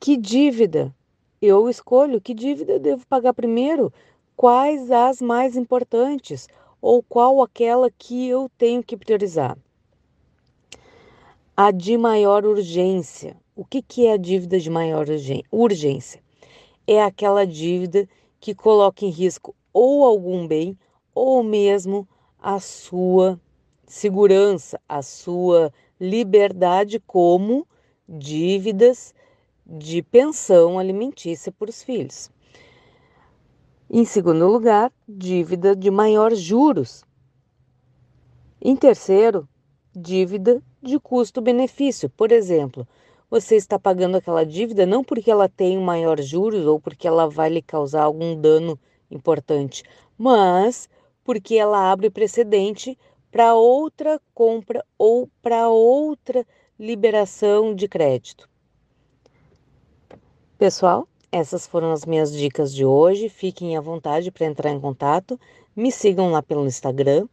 Que 0.00 0.16
dívida 0.16 0.92
eu 1.40 1.68
escolho? 1.70 2.20
Que 2.20 2.34
dívida 2.34 2.72
eu 2.72 2.80
devo 2.80 3.06
pagar 3.06 3.32
primeiro? 3.32 3.92
Quais 4.36 4.90
as 4.90 5.22
mais 5.22 5.56
importantes? 5.56 6.48
Ou 6.82 7.02
qual 7.02 7.40
aquela 7.40 7.88
que 7.88 8.28
eu 8.28 8.50
tenho 8.58 8.82
que 8.82 8.96
priorizar? 8.96 9.56
A 11.56 11.70
de 11.70 11.96
maior 11.96 12.44
urgência. 12.44 13.36
O 13.54 13.64
que, 13.64 13.80
que 13.80 14.06
é 14.06 14.14
a 14.14 14.16
dívida 14.16 14.58
de 14.58 14.68
maior 14.68 15.06
urgência? 15.52 16.20
É 16.84 17.00
aquela 17.00 17.46
dívida 17.46 18.08
que 18.40 18.56
coloca 18.56 19.04
em 19.04 19.08
risco 19.08 19.54
ou 19.72 20.04
algum 20.04 20.48
bem 20.48 20.76
ou 21.14 21.44
mesmo 21.44 22.06
a 22.42 22.58
sua 22.58 23.40
segurança, 23.86 24.80
a 24.88 25.00
sua 25.00 25.72
liberdade, 26.00 26.98
como 26.98 27.66
dívidas 28.08 29.14
de 29.64 30.02
pensão 30.02 30.76
alimentícia 30.76 31.52
para 31.52 31.70
os 31.70 31.84
filhos. 31.84 32.33
Em 33.96 34.04
segundo 34.04 34.48
lugar, 34.48 34.92
dívida 35.08 35.76
de 35.76 35.88
maior 35.88 36.34
juros. 36.34 37.04
Em 38.60 38.74
terceiro, 38.74 39.48
dívida 39.94 40.60
de 40.82 40.98
custo-benefício. 40.98 42.10
Por 42.10 42.32
exemplo, 42.32 42.88
você 43.30 43.54
está 43.54 43.78
pagando 43.78 44.16
aquela 44.16 44.44
dívida 44.44 44.84
não 44.84 45.04
porque 45.04 45.30
ela 45.30 45.48
tem 45.48 45.78
maior 45.78 46.20
juros 46.20 46.66
ou 46.66 46.80
porque 46.80 47.06
ela 47.06 47.28
vai 47.28 47.48
lhe 47.48 47.62
causar 47.62 48.02
algum 48.02 48.34
dano 48.34 48.76
importante, 49.08 49.84
mas 50.18 50.88
porque 51.22 51.54
ela 51.54 51.92
abre 51.92 52.10
precedente 52.10 52.98
para 53.30 53.54
outra 53.54 54.20
compra 54.34 54.84
ou 54.98 55.30
para 55.40 55.68
outra 55.68 56.44
liberação 56.76 57.72
de 57.72 57.86
crédito. 57.86 58.50
Pessoal, 60.58 61.06
essas 61.34 61.66
foram 61.66 61.90
as 61.90 62.06
minhas 62.06 62.32
dicas 62.32 62.72
de 62.72 62.84
hoje. 62.84 63.28
Fiquem 63.28 63.76
à 63.76 63.80
vontade 63.80 64.30
para 64.30 64.46
entrar 64.46 64.70
em 64.70 64.78
contato. 64.78 65.38
Me 65.74 65.90
sigam 65.90 66.30
lá 66.30 66.40
pelo 66.40 66.64
Instagram, 66.64 67.26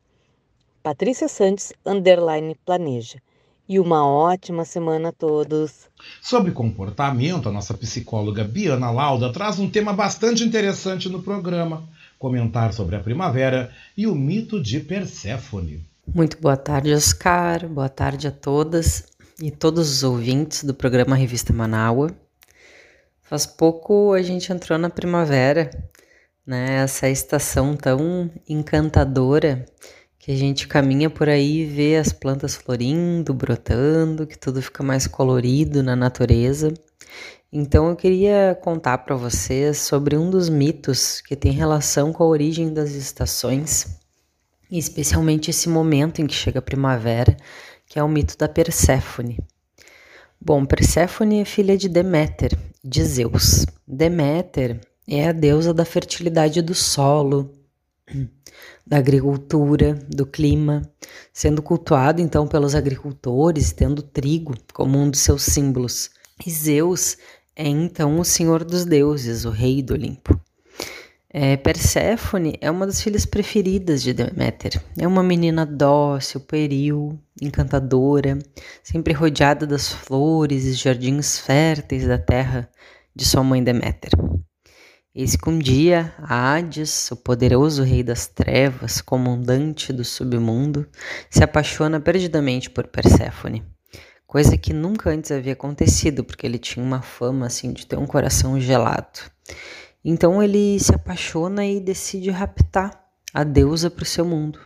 Patrícia 0.82 1.28
Santos, 1.28 1.72
underline 1.86 2.56
planeja. 2.66 3.20
E 3.70 3.80
uma 3.80 4.06
ótima 4.06 4.66
semana 4.66 5.10
a 5.10 5.12
todos. 5.12 5.88
Sobre 6.20 6.52
comportamento, 6.52 7.47
a 7.47 7.52
nossa 7.52 7.76
psicóloga 7.76 8.43
Biana 8.43 8.89
Lauda 8.89 9.32
traz 9.32 9.60
um 9.60 9.70
tema 9.70 9.93
bastante 9.93 10.43
interessante 10.43 11.08
no 11.08 11.22
programa. 11.22 11.88
Comentar 12.18 12.74
sobre 12.74 12.95
a 12.95 12.99
primavera 12.99 13.72
e 13.95 14.08
o 14.08 14.16
mito 14.16 14.60
de 14.60 14.80
Perséfone. 14.80 15.86
Muito 16.14 16.41
boa 16.41 16.58
tarde, 16.58 16.91
Oscar. 16.91 17.68
Boa 17.70 17.88
tarde 17.88 18.28
a 18.28 18.32
todas 18.32 19.06
e 19.39 19.52
todos 19.52 19.91
os 19.91 20.04
ouvintes 20.04 20.64
do 20.64 20.74
programa 20.74 21.16
Revista 21.16 21.54
Manaua. 21.54 22.12
Faz 23.32 23.46
pouco 23.46 24.12
a 24.12 24.22
gente 24.22 24.52
entrou 24.52 24.78
na 24.78 24.90
primavera, 24.90 25.70
né? 26.46 26.84
Essa 26.84 27.08
estação 27.08 27.78
tão 27.78 28.30
encantadora 28.46 29.66
que 30.20 30.34
a 30.34 30.36
gente 30.36 30.68
caminha 30.68 31.10
por 31.10 31.30
aí 31.30 31.62
e 31.62 31.66
vê 31.66 31.96
as 31.96 32.12
plantas 32.12 32.56
florindo, 32.56 33.34
brotando, 33.34 34.28
que 34.28 34.38
tudo 34.38 34.62
fica 34.62 34.84
mais 34.84 35.08
colorido 35.08 35.82
na 35.82 35.96
natureza. 35.96 36.74
Então 37.54 37.88
eu 37.88 37.96
queria 37.96 38.60
contar 38.62 38.98
para 38.98 39.16
vocês 39.16 39.78
sobre 39.78 40.18
um 40.18 40.30
dos 40.30 40.50
mitos 40.50 41.22
que 41.22 41.38
tem 41.38 41.54
relação 41.54 42.12
com 42.12 42.26
a 42.26 42.28
origem 42.28 42.74
das 42.74 42.90
estações, 42.90 43.98
especialmente 44.70 45.52
esse 45.52 45.70
momento 45.70 46.22
em 46.22 46.28
que 46.28 46.36
chega 46.36 46.60
a 46.60 46.62
primavera, 46.62 47.38
que 47.88 47.98
é 47.98 48.04
o 48.04 48.10
mito 48.10 48.38
da 48.38 48.50
Perséfone. 48.50 49.40
Bom, 50.38 50.66
Perséfone 50.66 51.40
é 51.40 51.46
filha 51.46 51.78
de 51.78 51.88
Deméter, 51.88 52.58
de 52.84 53.04
Zeus. 53.04 53.66
Deméter 53.88 54.82
é 55.08 55.28
a 55.28 55.32
deusa 55.32 55.74
da 55.74 55.86
fertilidade 55.86 56.62
do 56.62 56.74
solo, 56.74 57.52
da 58.86 58.98
agricultura, 58.98 59.94
do 60.10 60.26
clima, 60.26 60.82
sendo 61.32 61.62
cultuado 61.62 62.22
então 62.22 62.48
pelos 62.48 62.76
agricultores, 62.76 63.72
tendo 63.72 64.02
trigo 64.02 64.56
como 64.74 64.98
um 64.98 65.10
dos 65.10 65.20
seus 65.20 65.44
símbolos. 65.44 66.10
E 66.46 66.50
Zeus 66.50 67.18
é 67.56 67.68
então 67.68 68.20
o 68.20 68.26
senhor 68.26 68.64
dos 68.64 68.86
deuses, 68.86 69.46
o 69.46 69.50
rei 69.50 69.82
do 69.82 69.94
Olimpo. 69.94 70.40
É, 71.34 71.56
Perséfone 71.56 72.58
é 72.60 72.70
uma 72.70 72.86
das 72.86 73.02
filhas 73.02 73.26
preferidas 73.26 74.04
de 74.04 74.14
Deméter. 74.14 74.82
É 75.00 75.08
uma 75.08 75.24
menina 75.24 75.66
dócil, 75.66 76.42
pueril, 76.42 77.18
encantadora, 77.42 78.38
sempre 78.84 79.14
rodeada 79.14 79.66
das 79.66 79.94
flores 79.94 80.66
e 80.66 80.74
jardins 80.74 81.40
férteis 81.40 82.06
da 82.06 82.18
terra 82.18 82.70
de 83.16 83.24
sua 83.24 83.46
mãe 83.46 83.64
Deméter. 83.64 84.12
Eis 85.16 85.38
que 85.38 85.50
um 85.50 85.58
dia 85.58 86.14
Hades, 86.18 87.10
o 87.12 87.16
poderoso 87.16 87.82
rei 87.82 88.04
das 88.04 88.28
trevas, 88.28 89.00
comandante 89.00 89.94
do 89.94 90.04
submundo, 90.04 90.86
se 91.30 91.42
apaixona 91.42 91.98
perdidamente 91.98 92.70
por 92.70 92.88
Perséfone, 92.88 93.64
coisa 94.28 94.58
que 94.58 94.74
nunca 94.74 95.10
antes 95.10 95.32
havia 95.32 95.54
acontecido, 95.54 96.26
porque 96.26 96.46
ele 96.46 96.58
tinha 96.58 96.84
uma 96.84 97.02
fama 97.02 97.46
assim 97.46 97.72
de 97.72 97.86
ter 97.86 97.98
um 97.98 98.06
coração 98.06 98.60
gelado. 98.60 99.20
Então 100.04 100.41
ele 100.41 100.80
se 100.80 100.93
apaixona 100.93 101.66
e 101.66 101.80
decide 101.80 102.32
raptar 102.32 103.06
a 103.34 103.43
deusa 103.43 103.89
para 103.89 104.04
o 104.04 104.06
seu 104.06 104.26
mundo. 104.26 104.60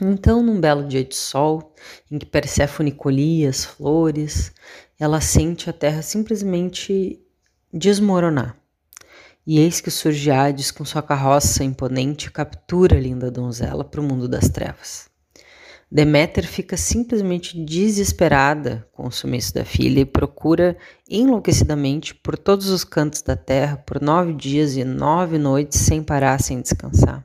Então, 0.00 0.42
num 0.42 0.58
belo 0.58 0.88
dia 0.88 1.04
de 1.04 1.14
sol, 1.14 1.74
em 2.10 2.18
que 2.18 2.24
Perséfone 2.24 2.90
colhia 2.90 3.50
as 3.50 3.64
flores, 3.64 4.52
ela 4.98 5.20
sente 5.20 5.68
a 5.68 5.72
terra 5.72 6.00
simplesmente 6.00 7.20
desmoronar. 7.72 8.56
E 9.46 9.58
eis 9.58 9.80
que 9.80 9.90
surge 9.90 10.30
Hades 10.30 10.70
com 10.70 10.84
sua 10.84 11.02
carroça 11.02 11.62
imponente 11.62 12.28
e 12.28 12.30
captura 12.30 12.96
a 12.96 13.00
linda 13.00 13.30
donzela 13.30 13.84
para 13.84 14.00
o 14.00 14.04
mundo 14.04 14.26
das 14.26 14.48
trevas. 14.48 15.11
Deméter 15.94 16.46
fica 16.46 16.74
simplesmente 16.74 17.62
desesperada 17.62 18.88
com 18.92 19.06
o 19.06 19.12
sumiço 19.12 19.52
da 19.52 19.62
filha 19.62 20.00
e 20.00 20.06
procura 20.06 20.74
enlouquecidamente 21.06 22.14
por 22.14 22.38
todos 22.38 22.70
os 22.70 22.82
cantos 22.82 23.20
da 23.20 23.36
terra 23.36 23.76
por 23.76 24.00
nove 24.00 24.32
dias 24.32 24.74
e 24.74 24.84
nove 24.84 25.36
noites 25.36 25.78
sem 25.80 26.02
parar, 26.02 26.40
sem 26.40 26.62
descansar. 26.62 27.22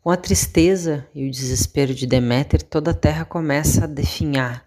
Com 0.00 0.10
a 0.10 0.16
tristeza 0.16 1.04
e 1.12 1.26
o 1.26 1.30
desespero 1.30 1.92
de 1.92 2.06
Deméter, 2.06 2.62
toda 2.62 2.92
a 2.92 2.94
terra 2.94 3.24
começa 3.24 3.82
a 3.82 3.88
definhar. 3.88 4.64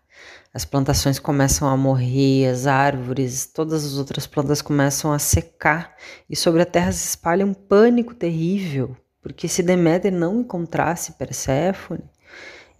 As 0.54 0.66
plantações 0.66 1.18
começam 1.18 1.70
a 1.70 1.78
morrer, 1.78 2.50
as 2.50 2.68
árvores, 2.68 3.46
todas 3.46 3.86
as 3.86 3.98
outras 3.98 4.28
plantas 4.28 4.62
começam 4.62 5.14
a 5.14 5.20
secar 5.20 5.96
e 6.30 6.36
sobre 6.36 6.62
a 6.62 6.66
terra 6.66 6.92
se 6.92 7.08
espalha 7.08 7.46
um 7.46 7.54
pânico 7.54 8.14
terrível, 8.14 8.94
porque 9.22 9.48
se 9.48 9.64
Deméter 9.64 10.12
não 10.12 10.42
encontrasse 10.42 11.14
Perséfone, 11.14 12.04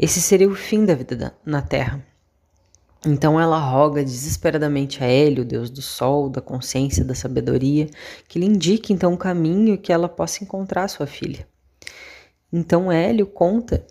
esse 0.04 0.22
seria 0.22 0.50
o 0.50 0.56
fim 0.56 0.86
da 0.86 0.94
vida 0.94 1.34
na 1.46 1.62
Terra. 1.62 2.06
Então 3.06 3.40
ela 3.40 3.58
roga 3.58 4.04
desesperadamente 4.04 5.02
a 5.02 5.08
Hélio, 5.08 5.46
deus 5.46 5.70
do 5.70 5.82
sol, 5.82 6.30
da 6.30 6.42
consciência, 6.42 7.06
da 7.06 7.16
sabedoria, 7.16 7.88
que 8.28 8.38
lhe 8.38 8.46
indique 8.46 8.92
então 8.92 9.14
um 9.14 9.18
caminho 9.18 9.78
que 9.78 9.94
ela 9.94 10.10
possa 10.10 10.44
encontrar 10.44 10.90
sua 10.90 11.08
filha. 11.08 11.48
Então 12.52 12.92
Hélio 12.92 13.26
conta 13.26 13.88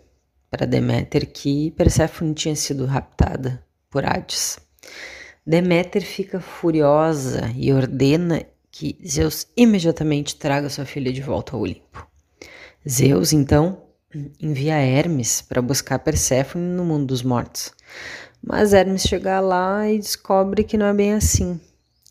para 0.51 0.67
Deméter 0.67 1.33
que 1.33 1.71
Perséfone 1.71 2.35
tinha 2.35 2.55
sido 2.55 2.85
raptada 2.85 3.65
por 3.89 4.05
Hades. 4.05 4.59
Deméter 5.47 6.03
fica 6.03 6.41
furiosa 6.41 7.51
e 7.57 7.73
ordena 7.73 8.45
que 8.71 8.99
Zeus 9.07 9.47
imediatamente 9.57 10.37
traga 10.37 10.69
sua 10.69 10.85
filha 10.85 11.11
de 11.11 11.23
volta 11.23 11.57
ao 11.57 11.63
Olimpo. 11.63 12.07
Zeus 12.87 13.33
então 13.33 13.92
envia 14.41 14.77
Hermes 14.77 15.43
para 15.43 15.63
buscar 15.63 15.99
Perséfone 15.99 16.65
no 16.65 16.85
mundo 16.85 17.07
dos 17.07 17.23
mortos. 17.23 17.73
Mas 18.43 18.73
Hermes 18.73 19.03
chega 19.03 19.41
lá 19.41 19.89
e 19.89 19.99
descobre 19.99 20.65
que 20.65 20.77
não 20.77 20.87
é 20.87 20.95
bem 20.95 21.13
assim, 21.15 21.61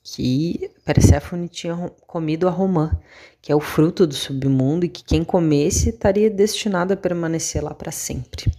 que 0.03 0.71
Perséfone 0.85 1.47
tinha 1.47 1.75
comido 2.07 2.47
a 2.47 2.51
romã, 2.51 2.91
que 3.41 3.51
é 3.51 3.55
o 3.55 3.59
fruto 3.59 4.07
do 4.07 4.13
submundo 4.13 4.85
e 4.85 4.89
que 4.89 5.03
quem 5.03 5.23
comesse 5.23 5.89
estaria 5.89 6.29
destinado 6.29 6.93
a 6.93 6.97
permanecer 6.97 7.63
lá 7.63 7.73
para 7.73 7.91
sempre. 7.91 8.51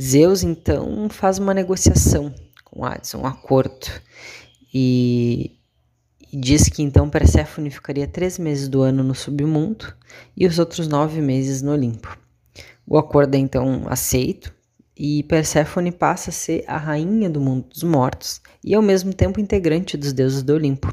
Zeus 0.00 0.42
então 0.42 1.08
faz 1.10 1.38
uma 1.38 1.52
negociação 1.52 2.32
com 2.64 2.84
Hades, 2.84 3.14
um 3.14 3.26
acordo, 3.26 3.88
e, 4.72 5.58
e 6.32 6.36
diz 6.36 6.68
que 6.68 6.82
então 6.82 7.10
Perséfone 7.10 7.70
ficaria 7.70 8.06
três 8.06 8.38
meses 8.38 8.68
do 8.68 8.80
ano 8.80 9.02
no 9.02 9.14
submundo 9.14 9.92
e 10.36 10.46
os 10.46 10.58
outros 10.58 10.86
nove 10.86 11.20
meses 11.20 11.62
no 11.62 11.72
Olimpo. 11.72 12.16
O 12.90 12.96
acordo 12.96 13.34
é 13.34 13.38
então 13.38 13.82
aceito 13.86 14.54
e 14.96 15.22
Perséfone 15.24 15.92
passa 15.92 16.30
a 16.30 16.32
ser 16.32 16.64
a 16.66 16.78
rainha 16.78 17.28
do 17.28 17.38
mundo 17.38 17.68
dos 17.68 17.82
mortos 17.82 18.40
e 18.64 18.74
ao 18.74 18.80
mesmo 18.80 19.12
tempo 19.12 19.38
integrante 19.38 19.96
dos 19.96 20.12
deuses 20.14 20.42
do 20.42 20.54
Olimpo. 20.54 20.92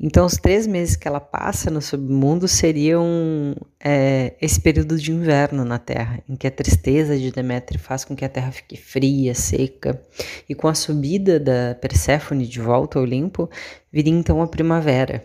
Então, 0.00 0.26
os 0.26 0.34
três 0.34 0.66
meses 0.66 0.96
que 0.96 1.06
ela 1.06 1.20
passa 1.20 1.70
no 1.70 1.80
submundo 1.80 2.48
seriam 2.48 3.54
é, 3.78 4.34
esse 4.40 4.60
período 4.60 4.98
de 4.98 5.12
inverno 5.12 5.64
na 5.64 5.78
Terra, 5.78 6.20
em 6.28 6.34
que 6.34 6.48
a 6.48 6.50
tristeza 6.50 7.16
de 7.16 7.30
Deméter 7.30 7.78
faz 7.78 8.04
com 8.04 8.16
que 8.16 8.24
a 8.24 8.28
Terra 8.28 8.50
fique 8.50 8.76
fria, 8.76 9.34
seca, 9.34 10.02
e 10.48 10.54
com 10.54 10.66
a 10.66 10.74
subida 10.74 11.38
da 11.38 11.76
Perséfone 11.80 12.46
de 12.46 12.60
volta 12.60 12.98
ao 12.98 13.04
Olimpo, 13.04 13.48
viria 13.92 14.12
então 14.12 14.42
a 14.42 14.48
primavera, 14.48 15.24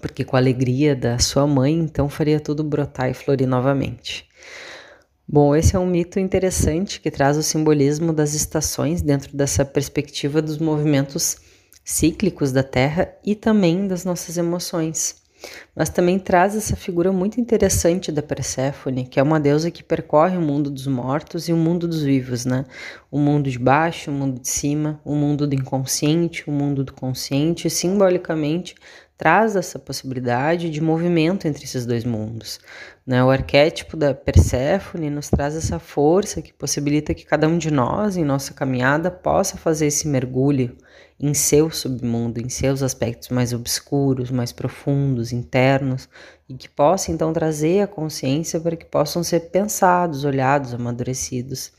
porque 0.00 0.24
com 0.24 0.36
a 0.36 0.38
alegria 0.38 0.94
da 0.94 1.18
sua 1.18 1.46
mãe, 1.46 1.74
então 1.74 2.08
faria 2.08 2.38
tudo 2.38 2.62
brotar 2.62 3.10
e 3.10 3.14
florir 3.14 3.48
novamente. 3.48 4.29
Bom, 5.32 5.54
esse 5.54 5.76
é 5.76 5.78
um 5.78 5.86
mito 5.86 6.18
interessante 6.18 7.00
que 7.00 7.08
traz 7.08 7.36
o 7.36 7.42
simbolismo 7.44 8.12
das 8.12 8.34
estações 8.34 9.00
dentro 9.00 9.36
dessa 9.36 9.64
perspectiva 9.64 10.42
dos 10.42 10.58
movimentos 10.58 11.36
cíclicos 11.84 12.50
da 12.50 12.64
Terra 12.64 13.14
e 13.24 13.36
também 13.36 13.86
das 13.86 14.04
nossas 14.04 14.36
emoções. 14.36 15.22
Mas 15.72 15.88
também 15.88 16.18
traz 16.18 16.56
essa 16.56 16.74
figura 16.74 17.12
muito 17.12 17.40
interessante 17.40 18.10
da 18.10 18.20
Perséfone, 18.20 19.06
que 19.06 19.20
é 19.20 19.22
uma 19.22 19.38
deusa 19.38 19.70
que 19.70 19.84
percorre 19.84 20.36
o 20.36 20.42
mundo 20.42 20.68
dos 20.68 20.88
mortos 20.88 21.48
e 21.48 21.52
o 21.52 21.56
mundo 21.56 21.86
dos 21.86 22.02
vivos, 22.02 22.44
né? 22.44 22.64
O 23.08 23.16
mundo 23.16 23.48
de 23.48 23.58
baixo, 23.58 24.10
o 24.10 24.14
mundo 24.14 24.40
de 24.40 24.48
cima, 24.48 25.00
o 25.04 25.14
mundo 25.14 25.46
do 25.46 25.54
inconsciente, 25.54 26.42
o 26.50 26.52
mundo 26.52 26.82
do 26.82 26.92
consciente, 26.92 27.70
simbolicamente 27.70 28.74
traz 29.20 29.54
essa 29.54 29.78
possibilidade 29.78 30.70
de 30.70 30.80
movimento 30.80 31.46
entre 31.46 31.64
esses 31.64 31.84
dois 31.84 32.04
mundos. 32.04 32.58
Né? 33.06 33.22
O 33.22 33.28
arquétipo 33.28 33.94
da 33.94 34.14
Perséfone 34.14 35.10
nos 35.10 35.28
traz 35.28 35.54
essa 35.54 35.78
força 35.78 36.40
que 36.40 36.54
possibilita 36.54 37.12
que 37.12 37.26
cada 37.26 37.46
um 37.46 37.58
de 37.58 37.70
nós, 37.70 38.16
em 38.16 38.24
nossa 38.24 38.54
caminhada, 38.54 39.10
possa 39.10 39.58
fazer 39.58 39.88
esse 39.88 40.08
mergulho 40.08 40.74
em 41.20 41.34
seu 41.34 41.70
submundo, 41.70 42.40
em 42.40 42.48
seus 42.48 42.82
aspectos 42.82 43.28
mais 43.28 43.52
obscuros, 43.52 44.30
mais 44.30 44.52
profundos, 44.52 45.32
internos, 45.32 46.08
e 46.48 46.54
que 46.54 46.70
possa 46.70 47.12
então 47.12 47.30
trazer 47.30 47.82
a 47.82 47.86
consciência 47.86 48.58
para 48.58 48.74
que 48.74 48.86
possam 48.86 49.22
ser 49.22 49.50
pensados, 49.50 50.24
olhados, 50.24 50.72
amadurecidos. 50.72 51.72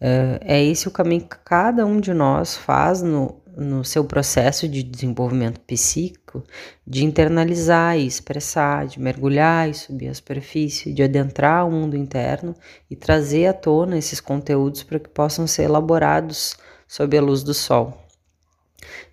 Uh, 0.00 0.36
é 0.40 0.64
esse 0.64 0.88
o 0.88 0.90
caminho 0.90 1.28
que 1.28 1.38
cada 1.44 1.86
um 1.86 2.00
de 2.00 2.12
nós 2.12 2.56
faz 2.56 3.02
no, 3.02 3.40
no 3.56 3.82
seu 3.82 4.04
processo 4.04 4.68
de 4.68 4.82
desenvolvimento 4.82 5.60
psíquico, 5.60 6.44
de 6.86 7.04
internalizar 7.04 7.96
e 7.96 8.06
expressar, 8.06 8.86
de 8.86 9.00
mergulhar 9.00 9.70
e 9.70 9.74
subir 9.74 10.08
a 10.08 10.14
superfície, 10.14 10.92
de 10.92 11.02
adentrar 11.02 11.66
o 11.66 11.70
mundo 11.70 11.96
interno 11.96 12.54
e 12.90 12.94
trazer 12.94 13.46
à 13.46 13.54
tona 13.54 13.96
esses 13.96 14.20
conteúdos 14.20 14.82
para 14.82 14.98
que 14.98 15.08
possam 15.08 15.46
ser 15.46 15.62
elaborados 15.62 16.54
sob 16.86 17.16
a 17.16 17.22
luz 17.22 17.42
do 17.42 17.54
sol. 17.54 17.96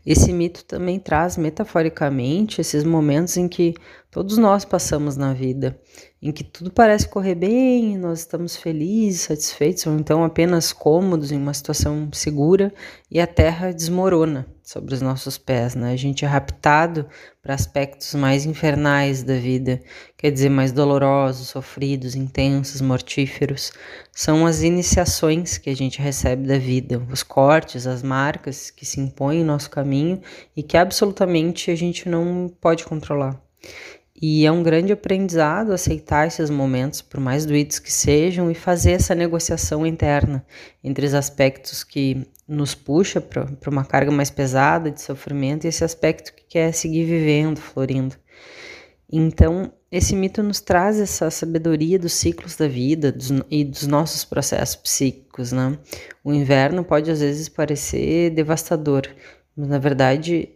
Esse 0.05 0.33
mito 0.33 0.65
também 0.65 0.99
traz 0.99 1.37
metaforicamente 1.37 2.59
esses 2.59 2.83
momentos 2.83 3.37
em 3.37 3.47
que 3.47 3.73
todos 4.13 4.37
nós 4.37 4.63
passamos 4.63 5.17
na 5.17 5.33
vida, 5.33 5.75
em 6.21 6.31
que 6.31 6.43
tudo 6.43 6.71
parece 6.71 7.09
correr 7.09 7.33
bem, 7.33 7.97
nós 7.97 8.19
estamos 8.19 8.55
felizes, 8.55 9.21
satisfeitos 9.21 9.87
ou 9.87 9.95
então 9.97 10.23
apenas 10.23 10.71
cômodos 10.71 11.31
em 11.31 11.37
uma 11.37 11.53
situação 11.53 12.07
segura 12.13 12.71
e 13.09 13.19
a 13.19 13.25
terra 13.25 13.73
desmorona 13.73 14.45
sobre 14.61 14.93
os 14.93 15.01
nossos 15.01 15.39
pés, 15.39 15.73
né? 15.73 15.91
A 15.91 15.95
gente 15.95 16.23
é 16.23 16.27
raptado 16.27 17.07
para 17.41 17.55
aspectos 17.55 18.13
mais 18.13 18.45
infernais 18.45 19.23
da 19.23 19.33
vida, 19.33 19.81
quer 20.15 20.29
dizer, 20.29 20.49
mais 20.49 20.71
dolorosos, 20.71 21.47
sofridos, 21.47 22.13
intensos, 22.13 22.81
mortíferos. 22.81 23.71
São 24.11 24.45
as 24.45 24.61
iniciações 24.61 25.57
que 25.57 25.71
a 25.71 25.75
gente 25.75 25.99
recebe 25.99 26.45
da 26.45 26.59
vida, 26.59 27.01
os 27.11 27.23
cortes, 27.23 27.87
as 27.87 28.03
marcas 28.03 28.69
que 28.69 28.85
se 28.85 28.99
impõem 28.99 29.39
no 29.39 29.47
nosso 29.47 29.71
caminho 29.71 30.21
e 30.55 30.61
que 30.61 30.77
absolutamente 30.77 31.71
a 31.71 31.75
gente 31.75 32.07
não 32.07 32.47
pode 32.61 32.85
controlar. 32.85 33.41
E 34.21 34.45
é 34.45 34.51
um 34.51 34.61
grande 34.61 34.93
aprendizado 34.93 35.73
aceitar 35.73 36.27
esses 36.27 36.49
momentos, 36.49 37.01
por 37.01 37.19
mais 37.19 37.45
doídos 37.45 37.79
que 37.79 37.91
sejam, 37.91 38.49
e 38.49 38.55
fazer 38.55 38.91
essa 38.91 39.15
negociação 39.15 39.85
interna 39.85 40.45
entre 40.83 41.05
os 41.05 41.13
aspectos 41.13 41.83
que 41.83 42.27
nos 42.47 42.75
puxa 42.75 43.19
para 43.19 43.47
uma 43.69 43.83
carga 43.83 44.11
mais 44.11 44.29
pesada 44.29 44.91
de 44.91 45.01
sofrimento 45.01 45.65
e 45.65 45.67
esse 45.67 45.83
aspecto 45.83 46.33
que 46.33 46.43
quer 46.43 46.71
seguir 46.73 47.05
vivendo, 47.05 47.59
florindo. 47.59 48.15
Então, 49.11 49.71
esse 49.91 50.15
mito 50.15 50.41
nos 50.41 50.59
traz 50.59 50.99
essa 50.99 51.29
sabedoria 51.29 51.99
dos 51.99 52.13
ciclos 52.13 52.55
da 52.55 52.67
vida 52.67 53.11
dos, 53.11 53.29
e 53.49 53.63
dos 53.63 53.85
nossos 53.85 54.25
processos 54.25 54.75
psíquicos, 54.75 55.51
né? 55.51 55.77
O 56.23 56.33
inverno 56.33 56.83
pode 56.83 57.11
às 57.11 57.19
vezes 57.19 57.47
parecer 57.47 58.31
devastador, 58.31 59.03
mas 59.55 59.67
na 59.67 59.77
verdade 59.77 60.49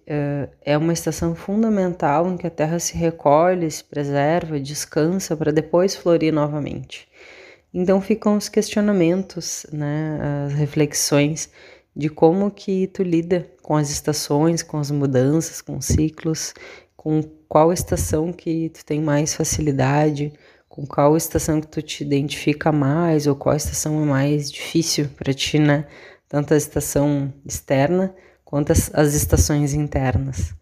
é 0.61 0.77
uma 0.77 0.93
estação 0.93 1.35
fundamental 1.35 2.27
em 2.29 2.37
que 2.37 2.47
a 2.47 2.49
Terra 2.49 2.79
se 2.79 2.95
recolhe, 2.97 3.69
se 3.69 3.83
preserva, 3.83 4.59
descansa 4.59 5.35
para 5.37 5.51
depois 5.51 5.95
florir 5.95 6.33
novamente. 6.33 7.07
Então 7.73 8.01
ficam 8.01 8.37
os 8.37 8.49
questionamentos, 8.49 9.65
né, 9.71 10.19
as 10.47 10.53
reflexões 10.53 11.49
de 11.95 12.09
como 12.09 12.49
que 12.49 12.87
tu 12.87 13.03
lida 13.03 13.47
com 13.61 13.75
as 13.75 13.89
estações, 13.89 14.63
com 14.63 14.77
as 14.77 14.89
mudanças, 14.89 15.61
com 15.61 15.77
os 15.77 15.85
ciclos, 15.85 16.53
com 16.95 17.21
qual 17.47 17.71
estação 17.73 18.31
que 18.31 18.69
tu 18.69 18.85
tem 18.85 19.01
mais 19.01 19.33
facilidade, 19.33 20.31
com 20.67 20.85
qual 20.85 21.17
estação 21.17 21.59
que 21.59 21.67
tu 21.67 21.81
te 21.81 22.03
identifica 22.03 22.71
mais 22.71 23.25
ou 23.25 23.35
qual 23.35 23.55
estação 23.55 24.01
é 24.01 24.05
mais 24.05 24.51
difícil 24.51 25.07
para 25.17 25.33
ti, 25.33 25.57
né? 25.57 25.87
Tanto 26.29 26.53
a 26.53 26.57
estação 26.57 27.33
externa 27.45 28.13
quanto 28.47 28.71
as, 28.71 28.89
as 28.93 29.13
estações 29.13 29.73
internas. 29.73 30.55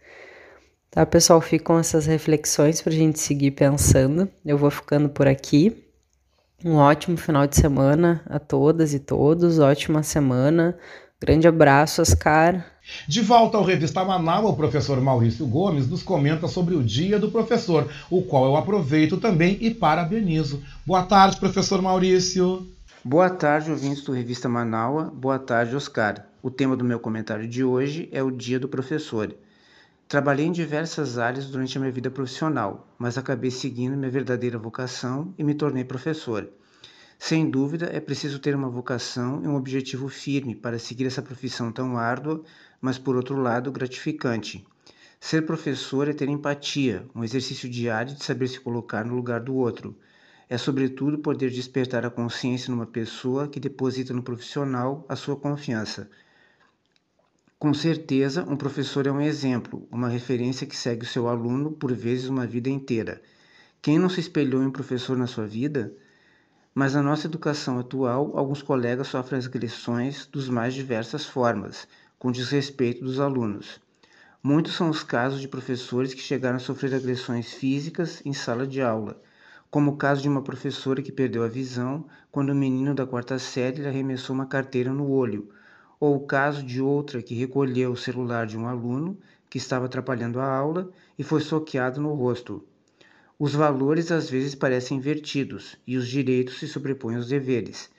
Tá, 0.90 1.06
pessoal? 1.06 1.40
Ficam 1.40 1.78
essas 1.78 2.08
reflexões 2.08 2.82
para 2.82 2.92
a 2.92 2.96
gente 2.96 3.20
seguir 3.20 3.52
pensando. 3.52 4.28
Eu 4.44 4.58
vou 4.58 4.72
ficando 4.72 5.08
por 5.08 5.28
aqui. 5.28 5.86
Um 6.64 6.78
ótimo 6.78 7.16
final 7.16 7.46
de 7.46 7.56
semana 7.56 8.24
a 8.28 8.40
todas 8.40 8.92
e 8.96 9.00
todos, 9.00 9.60
ótima 9.60 10.02
semana. 10.02 10.76
Grande 11.22 11.48
abraço, 11.48 12.02
Oscar. 12.02 12.66
De 13.08 13.22
volta 13.22 13.58
ao 13.58 13.64
Revista 13.64 14.04
Manaus, 14.04 14.50
o 14.50 14.56
professor 14.56 15.00
Maurício 15.00 15.46
Gomes 15.46 15.88
nos 15.88 16.02
comenta 16.02 16.48
sobre 16.48 16.74
o 16.74 16.84
Dia 16.84 17.20
do 17.20 17.30
Professor, 17.30 17.88
o 18.10 18.24
qual 18.24 18.46
eu 18.46 18.56
aproveito 18.56 19.18
também 19.18 19.60
e 19.62 19.70
parabenizo. 19.70 20.64
Boa 20.84 21.04
tarde, 21.04 21.38
professor 21.38 21.80
Maurício. 21.84 22.66
Boa 23.04 23.30
tarde, 23.30 23.70
ouvintes 23.70 24.04
do 24.04 24.12
Revista 24.12 24.50
Manaua. 24.50 25.12
Boa 25.14 25.38
tarde, 25.38 25.76
Oscar. 25.76 26.26
O 26.46 26.52
tema 26.52 26.78
do 26.78 26.86
meu 26.86 27.00
comentário 27.00 27.48
de 27.48 27.64
hoje 27.64 28.08
é 28.12 28.22
o 28.22 28.30
Dia 28.30 28.60
do 28.60 28.70
Professor. 28.70 29.36
Trabalhei 30.08 30.46
em 30.46 30.52
diversas 30.52 31.18
áreas 31.18 31.48
durante 31.48 31.76
a 31.76 31.82
minha 31.82 31.92
vida 31.92 32.12
profissional, 32.12 32.88
mas 33.00 33.18
acabei 33.18 33.50
seguindo 33.50 33.98
minha 33.98 34.12
verdadeira 34.12 34.56
vocação 34.56 35.34
e 35.40 35.44
me 35.44 35.56
tornei 35.56 35.84
professor. 35.84 36.48
Sem 37.18 37.50
dúvida, 37.50 37.90
é 37.92 38.00
preciso 38.00 38.38
ter 38.38 38.56
uma 38.56 38.70
vocação 38.70 39.42
e 39.44 39.48
um 39.48 39.56
objetivo 39.56 40.08
firme 40.08 40.54
para 40.54 40.78
seguir 40.78 41.08
essa 41.08 41.20
profissão 41.20 41.72
tão 41.72 41.98
árdua, 41.98 42.44
mas 42.80 43.00
por 43.00 43.16
outro 43.16 43.42
lado 43.42 43.72
gratificante. 43.72 44.68
Ser 45.20 45.48
professor 45.48 46.08
é 46.08 46.14
ter 46.14 46.30
empatia, 46.30 47.08
um 47.16 47.24
exercício 47.24 47.68
diário 47.68 48.14
de 48.14 48.24
saber 48.24 48.50
se 48.50 48.60
colocar 48.60 49.04
no 49.04 49.16
lugar 49.16 49.40
do 49.40 49.56
outro. 49.56 49.98
É, 50.48 50.60
sobretudo, 50.60 51.18
poder 51.18 51.50
despertar 51.50 52.06
a 52.06 52.12
consciência 52.12 52.70
numa 52.70 52.86
pessoa 52.86 53.48
que 53.48 53.60
deposita 53.60 54.14
no 54.14 54.22
profissional 54.22 55.04
a 55.10 55.16
sua 55.16 55.36
confiança. 55.36 56.08
Com 57.60 57.74
certeza, 57.74 58.46
um 58.48 58.56
professor 58.56 59.06
é 59.08 59.12
um 59.12 59.20
exemplo, 59.20 59.86
uma 59.92 60.08
referência 60.08 60.66
que 60.66 60.76
segue 60.76 61.04
o 61.04 61.08
seu 61.08 61.28
aluno 61.28 61.70
por 61.72 61.94
vezes 61.94 62.30
uma 62.30 62.48
vida 62.48 62.70
inteira. 62.70 63.22
Quem 63.82 64.00
não 64.00 64.10
se 64.10 64.20
espelhou 64.22 64.64
em 64.64 64.68
um 64.68 64.72
professor 64.72 65.18
na 65.18 65.28
sua 65.28 65.46
vida? 65.48 65.94
Mas 66.74 66.94
na 66.94 67.04
nossa 67.04 67.28
educação 67.28 67.80
atual, 67.80 68.32
alguns 68.38 68.62
colegas 68.62 69.08
sofrem 69.08 69.40
agressões 69.44 70.28
dos 70.28 70.50
mais 70.50 70.74
diversas 70.74 71.26
formas, 71.26 71.88
com 72.20 72.32
desrespeito 72.32 73.04
dos 73.04 73.20
alunos. 73.20 73.80
Muitos 74.44 74.76
são 74.76 74.90
os 74.90 75.04
casos 75.04 75.42
de 75.42 75.48
professores 75.48 76.14
que 76.14 76.22
chegaram 76.22 76.58
a 76.58 76.60
sofrer 76.60 76.94
agressões 76.96 77.54
físicas 77.54 78.22
em 78.26 78.34
sala 78.34 78.68
de 78.68 78.82
aula, 78.82 79.20
como 79.72 79.92
o 79.92 79.98
caso 79.98 80.22
de 80.22 80.30
uma 80.30 80.42
professora 80.44 81.02
que 81.02 81.12
perdeu 81.12 81.44
a 81.44 81.50
visão 81.50 82.06
quando 82.32 82.52
um 82.52 82.56
menino 82.56 82.96
da 82.96 83.06
quarta 83.06 83.40
série 83.40 83.82
lhe 83.82 83.88
arremessou 83.88 84.36
uma 84.36 84.46
carteira 84.46 84.94
no 84.94 85.10
olho, 85.10 85.50
ou 86.06 86.18
o 86.18 86.28
caso 86.28 86.62
de 86.62 86.80
outra 86.80 87.20
que 87.20 87.34
recolheu 87.34 87.92
o 87.92 87.98
celular 87.98 88.46
de 88.46 88.56
um 88.56 88.68
aluno 88.68 89.18
que 89.50 89.58
estava 89.58 89.86
atrapalhando 89.86 90.40
a 90.40 90.46
aula 90.46 90.92
e 91.18 91.24
foi 91.24 91.42
soqueado 91.42 92.00
no 92.00 92.14
rosto. 92.14 92.64
Os 93.40 93.54
valores 93.54 94.12
às 94.12 94.30
vezes 94.30 94.54
parecem 94.54 94.98
invertidos 94.98 95.76
e 95.86 95.98
os 95.98 96.08
direitos 96.08 96.60
se 96.60 96.68
sobrepõem 96.68 97.16
aos 97.16 97.28
deveres. 97.28 97.90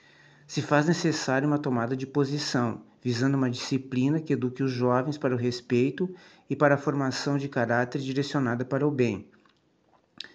se 0.47 0.63
faz 0.63 0.87
necessária 0.87 1.49
uma 1.49 1.59
tomada 1.59 1.97
de 1.97 2.07
posição, 2.07 2.81
visando 3.03 3.37
uma 3.37 3.51
disciplina 3.51 4.21
que 4.21 4.33
eduque 4.33 4.63
os 4.63 4.71
jovens 4.71 5.19
para 5.19 5.35
o 5.35 5.39
respeito 5.39 6.09
e 6.49 6.55
para 6.55 6.77
a 6.77 6.79
formação 6.79 7.37
de 7.37 7.49
caráter 7.49 8.01
direcionada 8.01 8.65
para 8.65 8.87
o 8.87 8.91
bem. 8.91 9.29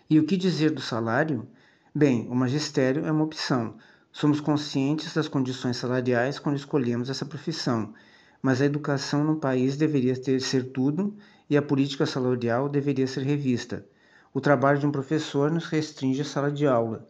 E 0.09 0.19
o 0.19 0.25
que 0.25 0.35
dizer 0.35 0.71
do 0.71 0.81
salário? 0.81 1.47
Bem, 1.95 2.27
o 2.27 2.35
magistério 2.35 3.05
é 3.05 3.11
uma 3.11 3.23
opção. 3.23 3.75
Somos 4.13 4.41
conscientes 4.41 5.13
das 5.13 5.29
condições 5.29 5.77
salariais 5.77 6.37
quando 6.37 6.57
escolhemos 6.57 7.09
essa 7.09 7.25
profissão, 7.25 7.93
mas 8.41 8.61
a 8.61 8.65
educação 8.65 9.23
no 9.23 9.37
país 9.37 9.77
deveria 9.77 10.19
ter, 10.19 10.41
ser 10.41 10.71
tudo 10.71 11.15
e 11.49 11.55
a 11.55 11.61
política 11.61 12.05
salarial 12.05 12.67
deveria 12.67 13.07
ser 13.07 13.23
revista. 13.23 13.85
O 14.33 14.41
trabalho 14.41 14.79
de 14.79 14.85
um 14.85 14.91
professor 14.91 15.49
nos 15.49 15.65
restringe 15.65 16.21
a 16.21 16.25
sala 16.25 16.51
de 16.51 16.67
aula. 16.67 17.07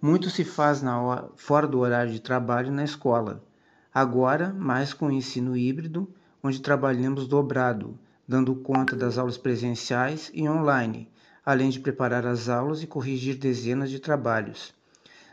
Muito 0.00 0.30
se 0.30 0.44
faz 0.44 0.82
hora, 0.82 1.28
fora 1.34 1.66
do 1.66 1.80
horário 1.80 2.12
de 2.12 2.20
trabalho 2.20 2.70
na 2.70 2.84
escola. 2.84 3.44
Agora, 3.92 4.52
mais 4.52 4.94
com 4.94 5.08
o 5.08 5.12
ensino 5.12 5.56
híbrido, 5.56 6.08
onde 6.40 6.62
trabalhamos 6.62 7.26
dobrado, 7.26 7.98
dando 8.28 8.54
conta 8.54 8.94
das 8.94 9.18
aulas 9.18 9.36
presenciais 9.36 10.30
e 10.32 10.48
online, 10.48 11.10
além 11.44 11.68
de 11.68 11.80
preparar 11.80 12.24
as 12.26 12.48
aulas 12.48 12.80
e 12.80 12.86
corrigir 12.86 13.36
dezenas 13.36 13.90
de 13.90 13.98
trabalhos. 13.98 14.77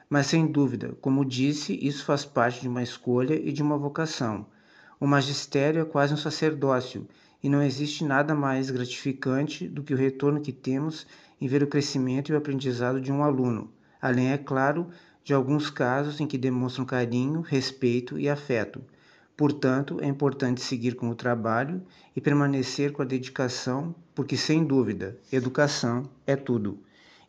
Mas 0.09 0.27
sem 0.27 0.45
dúvida, 0.47 0.95
como 1.01 1.25
disse, 1.25 1.77
isso 1.81 2.05
faz 2.05 2.25
parte 2.25 2.61
de 2.61 2.67
uma 2.67 2.83
escolha 2.83 3.33
e 3.33 3.51
de 3.51 3.61
uma 3.61 3.77
vocação. 3.77 4.45
O 4.99 5.07
magistério 5.07 5.81
é 5.81 5.85
quase 5.85 6.13
um 6.13 6.17
sacerdócio, 6.17 7.07
e 7.43 7.49
não 7.49 7.61
existe 7.61 8.03
nada 8.03 8.33
mais 8.33 8.69
gratificante 8.69 9.67
do 9.67 9.83
que 9.83 9.93
o 9.93 9.97
retorno 9.97 10.41
que 10.41 10.51
temos 10.51 11.05
em 11.39 11.47
ver 11.47 11.63
o 11.63 11.67
crescimento 11.67 12.31
e 12.31 12.33
o 12.33 12.37
aprendizado 12.37 12.99
de 12.99 13.11
um 13.11 13.23
aluno 13.23 13.71
além, 14.05 14.31
é 14.31 14.37
claro, 14.37 14.87
de 15.23 15.33
alguns 15.33 15.71
casos 15.71 16.19
em 16.19 16.27
que 16.27 16.37
demonstram 16.37 16.85
carinho, 16.85 17.41
respeito 17.41 18.19
e 18.19 18.29
afeto. 18.29 18.79
Portanto, 19.35 19.97
é 19.99 20.05
importante 20.05 20.61
seguir 20.61 20.95
com 20.95 21.09
o 21.09 21.15
trabalho 21.15 21.81
e 22.15 22.21
permanecer 22.21 22.91
com 22.91 23.01
a 23.01 23.05
dedicação, 23.05 23.95
porque, 24.13 24.37
sem 24.37 24.63
dúvida, 24.63 25.17
educação 25.31 26.03
é 26.27 26.35
tudo. 26.35 26.77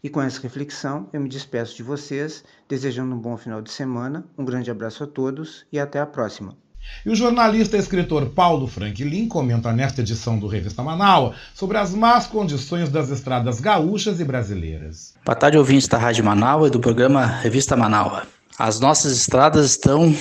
E 0.06 0.08
com 0.08 0.22
essa 0.22 0.40
reflexão, 0.40 1.08
eu 1.12 1.20
me 1.20 1.28
despeço 1.28 1.74
de 1.74 1.82
vocês, 1.82 2.44
desejando 2.68 3.12
um 3.12 3.18
bom 3.18 3.36
final 3.36 3.60
de 3.60 3.72
semana, 3.72 4.24
um 4.38 4.44
grande 4.44 4.70
abraço 4.70 5.02
a 5.02 5.06
todos 5.08 5.66
e 5.72 5.80
até 5.80 5.98
a 5.98 6.06
próxima. 6.06 6.56
E 7.04 7.10
o 7.10 7.16
jornalista 7.16 7.76
e 7.76 7.80
escritor 7.80 8.26
Paulo 8.26 8.68
Franklin 8.68 9.26
comenta 9.26 9.72
nesta 9.72 10.02
edição 10.02 10.38
do 10.38 10.46
Revista 10.46 10.80
Manaus 10.80 11.34
sobre 11.56 11.76
as 11.76 11.92
más 11.92 12.28
condições 12.28 12.88
das 12.88 13.10
estradas 13.10 13.58
gaúchas 13.58 14.20
e 14.20 14.24
brasileiras. 14.24 15.14
Boa 15.24 15.34
tarde, 15.34 15.58
ouvintes 15.58 15.88
da 15.88 15.98
Rádio 15.98 16.24
Manaus 16.24 16.68
e 16.68 16.70
do 16.70 16.78
programa 16.78 17.26
Revista 17.26 17.76
Manaus. 17.76 18.28
As 18.56 18.78
nossas 18.78 19.10
estradas 19.10 19.72
estão 19.72 20.14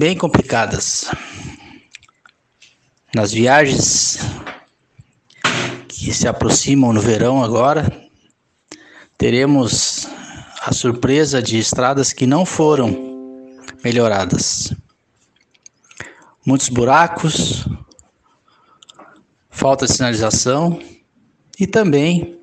bem 0.00 0.18
complicadas. 0.18 1.08
Nas 3.14 3.30
viagens 3.30 4.18
que 5.86 6.12
se 6.12 6.26
aproximam 6.26 6.92
no 6.92 7.00
verão 7.00 7.44
agora, 7.44 8.01
teremos 9.22 10.08
a 10.60 10.72
surpresa 10.72 11.40
de 11.40 11.56
estradas 11.56 12.12
que 12.12 12.26
não 12.26 12.44
foram 12.44 12.90
melhoradas 13.84 14.74
muitos 16.44 16.68
buracos, 16.68 17.64
falta 19.48 19.86
de 19.86 19.92
sinalização 19.92 20.82
e 21.56 21.68
também 21.68 22.36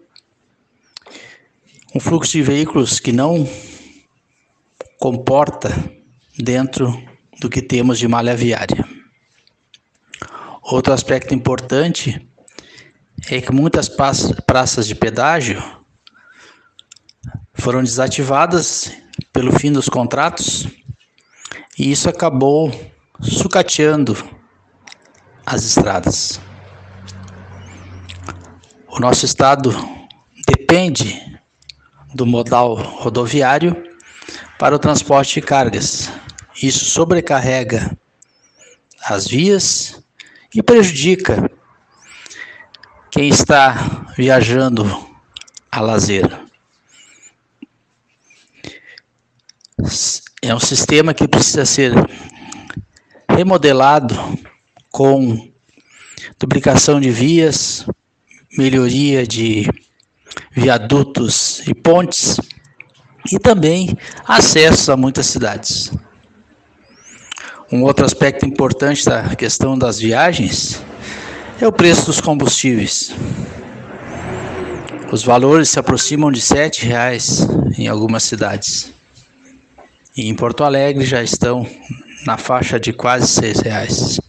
um 1.94 2.00
fluxo 2.00 2.32
de 2.32 2.42
veículos 2.42 2.98
que 2.98 3.12
não 3.12 3.46
comporta 4.98 5.70
dentro 6.38 6.98
do 7.42 7.50
que 7.50 7.62
temos 7.62 8.00
de 8.00 8.08
malha 8.08 8.38
viária. 8.38 8.88
Outro 10.64 10.94
aspecto 10.94 11.36
importante 11.36 12.26
é 13.30 13.42
que 13.42 13.52
muitas 13.52 13.90
praças 13.90 14.88
de 14.88 14.96
pedágio 14.96 15.79
foram 17.70 17.84
desativadas 17.84 18.91
pelo 19.32 19.52
fim 19.60 19.72
dos 19.72 19.88
contratos 19.88 20.68
e 21.78 21.91
isso 21.91 22.10
acabou 22.10 22.74
sucateando 23.22 24.18
as 25.46 25.64
estradas. 25.64 26.41
O 28.88 29.00
nosso 29.00 29.24
estado 29.24 29.70
depende 30.48 31.40
do 32.12 32.26
modal 32.26 32.74
rodoviário 32.74 33.76
para 34.58 34.76
o 34.76 34.80
transporte 34.80 35.36
de 35.36 35.46
cargas. 35.46 36.12
Isso 36.64 36.86
sobrecarrega 36.86 37.96
as 39.06 39.28
vias 39.28 40.04
e 40.56 40.64
prejudica 40.64 41.52
quem 43.12 43.30
está 43.30 44.08
viajando 44.18 45.08
a 45.72 45.80
lazer. 45.82 46.49
É 50.41 50.53
um 50.53 50.60
sistema 50.60 51.14
que 51.14 51.28
precisa 51.28 51.66
ser 51.66 51.94
remodelado 53.30 54.16
com 54.90 55.49
duplicação 56.40 56.99
de 56.99 57.11
vias, 57.11 57.86
melhoria 58.57 59.26
de 59.26 59.70
viadutos 60.52 61.61
e 61.68 61.74
pontes 61.74 62.38
e 63.32 63.38
também 63.38 63.98
acesso 64.26 64.91
a 64.91 64.98
muitas 64.98 65.28
cidades. 65.28 65.91
Um 67.72 67.84
outro 67.84 68.06
aspecto 68.06 68.45
importante 68.45 69.06
da 69.06 69.36
questão 69.36 69.78
das 69.78 69.99
viagens 69.99 70.82
é 71.61 71.68
o 71.68 71.72
preço 71.72 72.07
dos 72.07 72.20
combustíveis. 72.20 73.14
Os 75.11 75.24
valores 75.24 75.70
se 75.70 75.80
aproximam 75.80 76.32
de 76.32 76.40
R$ 76.40 76.72
reais 76.82 77.48
em 77.78 77.88
algumas 77.88 78.24
cidades. 78.24 78.99
E 80.20 80.28
em 80.28 80.36
Porto 80.36 80.66
Alegre 80.66 81.06
já 81.06 81.24
estão 81.24 81.66
na 82.26 82.38
faixa 82.38 82.78
de 82.78 82.91
quase 82.91 83.26
seis 83.26 83.62
reais. 83.62 84.20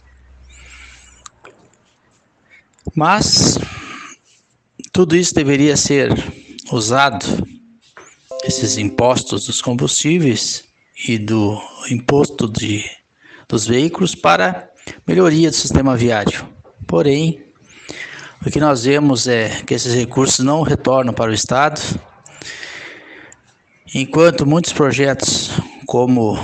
Mas 2.95 3.59
tudo 4.93 5.17
isso 5.17 5.35
deveria 5.35 5.75
ser 5.75 6.09
usado, 6.71 7.25
esses 8.45 8.77
impostos 8.77 9.47
dos 9.47 9.61
combustíveis 9.61 10.63
e 11.09 11.17
do 11.17 11.61
imposto 11.89 12.47
de, 12.47 12.89
dos 13.49 13.67
veículos 13.67 14.15
para 14.15 14.71
melhoria 15.05 15.49
do 15.49 15.55
sistema 15.57 15.97
viário. 15.97 16.47
Porém, 16.87 17.43
o 18.45 18.49
que 18.49 18.61
nós 18.61 18.85
vemos 18.85 19.27
é 19.27 19.61
que 19.67 19.73
esses 19.73 19.93
recursos 19.93 20.39
não 20.39 20.61
retornam 20.61 21.13
para 21.13 21.31
o 21.31 21.33
Estado, 21.33 21.81
enquanto 23.93 24.45
muitos 24.45 24.71
projetos 24.71 25.51
como 25.85 26.37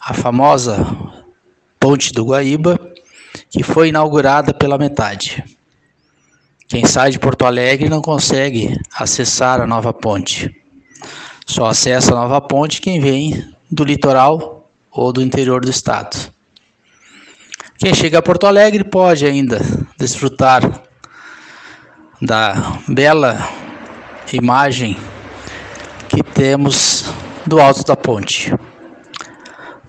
a 0.00 0.14
famosa 0.14 0.86
Ponte 1.78 2.12
do 2.12 2.24
Guaíba, 2.24 2.80
que 3.50 3.62
foi 3.62 3.88
inaugurada 3.88 4.54
pela 4.54 4.78
metade. 4.78 5.44
Quem 6.66 6.86
sai 6.86 7.10
de 7.10 7.18
Porto 7.18 7.44
Alegre 7.44 7.90
não 7.90 8.00
consegue 8.00 8.74
acessar 8.96 9.60
a 9.60 9.66
nova 9.66 9.92
ponte. 9.92 10.54
Só 11.46 11.66
acessa 11.66 12.12
a 12.12 12.16
nova 12.16 12.40
ponte 12.40 12.80
quem 12.80 13.00
vem 13.00 13.54
do 13.70 13.84
litoral 13.84 14.66
ou 14.90 15.12
do 15.12 15.20
interior 15.20 15.60
do 15.60 15.70
estado. 15.70 16.32
Quem 17.78 17.92
chega 17.92 18.18
a 18.18 18.22
Porto 18.22 18.46
Alegre 18.46 18.82
pode 18.82 19.26
ainda 19.26 19.60
desfrutar 19.98 20.82
da 22.22 22.80
bela 22.88 23.36
imagem 24.32 24.96
que 26.08 26.22
temos 26.22 27.04
do 27.46 27.60
alto 27.60 27.84
da 27.84 27.96
ponte 27.96 28.52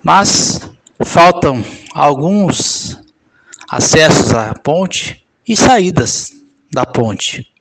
mas 0.06 0.60
faltam 1.04 1.64
alguns 1.92 2.96
acessos 3.68 4.32
à 4.32 4.54
ponte 4.54 5.26
e 5.46 5.56
saídas 5.56 6.32
da 6.72 6.86
ponte. 6.86 7.52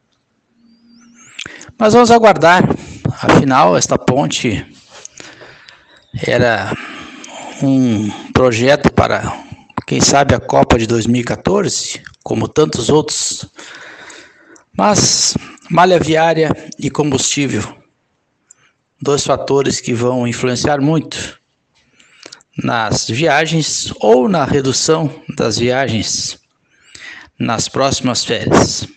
Mas 1.76 1.94
vamos 1.94 2.12
aguardar, 2.12 2.64
afinal, 3.20 3.76
esta 3.76 3.98
ponte 3.98 4.64
era 6.24 6.72
um 7.64 8.12
projeto 8.32 8.94
para, 8.94 9.24
quem 9.88 10.00
sabe, 10.00 10.36
a 10.36 10.40
Copa 10.40 10.78
de 10.78 10.86
2014, 10.86 12.04
como 12.24 12.48
tantos 12.48 12.90
outros. 12.90 13.50
Mas 14.78 15.36
malha 15.68 16.00
viária 16.00 16.52
e 16.78 16.92
combustível, 16.92 17.76
dois 19.06 19.24
fatores 19.24 19.80
que 19.80 19.94
vão 19.94 20.28
influenciar 20.28 20.82
muito 20.82 21.40
nas 22.64 23.08
viagens 23.08 23.94
ou 24.00 24.28
na 24.28 24.44
redução 24.44 25.12
das 25.38 25.60
viagens 25.60 26.40
nas 27.40 27.70
próximas 27.70 28.26
férias. 28.26 28.88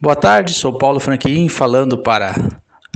Boa 0.00 0.14
tarde, 0.14 0.54
sou 0.54 0.78
Paulo 0.78 1.00
Franquin 1.00 1.48
falando 1.48 1.98
para 1.98 2.32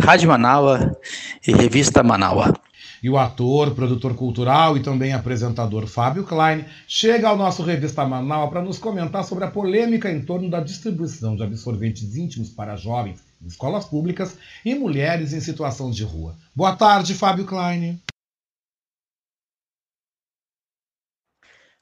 Rádio 0.01 0.29
Manaua 0.29 0.97
e 1.45 1.53
Revista 1.53 2.05
Manaua. 2.05 2.55
E 3.03 3.11
o 3.11 3.19
ator, 3.19 3.75
produtor 3.75 4.15
cultural 4.15 4.77
e 4.77 4.83
também 4.85 5.13
apresentador 5.13 5.89
Fábio 5.89 6.23
Klein 6.23 6.67
chega 6.87 7.29
ao 7.29 7.37
nosso 7.37 7.65
Revista 7.65 8.05
Manaus 8.05 8.51
para 8.51 8.63
nos 8.63 8.79
comentar 8.79 9.25
sobre 9.25 9.43
a 9.43 9.51
polêmica 9.51 10.09
em 10.09 10.25
torno 10.25 10.49
da 10.49 10.61
distribuição 10.61 11.35
de 11.35 11.43
absorventes 11.43 12.15
íntimos 12.15 12.49
para 12.49 12.77
jovens 12.77 13.30
escolas 13.47 13.85
públicas 13.85 14.37
e 14.65 14.75
mulheres 14.75 15.33
em 15.33 15.41
situação 15.41 15.91
de 15.91 16.05
rua. 16.05 16.37
Boa 16.55 16.77
tarde, 16.77 17.15
Fábio 17.15 17.47
Klein. 17.47 18.03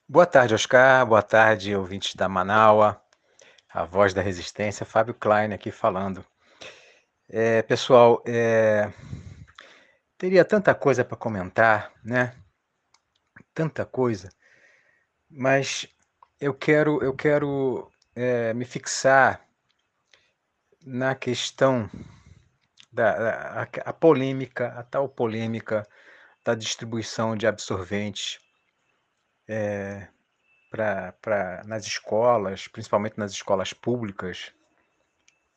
Boa 0.08 0.26
tarde, 0.26 0.54
Oscar. 0.54 1.06
Boa 1.06 1.22
tarde, 1.22 1.74
ouvintes 1.74 2.14
da 2.14 2.28
Manaua. 2.28 3.00
A 3.68 3.84
voz 3.84 4.14
da 4.14 4.22
resistência, 4.22 4.86
Fábio 4.86 5.14
Klein 5.14 5.52
aqui 5.52 5.70
falando. 5.70 6.24
É, 7.28 7.60
pessoal, 7.62 8.22
é, 8.26 8.90
teria 10.16 10.44
tanta 10.44 10.74
coisa 10.74 11.04
para 11.04 11.16
comentar, 11.16 11.92
né? 12.02 12.34
Tanta 13.52 13.84
coisa, 13.84 14.30
mas 15.28 15.86
eu 16.40 16.54
quero, 16.54 17.02
eu 17.02 17.14
quero 17.14 17.90
é, 18.14 18.54
me 18.54 18.64
fixar 18.64 19.47
na 20.88 21.14
questão 21.14 21.90
da 22.90 23.60
a, 23.60 23.62
a 23.62 23.92
polêmica, 23.92 24.68
a 24.68 24.82
tal 24.82 25.06
polêmica 25.06 25.86
da 26.42 26.54
distribuição 26.54 27.36
de 27.36 27.46
absorventes 27.46 28.40
é, 29.46 30.08
pra, 30.70 31.12
pra, 31.20 31.62
nas 31.64 31.84
escolas, 31.84 32.68
principalmente 32.68 33.18
nas 33.18 33.32
escolas 33.32 33.74
públicas, 33.74 34.54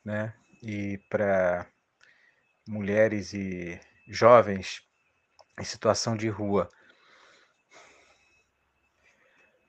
né? 0.03 0.33
E 0.61 0.97
para 1.09 1.65
mulheres 2.67 3.33
e 3.33 3.79
jovens 4.07 4.85
em 5.57 5.63
situação 5.63 6.17
de 6.17 6.27
rua. 6.27 6.69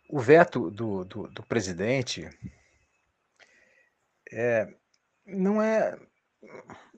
O 0.09 0.19
veto 0.19 0.71
do, 0.73 1.05
do, 1.05 1.29
do 1.29 1.43
presidente 1.45 2.29
é, 4.31 4.67
não 5.27 5.63
é 5.63 5.99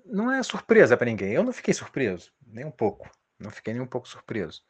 não 0.04 0.30
é 0.30 0.42
surpresa 0.42 0.96
para 0.96 1.06
ninguém. 1.06 1.32
Eu 1.32 1.42
não 1.42 1.52
fiquei 1.52 1.74
surpreso, 1.74 2.32
nem 2.46 2.64
um 2.64 2.70
pouco. 2.70 3.08
Não 3.38 3.50
fiquei 3.50 3.72
nem 3.72 3.82
um 3.82 3.86
pouco 3.86 4.08
surpreso. 4.08 4.62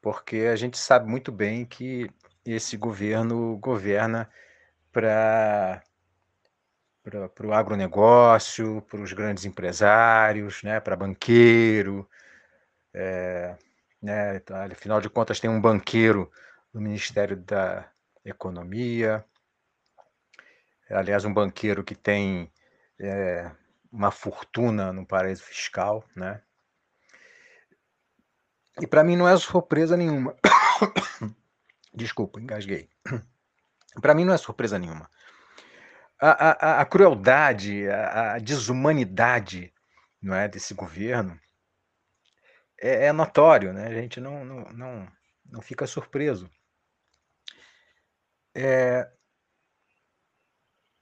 Porque 0.00 0.48
a 0.52 0.56
gente 0.56 0.78
sabe 0.78 1.08
muito 1.08 1.32
bem 1.32 1.64
que 1.64 2.10
esse 2.44 2.76
governo 2.76 3.56
governa 3.58 4.28
para 4.92 5.82
para 7.34 7.46
o 7.46 7.54
agronegócio, 7.54 8.82
para 8.82 9.00
os 9.00 9.14
grandes 9.14 9.46
empresários, 9.46 10.62
né, 10.62 10.78
para 10.78 10.94
banqueiro. 10.94 12.06
É, 12.92 13.56
né, 14.02 14.42
afinal 14.70 15.00
de 15.00 15.08
contas, 15.08 15.40
tem 15.40 15.48
um 15.48 15.60
banqueiro 15.60 16.30
no 16.72 16.80
Ministério 16.82 17.36
da 17.36 17.90
Economia. 18.24 19.24
Aliás, 20.90 21.24
um 21.24 21.32
banqueiro 21.32 21.82
que 21.82 21.94
tem 21.94 22.52
é, 23.00 23.50
uma 23.90 24.10
fortuna 24.10 24.92
no 24.92 25.06
paraíso 25.06 25.42
fiscal. 25.42 26.04
Né? 26.14 26.40
E 28.80 28.86
para 28.86 29.04
mim 29.04 29.16
não 29.16 29.28
é 29.28 29.36
surpresa 29.36 29.96
nenhuma. 29.96 30.36
Desculpa, 31.94 32.40
engasguei. 32.40 32.88
Para 34.00 34.14
mim 34.14 34.24
não 34.24 34.34
é 34.34 34.36
surpresa 34.36 34.78
nenhuma 34.78 35.10
a, 36.20 36.30
a, 36.30 36.80
a 36.80 36.84
crueldade, 36.84 37.88
a, 37.88 38.34
a, 38.34 38.38
desumanidade 38.38 39.72
não 40.20 40.34
é, 40.34 40.48
desse 40.48 40.74
governo 40.74 41.38
é, 42.80 43.06
é, 43.06 43.12
notório, 43.12 43.72
né? 43.72 43.86
a 43.86 43.94
gente 43.94 44.20
não, 44.20 44.44
não, 44.44 44.64
não, 44.72 45.12
não 45.46 45.60
fica 45.62 45.86
surpreso. 45.86 46.50
É, 48.54 49.08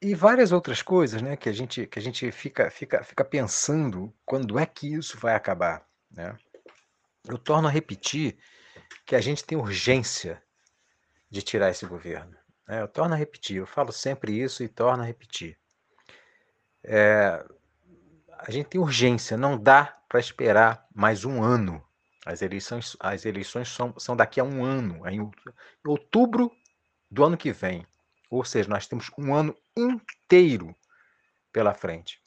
e 0.07 0.15
várias 0.15 0.53
outras 0.53 0.83
coisas 0.83 1.21
né, 1.21 1.37
que 1.37 1.49
a 1.49 1.53
gente, 1.53 1.85
que 1.85 1.99
a 1.99 2.03
gente 2.03 2.31
fica, 2.31 2.71
fica, 2.71 3.03
fica 3.03 3.25
pensando 3.25 4.15
quando 4.25 4.57
é 4.57 4.65
que 4.65 4.95
isso 4.95 5.19
vai 5.19 5.35
acabar. 5.35 5.85
Né? 6.09 6.39
Eu 7.29 7.37
torno 7.37 7.67
a 7.67 7.71
repetir 7.73 8.39
que 9.05 9.17
a 9.17 9.21
gente 9.21 9.45
tem 9.45 9.59
urgência 9.59 10.41
de 11.29 11.43
tirar 11.43 11.71
esse 11.71 11.85
governo. 11.85 12.37
É, 12.69 12.83
eu 12.83 12.87
torno 12.87 13.15
a 13.15 13.19
repetir, 13.19 13.57
eu 13.57 13.67
falo 13.67 13.91
sempre 13.91 14.41
isso 14.41 14.63
e 14.63 14.69
torno 14.69 15.03
a 15.03 15.07
repetir. 15.07 15.59
É, 16.85 17.45
a 18.39 18.49
gente 18.53 18.69
tem 18.69 18.81
urgência, 18.81 19.37
não 19.37 19.59
dá 19.59 19.87
para 20.09 20.21
esperar 20.21 20.87
mais 20.95 21.25
um 21.25 21.43
ano. 21.43 21.85
As 22.25 22.43
eleições, 22.43 22.97
as 23.01 23.25
eleições 23.25 23.69
são, 23.71 23.93
são 23.99 24.15
daqui 24.15 24.39
a 24.39 24.45
um 24.45 24.65
ano, 24.65 25.05
em 25.09 25.29
outubro 25.85 26.53
do 27.11 27.25
ano 27.25 27.37
que 27.37 27.53
vem. 27.53 27.85
Ou 28.31 28.45
seja, 28.45 28.69
nós 28.69 28.87
temos 28.87 29.11
um 29.19 29.35
ano 29.35 29.53
inteiro 29.77 30.75
pela 31.53 31.75
frente. 31.75 32.21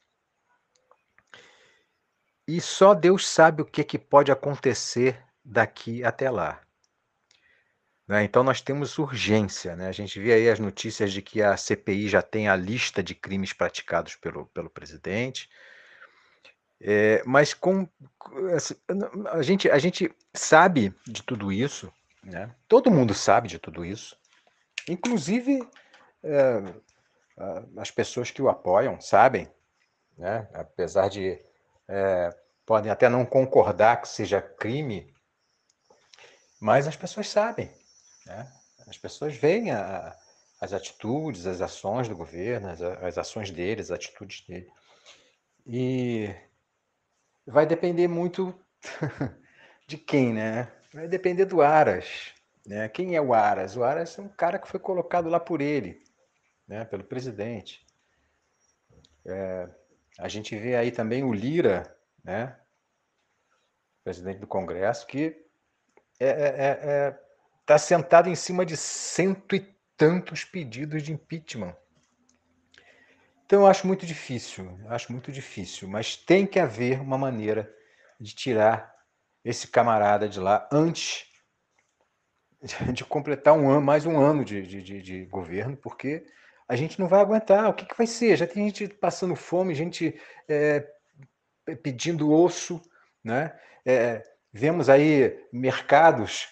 E 2.48 2.60
só 2.60 2.94
Deus 2.94 3.28
sabe 3.28 3.62
o 3.62 3.66
que, 3.66 3.84
que 3.84 4.00
pode 4.00 4.32
acontecer 4.32 5.24
daqui 5.44 6.04
até 6.04 6.30
lá. 6.30 6.62
Né? 8.08 8.24
Então 8.24 8.44
nós 8.44 8.60
temos 8.60 8.98
urgência. 8.98 9.76
Né? 9.76 9.88
A 9.88 9.92
gente 9.92 10.20
vê 10.20 10.34
aí 10.34 10.50
as 10.50 10.60
notícias 10.60 11.14
de 11.14 11.22
que 11.22 11.44
a 11.44 11.56
CPI 11.56 12.10
já 12.10 12.24
tem 12.24 12.50
a 12.50 12.56
lista 12.56 13.04
de 13.04 13.14
crimes 13.14 13.54
praticados 13.54 14.16
pelo, 14.16 14.48
pelo 14.48 14.70
presidente. 14.70 15.48
É, 16.82 17.22
mas 17.24 17.54
com, 17.54 17.88
assim, 18.56 18.74
a, 19.32 19.42
gente, 19.44 19.70
a 19.70 19.78
gente 19.78 20.12
sabe 20.34 20.92
de 21.06 21.22
tudo 21.22 21.52
isso, 21.52 21.94
né? 22.24 22.50
todo 22.68 22.90
mundo 22.90 23.14
sabe 23.14 23.48
de 23.48 23.60
tudo 23.60 23.86
isso, 23.86 24.18
inclusive 24.88 25.60
é, 26.24 26.64
as 27.78 27.90
pessoas 27.90 28.32
que 28.32 28.42
o 28.42 28.50
apoiam 28.50 29.00
sabem, 29.00 29.50
né? 30.18 30.48
apesar 30.54 31.10
de 31.10 31.40
é, 31.88 32.36
podem 32.66 32.92
até 32.92 33.08
não 33.08 33.26
concordar 33.26 34.02
que 34.02 34.08
seja 34.08 34.42
crime, 34.42 35.14
mas 36.60 36.88
as 36.88 36.96
pessoas 36.96 37.30
sabem. 37.30 37.72
Né? 38.26 38.52
As 38.88 38.98
pessoas 38.98 39.36
veem 39.36 39.72
a, 39.72 40.16
as 40.60 40.74
atitudes, 40.74 41.48
as 41.48 41.62
ações 41.62 42.10
do 42.10 42.16
governo, 42.16 42.70
as, 42.70 42.82
as 42.82 43.18
ações 43.18 43.50
dele, 43.50 43.82
as 43.82 43.92
atitudes 43.92 44.46
dele. 44.46 44.70
E 45.66 46.36
vai 47.48 47.66
depender 47.66 48.08
muito 48.08 48.54
de 49.88 49.98
quem, 49.98 50.34
né? 50.34 50.72
Vai 50.94 51.08
depender 51.08 51.46
do 51.46 51.62
Aras. 51.62 52.34
Né? 52.66 52.90
Quem 52.90 53.16
é 53.16 53.22
o 53.22 53.34
Aras? 53.34 53.78
O 53.78 53.84
Aras 53.84 54.18
é 54.18 54.22
um 54.22 54.30
cara 54.30 54.60
que 54.60 54.68
foi 54.68 54.80
colocado 54.80 55.30
lá 55.30 55.40
por 55.40 55.62
ele, 55.62 56.04
né? 56.70 56.86
pelo 56.86 57.04
presidente. 57.04 57.86
É, 59.26 59.68
a 60.20 60.28
gente 60.30 60.56
vê 60.56 60.76
aí 60.76 60.92
também 60.92 61.24
o 61.24 61.34
Lira, 61.34 61.98
né? 62.24 62.58
presidente 64.04 64.40
do 64.40 64.48
Congresso, 64.48 65.06
que 65.08 65.46
é, 66.20 66.28
é, 66.28 66.30
é, 66.30 66.80
é 66.82 67.20
está 67.62 67.78
sentado 67.78 68.30
em 68.30 68.36
cima 68.36 68.66
de 68.66 68.76
cento 68.76 69.56
e 69.56 69.60
tantos 69.96 70.44
pedidos 70.44 71.04
de 71.04 71.12
impeachment. 71.12 71.76
Então 73.46 73.62
eu 73.62 73.68
acho 73.68 73.86
muito 73.86 74.08
difícil, 74.08 74.80
acho 74.88 75.12
muito 75.12 75.32
difícil, 75.32 75.88
mas 75.88 76.16
tem 76.16 76.48
que 76.48 76.60
haver 76.60 77.00
uma 77.00 77.18
maneira 77.18 77.72
de 78.20 78.34
tirar 78.34 78.96
esse 79.44 79.68
camarada 79.68 80.28
de 80.28 80.40
lá 80.40 80.68
antes 80.72 81.28
de 82.92 83.06
completar 83.06 83.54
um 83.54 83.70
ano, 83.70 83.82
mais 83.82 84.04
um 84.06 84.20
ano 84.20 84.44
de, 84.44 84.64
de, 84.64 85.02
de 85.02 85.26
governo, 85.26 85.78
porque 85.78 86.26
a 86.70 86.76
gente 86.76 87.00
não 87.00 87.08
vai 87.08 87.20
aguentar. 87.20 87.68
O 87.68 87.74
que, 87.74 87.84
que 87.84 87.98
vai 87.98 88.06
ser? 88.06 88.38
Já 88.38 88.46
tem 88.46 88.64
gente 88.66 88.88
passando 88.88 89.36
fome, 89.36 89.74
gente 89.74 90.16
é, 90.48 90.88
pedindo 91.82 92.32
osso, 92.32 92.80
né? 93.24 93.60
É, 93.84 94.24
vemos 94.54 94.88
aí 94.88 95.36
mercados 95.52 96.48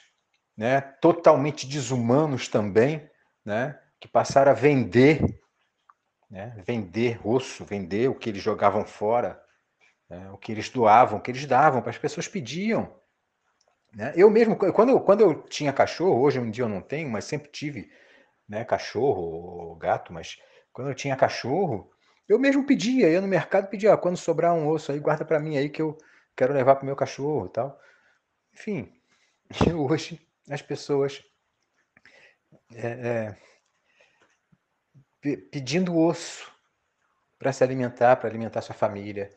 né, 0.57 0.81
totalmente 0.81 1.67
desumanos 1.67 2.47
também, 2.47 3.07
né, 3.45 3.79
que 3.99 4.07
passaram 4.07 4.51
a 4.51 4.55
vender, 4.55 5.39
né, 6.29 6.59
vender 6.65 7.19
osso, 7.23 7.63
vender 7.63 8.09
o 8.09 8.15
que 8.15 8.29
eles 8.29 8.41
jogavam 8.41 8.83
fora, 8.83 9.39
né, 10.09 10.31
o 10.31 10.37
que 10.37 10.51
eles 10.51 10.69
doavam, 10.69 11.19
o 11.19 11.21
que 11.21 11.29
eles 11.29 11.45
davam, 11.45 11.81
para 11.81 11.91
as 11.91 11.97
pessoas 11.97 12.27
pediam. 12.27 12.91
Né? 13.93 14.13
Eu 14.15 14.31
mesmo, 14.31 14.55
quando 14.55 14.89
eu, 14.89 14.99
quando 14.99 15.21
eu 15.21 15.43
tinha 15.43 15.71
cachorro, 15.71 16.21
hoje 16.21 16.39
um 16.39 16.49
dia 16.49 16.63
eu 16.63 16.69
não 16.69 16.81
tenho, 16.81 17.09
mas 17.09 17.25
sempre 17.25 17.51
tive 17.51 17.91
né, 18.47 18.63
cachorro 18.63 19.21
ou 19.21 19.75
gato, 19.75 20.13
mas 20.13 20.39
quando 20.71 20.89
eu 20.89 20.95
tinha 20.95 21.15
cachorro, 21.15 21.91
eu 22.27 22.39
mesmo 22.39 22.65
pedia, 22.65 23.09
ia 23.09 23.21
no 23.21 23.27
mercado 23.27 23.69
pedia, 23.69 23.93
ah, 23.93 23.97
quando 23.97 24.17
sobrar 24.17 24.53
um 24.53 24.67
osso 24.67 24.91
aí, 24.91 24.99
guarda 24.99 25.25
para 25.25 25.39
mim 25.39 25.57
aí 25.57 25.69
que 25.69 25.81
eu 25.81 25.97
quero 26.35 26.53
levar 26.53 26.75
para 26.75 26.83
o 26.83 26.85
meu 26.85 26.95
cachorro 26.95 27.49
tal. 27.49 27.79
Enfim, 28.53 28.93
hoje 29.75 30.19
as 30.49 30.61
pessoas 30.61 31.23
é, 32.73 33.35
é, 35.25 35.37
pedindo 35.51 35.97
osso 35.97 36.51
para 37.39 37.51
se 37.51 37.63
alimentar, 37.63 38.15
para 38.17 38.29
alimentar 38.29 38.61
sua 38.61 38.75
família. 38.75 39.29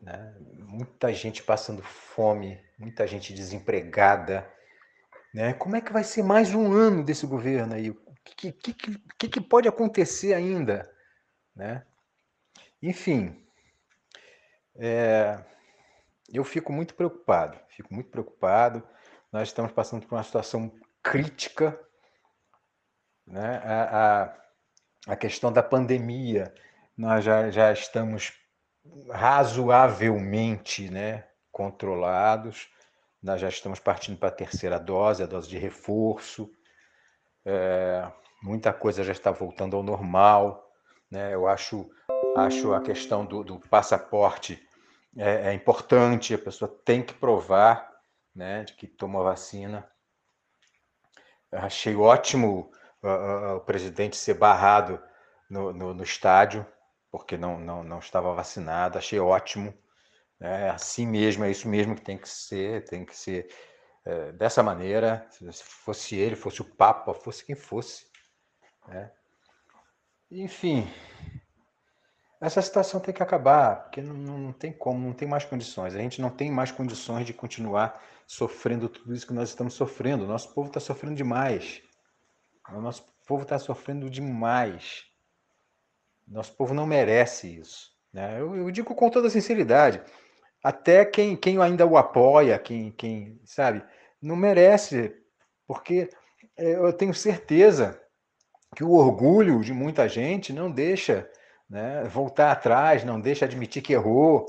né? 0.00 0.34
muita 0.58 1.12
gente 1.12 1.42
passando 1.42 1.82
fome, 1.82 2.60
muita 2.78 3.06
gente 3.06 3.32
desempregada. 3.32 4.50
Né? 5.34 5.52
Como 5.52 5.74
é 5.74 5.80
que 5.80 5.92
vai 5.92 6.04
ser 6.04 6.22
mais 6.22 6.54
um 6.54 6.72
ano 6.72 7.02
desse 7.02 7.26
governo 7.26 7.74
aí? 7.74 7.90
O 7.90 7.96
que, 8.24 8.52
que, 8.52 8.74
que, 9.18 9.28
que 9.28 9.40
pode 9.40 9.66
acontecer 9.66 10.32
ainda? 10.32 10.88
Né? 11.56 11.84
Enfim, 12.80 13.44
é, 14.76 15.44
eu 16.32 16.44
fico 16.44 16.72
muito 16.72 16.94
preocupado, 16.94 17.58
fico 17.68 17.92
muito 17.92 18.10
preocupado. 18.10 18.86
Nós 19.32 19.48
estamos 19.48 19.72
passando 19.72 20.06
por 20.06 20.14
uma 20.14 20.22
situação 20.22 20.72
crítica, 21.02 21.78
né? 23.26 23.60
a, 23.64 24.22
a, 25.08 25.12
a 25.14 25.16
questão 25.16 25.52
da 25.52 25.64
pandemia, 25.64 26.54
nós 26.96 27.24
já, 27.24 27.50
já 27.50 27.72
estamos 27.72 28.32
razoavelmente 29.10 30.88
né, 30.90 31.26
controlados, 31.50 32.68
nós 33.24 33.40
já 33.40 33.48
estamos 33.48 33.80
partindo 33.80 34.18
para 34.18 34.28
a 34.28 34.32
terceira 34.32 34.78
dose, 34.78 35.22
a 35.22 35.26
dose 35.26 35.48
de 35.48 35.56
reforço, 35.56 36.52
é, 37.42 38.06
muita 38.42 38.70
coisa 38.70 39.02
já 39.02 39.12
está 39.12 39.30
voltando 39.30 39.74
ao 39.76 39.82
normal, 39.82 40.70
né? 41.10 41.34
eu 41.34 41.48
acho, 41.48 41.90
acho 42.36 42.74
a 42.74 42.82
questão 42.82 43.24
do, 43.24 43.42
do 43.42 43.58
passaporte 43.60 44.62
é, 45.16 45.48
é, 45.48 45.54
importante, 45.54 46.34
a 46.34 46.38
pessoa 46.38 46.68
tem 46.84 47.02
que 47.02 47.14
provar 47.14 47.90
né, 48.34 48.64
de 48.64 48.74
que 48.74 48.86
tomou 48.86 49.22
a 49.22 49.30
vacina. 49.30 49.88
Eu 51.50 51.60
achei 51.60 51.96
ótimo 51.96 52.70
uh, 53.02 53.56
o 53.56 53.60
presidente 53.60 54.16
ser 54.18 54.34
barrado 54.34 55.00
no, 55.48 55.72
no, 55.72 55.94
no, 55.94 56.02
estádio, 56.02 56.66
porque 57.10 57.38
não, 57.38 57.58
não, 57.58 57.82
não 57.82 58.00
estava 58.00 58.34
vacinado, 58.34 58.98
achei 58.98 59.18
ótimo. 59.18 59.72
É 60.44 60.68
assim 60.68 61.06
mesmo, 61.06 61.42
é 61.42 61.50
isso 61.50 61.66
mesmo 61.66 61.94
que 61.94 62.02
tem 62.02 62.18
que 62.18 62.28
ser, 62.28 62.84
tem 62.84 63.02
que 63.02 63.16
ser 63.16 63.48
é, 64.04 64.30
dessa 64.32 64.62
maneira. 64.62 65.26
Se 65.30 65.64
fosse 65.64 66.16
ele, 66.16 66.36
fosse 66.36 66.60
o 66.60 66.66
Papa, 66.66 67.14
fosse 67.14 67.42
quem 67.42 67.56
fosse. 67.56 68.04
Né? 68.86 69.10
Enfim, 70.30 70.86
essa 72.38 72.60
situação 72.60 73.00
tem 73.00 73.14
que 73.14 73.22
acabar, 73.22 73.84
porque 73.84 74.02
não, 74.02 74.14
não, 74.14 74.52
tem 74.52 74.70
como, 74.70 75.06
não 75.06 75.14
tem 75.14 75.26
mais 75.26 75.46
condições. 75.46 75.94
A 75.94 75.98
gente 75.98 76.20
não 76.20 76.28
tem 76.28 76.50
mais 76.50 76.70
condições 76.70 77.24
de 77.24 77.32
continuar 77.32 78.02
sofrendo 78.26 78.86
tudo 78.86 79.14
isso 79.14 79.26
que 79.26 79.32
nós 79.32 79.48
estamos 79.48 79.72
sofrendo. 79.72 80.24
O 80.24 80.28
nosso 80.28 80.52
povo 80.52 80.68
está 80.68 80.78
sofrendo 80.78 81.16
demais. 81.16 81.80
O 82.68 82.82
nosso 82.82 83.02
povo 83.26 83.44
está 83.44 83.58
sofrendo 83.58 84.10
demais. 84.10 85.04
Nosso 86.28 86.54
povo 86.54 86.74
não 86.74 86.86
merece 86.86 87.48
isso. 87.48 87.94
Né? 88.12 88.38
Eu, 88.38 88.54
eu, 88.56 88.70
digo 88.70 88.94
com 88.94 89.08
toda 89.08 89.30
sinceridade. 89.30 90.02
Até 90.64 91.04
quem, 91.04 91.36
quem 91.36 91.60
ainda 91.60 91.86
o 91.86 91.98
apoia, 91.98 92.58
quem, 92.58 92.90
quem 92.92 93.38
sabe, 93.44 93.84
não 94.20 94.34
merece, 94.34 95.14
porque 95.66 96.08
é, 96.56 96.76
eu 96.76 96.90
tenho 96.90 97.12
certeza 97.12 98.00
que 98.74 98.82
o 98.82 98.92
orgulho 98.92 99.60
de 99.60 99.74
muita 99.74 100.08
gente 100.08 100.54
não 100.54 100.70
deixa 100.70 101.30
né? 101.68 102.04
voltar 102.04 102.50
atrás, 102.50 103.04
não 103.04 103.20
deixa 103.20 103.44
admitir 103.44 103.82
que 103.82 103.92
errou, 103.92 104.46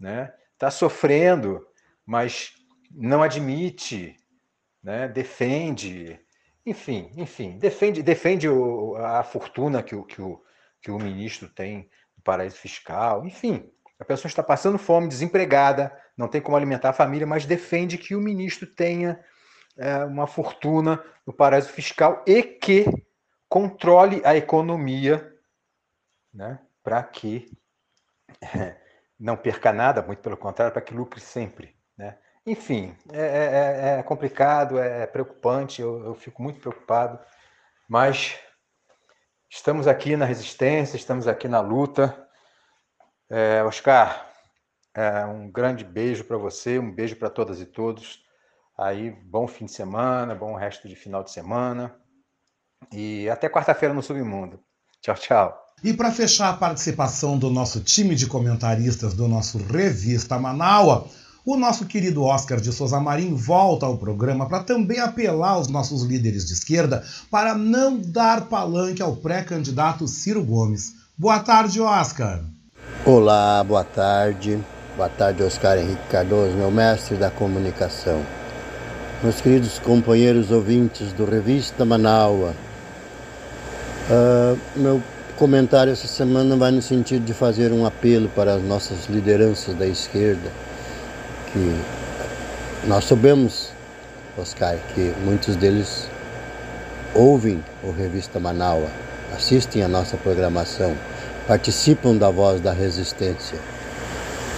né? 0.00 0.32
Está 0.54 0.70
sofrendo, 0.70 1.64
mas 2.04 2.52
não 2.90 3.22
admite, 3.22 4.16
né? 4.82 5.06
Defende, 5.06 6.18
enfim, 6.64 7.12
enfim, 7.14 7.58
defende, 7.58 8.02
defende 8.02 8.48
o, 8.48 8.96
a 8.96 9.22
fortuna 9.22 9.82
que 9.82 9.94
o, 9.94 10.02
que 10.04 10.22
o 10.22 10.42
que 10.80 10.90
o 10.90 10.98
ministro 10.98 11.48
tem 11.48 11.90
no 12.16 12.22
paraíso 12.22 12.56
fiscal, 12.56 13.26
enfim, 13.26 13.70
a 13.98 14.04
pessoa 14.04 14.28
está 14.28 14.42
passando 14.42 14.78
fome, 14.78 15.08
desempregada, 15.08 15.96
não 16.16 16.28
tem 16.28 16.40
como 16.40 16.56
alimentar 16.56 16.90
a 16.90 16.94
família, 16.94 17.26
mas 17.26 17.46
defende 17.46 17.98
que 17.98 18.14
o 18.14 18.20
ministro 18.20 18.66
tenha 18.66 19.20
é, 19.76 20.04
uma 20.04 20.26
fortuna 20.26 21.02
no 21.26 21.32
paraíso 21.32 21.68
fiscal 21.68 22.22
e 22.26 22.42
que 22.42 22.84
controle 23.48 24.20
a 24.24 24.36
economia 24.36 25.34
né, 26.32 26.58
para 26.82 27.02
que 27.02 27.50
é, 28.40 28.76
não 29.18 29.36
perca 29.36 29.72
nada, 29.72 30.02
muito 30.02 30.20
pelo 30.20 30.36
contrário, 30.36 30.72
para 30.72 30.82
que 30.82 30.94
lucre 30.94 31.20
sempre. 31.20 31.74
Né? 31.96 32.16
Enfim, 32.46 32.96
é, 33.12 33.20
é, 33.20 33.96
é, 33.96 33.98
é 33.98 34.02
complicado, 34.02 34.78
é 34.78 35.06
preocupante, 35.06 35.82
eu, 35.82 36.04
eu, 36.04 36.14
fico 36.14 36.42
muito 36.42 36.60
preocupado, 36.60 37.18
mas 37.88 38.38
estamos 39.50 39.88
aqui 39.88 40.16
na 40.16 40.24
resistência, 40.24 40.96
estamos 40.96 41.26
aqui 41.26 41.48
na 41.48 41.60
luta. 41.60 42.27
É, 43.30 43.62
Oscar, 43.62 44.26
é, 44.94 45.24
um 45.26 45.50
grande 45.50 45.84
beijo 45.84 46.24
para 46.24 46.36
você, 46.36 46.78
um 46.78 46.92
beijo 46.92 47.16
para 47.16 47.30
todas 47.30 47.60
e 47.60 47.66
todos. 47.66 48.20
Aí, 48.76 49.10
bom 49.10 49.46
fim 49.46 49.66
de 49.66 49.72
semana, 49.72 50.34
bom 50.34 50.54
resto 50.54 50.88
de 50.88 50.96
final 50.96 51.22
de 51.22 51.30
semana. 51.30 51.94
E 52.92 53.28
até 53.28 53.48
quarta-feira 53.48 53.94
no 53.94 54.02
Submundo. 54.02 54.60
Tchau, 55.00 55.14
tchau. 55.16 55.64
E 55.82 55.92
para 55.92 56.10
fechar 56.10 56.50
a 56.50 56.56
participação 56.56 57.38
do 57.38 57.50
nosso 57.50 57.80
time 57.80 58.14
de 58.14 58.26
comentaristas 58.26 59.14
do 59.14 59.28
nosso 59.28 59.58
Revista 59.58 60.38
Manaua, 60.38 61.08
o 61.44 61.56
nosso 61.56 61.86
querido 61.86 62.24
Oscar 62.24 62.60
de 62.60 62.72
Souza 62.72 62.98
Marim 63.00 63.34
volta 63.34 63.86
ao 63.86 63.96
programa 63.96 64.48
para 64.48 64.64
também 64.64 64.98
apelar 64.98 65.52
aos 65.52 65.68
nossos 65.68 66.02
líderes 66.02 66.46
de 66.46 66.52
esquerda 66.52 67.04
para 67.30 67.54
não 67.54 67.98
dar 67.98 68.48
palanque 68.48 69.02
ao 69.02 69.16
pré-candidato 69.16 70.06
Ciro 70.08 70.44
Gomes. 70.44 70.94
Boa 71.16 71.40
tarde, 71.40 71.80
Oscar. 71.80 72.44
Olá, 73.04 73.62
boa 73.64 73.84
tarde. 73.84 74.58
Boa 74.96 75.08
tarde, 75.08 75.42
Oscar 75.42 75.78
Henrique 75.78 76.08
Cardoso, 76.10 76.52
meu 76.54 76.70
mestre 76.70 77.16
da 77.16 77.30
comunicação. 77.30 78.22
Meus 79.22 79.40
queridos 79.40 79.78
companheiros 79.78 80.50
ouvintes 80.50 81.12
do 81.12 81.24
Revista 81.24 81.84
Manaua, 81.84 82.54
uh, 84.10 84.58
meu 84.76 85.02
comentário 85.36 85.92
essa 85.92 86.06
semana 86.06 86.56
vai 86.56 86.70
no 86.70 86.82
sentido 86.82 87.24
de 87.24 87.32
fazer 87.32 87.72
um 87.72 87.86
apelo 87.86 88.28
para 88.28 88.54
as 88.54 88.62
nossas 88.62 89.06
lideranças 89.06 89.74
da 89.74 89.86
esquerda, 89.86 90.50
que 91.52 91.80
nós 92.86 93.04
sabemos, 93.04 93.72
Oscar, 94.36 94.76
que 94.94 95.14
muitos 95.24 95.56
deles 95.56 96.08
ouvem 97.14 97.64
o 97.82 97.90
Revista 97.90 98.38
Manaua, 98.40 98.88
assistem 99.34 99.82
a 99.82 99.88
nossa 99.88 100.16
programação, 100.16 100.96
participam 101.48 102.14
da 102.14 102.28
voz 102.28 102.60
da 102.60 102.72
resistência. 102.74 103.58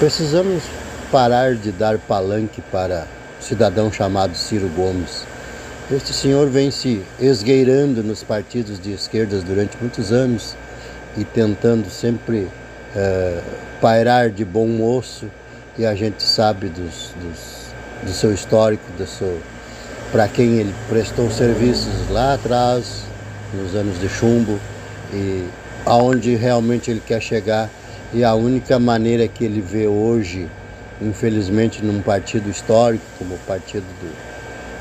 Precisamos 0.01 0.65
parar 1.13 1.55
de 1.55 1.71
dar 1.71 1.99
palanque 1.99 2.61
para 2.61 3.07
um 3.39 3.43
cidadão 3.43 3.93
chamado 3.93 4.35
Ciro 4.35 4.69
Gomes. 4.71 5.25
Este 5.89 6.13
senhor 6.13 6.51
vem 6.51 6.73
se 6.73 7.01
esgueirando 7.21 8.03
nos 8.03 8.25
partidos 8.25 8.81
de 8.81 8.93
esquerdas 8.93 9.45
durante 9.45 9.77
muitos 9.81 10.11
anos 10.11 10.57
e 11.17 11.25
tentando 11.25 11.89
sempre 11.89 12.49
é, 12.97 13.41
pairar 13.81 14.31
de 14.31 14.45
bom 14.45 14.67
moço 14.67 15.31
e 15.79 15.87
a 15.87 15.95
gente 15.95 16.25
sabe 16.25 16.69
dos, 16.69 17.13
dos, 17.23 18.05
do 18.05 18.13
seu 18.13 18.35
histórico, 18.35 18.83
do 18.99 19.07
seu, 19.07 19.41
para 20.11 20.27
quem 20.27 20.59
ele 20.59 20.75
prestou 20.89 21.31
serviços 21.31 22.11
lá 22.11 22.35
atrás, 22.35 23.05
nos 23.55 23.77
anos 23.77 24.01
de 24.01 24.09
chumbo, 24.09 24.59
e 25.13 25.49
aonde 25.85 26.35
realmente 26.37 26.91
ele 26.91 27.03
quer 27.05 27.21
chegar. 27.21 27.71
E 28.13 28.25
a 28.25 28.35
única 28.35 28.79
maneira 28.79 29.29
que 29.29 29.45
ele 29.45 29.61
vê 29.61 29.87
hoje, 29.87 30.49
infelizmente 31.01 31.85
num 31.85 32.03
partido 32.03 32.51
histórico 32.51 33.05
como 33.19 33.35
o 33.35 33.39
partido 33.47 33.85
do 34.01 34.11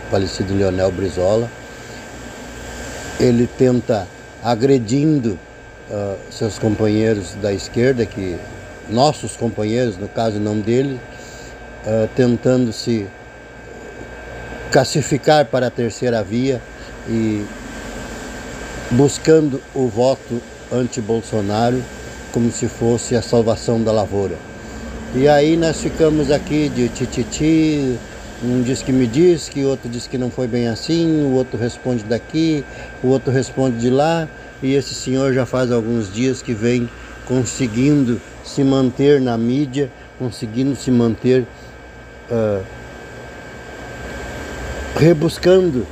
falecido 0.10 0.54
Leonel 0.56 0.92
Brizola, 0.92 1.50
ele 3.20 3.48
tenta 3.58 4.08
agredindo 4.44 5.38
uh, 5.90 6.18
seus 6.32 6.58
companheiros 6.58 7.36
da 7.42 7.54
esquerda, 7.54 8.06
que 8.06 8.38
nossos 8.90 9.36
companheiros, 9.36 9.98
no 9.98 10.08
caso 10.08 10.40
não 10.40 10.60
dele, 10.60 11.00
uh, 11.86 12.10
tentando 12.16 12.72
se 12.74 13.06
classificar 14.72 15.46
para 15.46 15.68
a 15.68 15.72
terceira 15.72 16.24
via 16.24 16.62
e 17.08 17.46
buscando 18.92 19.62
o 19.74 19.88
voto 19.88 20.42
anti-Bolsonaro 20.72 21.82
como 22.32 22.52
se 22.52 22.68
fosse 22.68 23.16
a 23.16 23.22
salvação 23.22 23.82
da 23.82 23.92
lavoura. 23.92 24.36
E 25.16 25.28
aí 25.28 25.58
nós 25.58 25.82
ficamos 25.82 26.30
aqui 26.32 26.70
de 26.70 26.88
tititi, 26.90 27.98
um 28.44 28.62
diz 28.62 28.84
que 28.84 28.92
me 28.92 29.08
diz, 29.08 29.50
que 29.50 29.66
outro 29.66 29.90
diz 29.90 30.06
que 30.06 30.18
não 30.18 30.30
foi 30.30 30.48
bem 30.48 30.68
assim, 30.68 31.24
o 31.24 31.34
outro 31.34 31.58
responde 31.58 32.04
daqui, 32.04 32.64
o 33.04 33.08
outro 33.08 33.32
responde 33.32 33.78
de 33.78 33.90
lá, 33.90 34.28
e 34.62 34.76
esse 34.76 34.94
senhor 34.94 35.34
já 35.34 35.46
faz 35.46 35.72
alguns 35.72 36.14
dias 36.14 36.42
que 36.42 36.54
vem 36.54 36.88
conseguindo 37.28 38.22
se 38.44 38.64
manter 38.64 39.20
na 39.20 39.38
mídia, 39.38 39.90
conseguindo 40.18 40.76
se 40.76 40.92
manter 40.92 41.46
uh, 42.30 42.64
rebuscando 44.96 45.88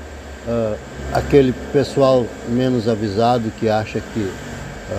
uh, 0.48 0.78
aquele 1.12 1.54
pessoal 1.74 2.26
menos 2.50 2.88
avisado 2.88 3.52
que 3.60 3.68
acha 3.68 4.00
que 4.14 4.32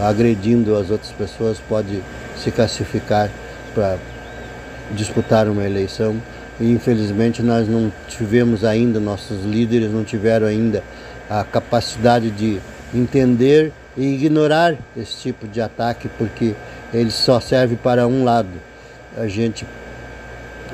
agredindo 0.06 0.76
as 0.76 0.90
outras 0.90 1.12
pessoas 1.12 1.58
pode 1.68 2.02
se 2.36 2.50
classificar 2.50 3.30
para 3.74 3.96
disputar 4.94 5.48
uma 5.48 5.64
eleição 5.64 6.16
e 6.60 6.70
infelizmente 6.70 7.42
nós 7.42 7.68
não 7.68 7.92
tivemos 8.08 8.64
ainda, 8.64 8.98
nossos 8.98 9.44
líderes 9.44 9.92
não 9.92 10.04
tiveram 10.04 10.46
ainda 10.46 10.82
a 11.30 11.44
capacidade 11.44 12.30
de 12.30 12.58
entender 12.94 13.72
e 13.96 14.14
ignorar 14.14 14.76
esse 14.96 15.16
tipo 15.18 15.46
de 15.46 15.60
ataque, 15.60 16.08
porque 16.16 16.54
ele 16.92 17.10
só 17.10 17.40
serve 17.40 17.76
para 17.76 18.06
um 18.06 18.24
lado. 18.24 18.48
A 19.16 19.26
gente, 19.26 19.66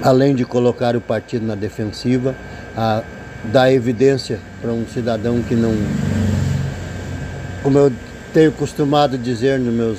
além 0.02 0.34
de 0.34 0.44
colocar 0.44 0.94
o 0.96 1.00
partido 1.00 1.44
na 1.46 1.54
defensiva, 1.54 2.34
a 2.76 3.02
dar 3.44 3.72
evidência 3.72 4.38
para 4.60 4.72
um 4.72 4.86
cidadão 4.86 5.42
que 5.42 5.54
não, 5.54 5.74
como 7.62 7.78
eu 7.78 7.92
tenho 8.34 8.50
costumado 8.50 9.16
dizer 9.16 9.60
nas 9.60 9.72
minhas 9.72 9.98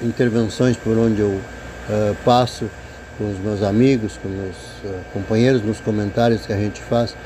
intervenções 0.00 0.76
por 0.76 0.96
onde 0.96 1.20
eu 1.20 1.30
uh, 1.30 2.16
passo, 2.24 2.70
com 3.18 3.28
os 3.28 3.38
meus 3.40 3.60
amigos, 3.60 4.16
com 4.22 4.28
meus 4.28 4.56
uh, 4.84 5.00
companheiros, 5.12 5.62
nos 5.62 5.80
comentários 5.80 6.46
que 6.46 6.52
a 6.52 6.56
gente 6.56 6.80
faz, 6.80 7.16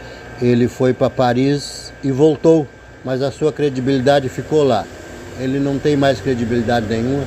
ele 0.41 0.67
foi 0.67 0.95
para 0.95 1.11
Paris 1.11 1.93
e 2.03 2.11
voltou, 2.11 2.67
mas 3.05 3.21
a 3.21 3.31
sua 3.31 3.53
credibilidade 3.53 4.31
ficou 4.31 4.65
lá. 4.65 4.87
Ele 5.39 5.61
não 5.61 5.79
tem 5.79 5.95
mais 5.95 6.23
credibilidade 6.23 6.87
nenhuma, 6.87 7.25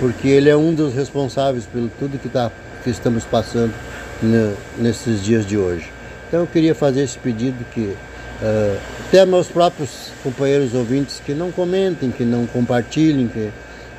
porque 0.00 0.26
ele 0.26 0.48
é 0.48 0.56
um 0.56 0.74
dos 0.74 0.92
responsáveis 0.92 1.64
pelo 1.64 1.88
tudo 2.00 2.18
que, 2.18 2.28
tá, 2.28 2.50
que 2.82 2.90
estamos 2.90 3.24
passando 3.24 3.72
ne, 4.20 4.54
nesses 4.76 5.22
dias 5.22 5.46
de 5.46 5.56
hoje. 5.56 5.88
Então 6.26 6.40
eu 6.40 6.46
queria 6.48 6.74
fazer 6.74 7.02
esse 7.02 7.16
pedido 7.16 7.64
que 7.72 7.96
uh, 8.42 8.78
até 9.08 9.24
meus 9.24 9.46
próprios 9.46 10.10
companheiros 10.22 10.74
ouvintes 10.74 11.20
que 11.24 11.32
não 11.32 11.50
comentem, 11.50 12.10
que 12.10 12.24
não 12.24 12.46
compartilhem, 12.46 13.28
que, 13.28 13.50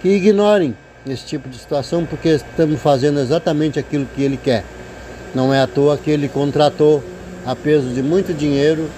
que 0.02 0.10
ignorem 0.10 0.76
esse 1.08 1.26
tipo 1.26 1.50
de 1.50 1.58
situação, 1.58 2.06
porque 2.06 2.30
estamos 2.30 2.80
fazendo 2.80 3.20
exatamente 3.20 3.80
aquilo 3.80 4.06
que 4.06 4.22
ele 4.22 4.38
quer. 4.38 4.64
Não 5.34 5.54
é 5.54 5.62
à 5.62 5.68
toa 5.68 5.98
que 5.98 6.12
ele 6.12 6.28
contratou 6.28 7.04
a 7.46 7.56
peso 7.56 7.90
de 7.90 8.02
muito 8.02 8.34
dinheiro 8.34 8.90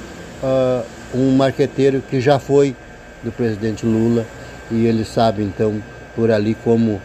uh, 0.44 0.86
um 1.14 1.36
marqueteiro 1.36 2.04
que 2.10 2.20
já 2.20 2.38
foi 2.38 2.76
do 3.24 3.32
presidente 3.32 3.86
Lula 3.86 4.26
e 4.70 4.86
ele 4.86 5.06
sabe 5.06 5.42
então 5.44 5.82
por 6.16 6.32
ali 6.32 6.56
como 6.64 6.92
uh, 6.92 7.02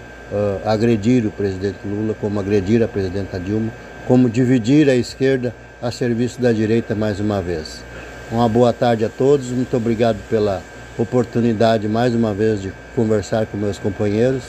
agredir 0.64 1.26
o 1.26 1.30
presidente 1.30 1.78
Lula, 1.84 2.14
como 2.20 2.38
agredir 2.40 2.82
a 2.82 2.88
presidenta 2.88 3.38
Dilma, 3.38 3.72
como 4.06 4.28
dividir 4.28 4.88
a 4.88 4.94
esquerda 4.94 5.54
a 5.80 5.90
serviço 5.90 6.40
da 6.40 6.52
direita 6.52 6.94
mais 6.94 7.20
uma 7.20 7.40
vez. 7.40 7.82
Uma 8.30 8.48
boa 8.48 8.72
tarde 8.72 9.04
a 9.04 9.08
todos, 9.08 9.48
muito 9.48 9.76
obrigado 9.76 10.16
pela 10.28 10.62
oportunidade 10.96 11.88
mais 11.88 12.14
uma 12.14 12.32
vez 12.32 12.62
de 12.62 12.72
conversar 12.94 13.44
com 13.46 13.56
meus 13.56 13.76
companheiros 13.76 14.44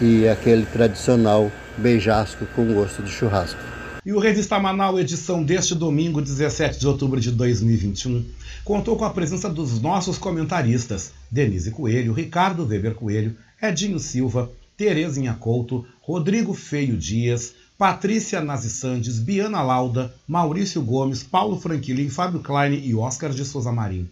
e 0.00 0.28
aquele 0.28 0.64
tradicional 0.64 1.50
beijasco 1.76 2.46
com 2.54 2.72
gosto 2.72 3.02
de 3.02 3.10
churrasco. 3.10 3.58
E 4.04 4.12
o 4.12 4.20
Revista 4.20 4.60
Manaus, 4.60 5.00
edição 5.00 5.42
deste 5.42 5.74
domingo, 5.74 6.22
17 6.22 6.78
de 6.78 6.86
outubro 6.86 7.18
de 7.18 7.32
2021, 7.32 8.24
contou 8.64 8.96
com 8.96 9.04
a 9.04 9.10
presença 9.10 9.48
dos 9.48 9.80
nossos 9.80 10.18
comentaristas 10.18 11.10
Denise 11.28 11.72
Coelho, 11.72 12.12
Ricardo 12.12 12.64
Weber 12.64 12.94
Coelho, 12.94 13.34
Edinho 13.60 13.98
Silva, 13.98 14.48
Terezinha 14.76 15.34
Couto, 15.34 15.84
Rodrigo 16.00 16.54
Feio 16.54 16.96
Dias, 16.96 17.54
Patrícia 17.78 18.40
Nazi 18.40 18.70
Sandes, 18.70 19.18
Biana 19.18 19.60
Lauda, 19.60 20.14
Maurício 20.26 20.80
Gomes, 20.80 21.22
Paulo 21.22 21.60
Franquilin, 21.60 22.08
Fábio 22.08 22.40
Klein 22.40 22.80
e 22.82 22.94
Oscar 22.94 23.28
de 23.28 23.44
Souza 23.44 23.70
Marim. 23.70 24.08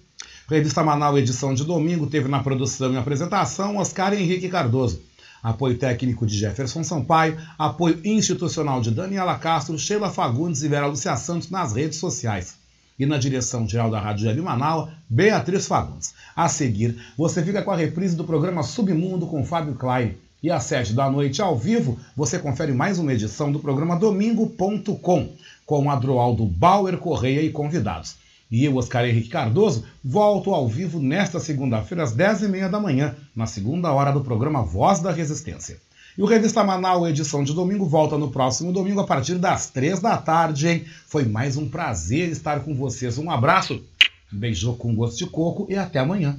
Revista 0.47 0.85
Manaus, 0.85 1.19
edição 1.19 1.55
de 1.55 1.65
domingo, 1.65 2.07
teve 2.07 2.29
na 2.29 2.43
produção 2.43 2.93
e 2.93 2.99
apresentação 2.99 3.79
Oscar 3.79 4.13
Henrique 4.13 4.51
Cardoso. 4.51 5.01
Apoio 5.43 5.79
técnico 5.79 6.27
de 6.27 6.37
Jefferson 6.37 6.85
Sampaio, 6.85 7.39
apoio 7.59 7.99
institucional 8.05 8.83
de 8.83 8.91
Daniela 8.91 9.39
Castro, 9.39 9.79
Sheila 9.79 10.11
Fagundes 10.11 10.63
e 10.63 10.69
Vera 10.69 10.87
Lúcia 10.87 11.17
Santos 11.17 11.49
nas 11.49 11.73
redes 11.73 11.97
sociais. 11.97 12.57
E 12.99 13.07
na 13.07 13.17
direção 13.17 13.67
geral 13.67 13.91
da 13.91 13.99
Rádio 13.99 14.29
Web 14.29 14.43
Manaus, 14.43 14.91
Beatriz 15.09 15.67
Fagundes. 15.67 16.13
A 16.37 16.51
seguir, 16.51 17.03
você 17.17 17.43
fica 17.43 17.63
com 17.63 17.71
a 17.71 17.77
reprise 17.77 18.15
do 18.15 18.25
programa 18.25 18.63
Submundo 18.63 19.27
com 19.27 19.43
Fábio 19.43 19.75
Klein. 19.75 20.19
E 20.45 20.51
às 20.51 20.65
sete 20.65 20.93
da 20.93 21.11
noite, 21.11 21.41
ao 21.41 21.57
vivo, 21.57 21.99
você 22.15 22.39
confere 22.39 22.71
mais 22.71 22.99
uma 22.99 23.15
edição 23.15 23.51
do 23.51 23.59
programa 23.59 23.97
Domingo.com, 23.97 25.33
com 25.65 25.91
Adroaldo 25.91 26.45
Bauer 26.45 26.99
Correia 26.99 27.41
e 27.41 27.49
convidados. 27.49 28.17
E 28.51 28.63
eu, 28.63 28.77
Oscar 28.77 29.07
Henrique 29.07 29.31
Cardoso, 29.31 29.87
volto 30.05 30.53
ao 30.53 30.69
vivo 30.69 31.01
nesta 31.01 31.41
segunda-feira, 31.41 32.05
às 32.05 32.13
dez 32.13 32.43
e 32.43 32.49
meia 32.49 32.69
da 32.69 32.79
manhã, 32.79 33.17
na 33.35 33.47
segunda 33.47 33.91
hora 33.91 34.13
do 34.13 34.21
programa 34.21 34.63
Voz 34.63 35.01
da 35.01 35.11
Resistência. 35.11 35.79
E 36.19 36.21
o 36.21 36.27
Revista 36.27 36.63
Manaus, 36.63 37.09
edição 37.09 37.43
de 37.43 37.55
domingo, 37.55 37.87
volta 37.87 38.19
no 38.19 38.31
próximo 38.31 38.71
domingo, 38.71 39.01
a 39.01 39.07
partir 39.07 39.37
das 39.37 39.71
três 39.71 39.99
da 39.99 40.19
tarde, 40.19 40.69
hein? 40.69 40.85
Foi 41.07 41.25
mais 41.25 41.57
um 41.57 41.67
prazer 41.67 42.29
estar 42.29 42.61
com 42.61 42.75
vocês. 42.75 43.17
Um 43.17 43.31
abraço, 43.31 43.83
um 44.31 44.37
beijo 44.37 44.75
com 44.75 44.95
gosto 44.95 45.17
de 45.17 45.27
coco 45.27 45.67
e 45.71 45.75
até 45.75 46.01
amanhã. 46.01 46.39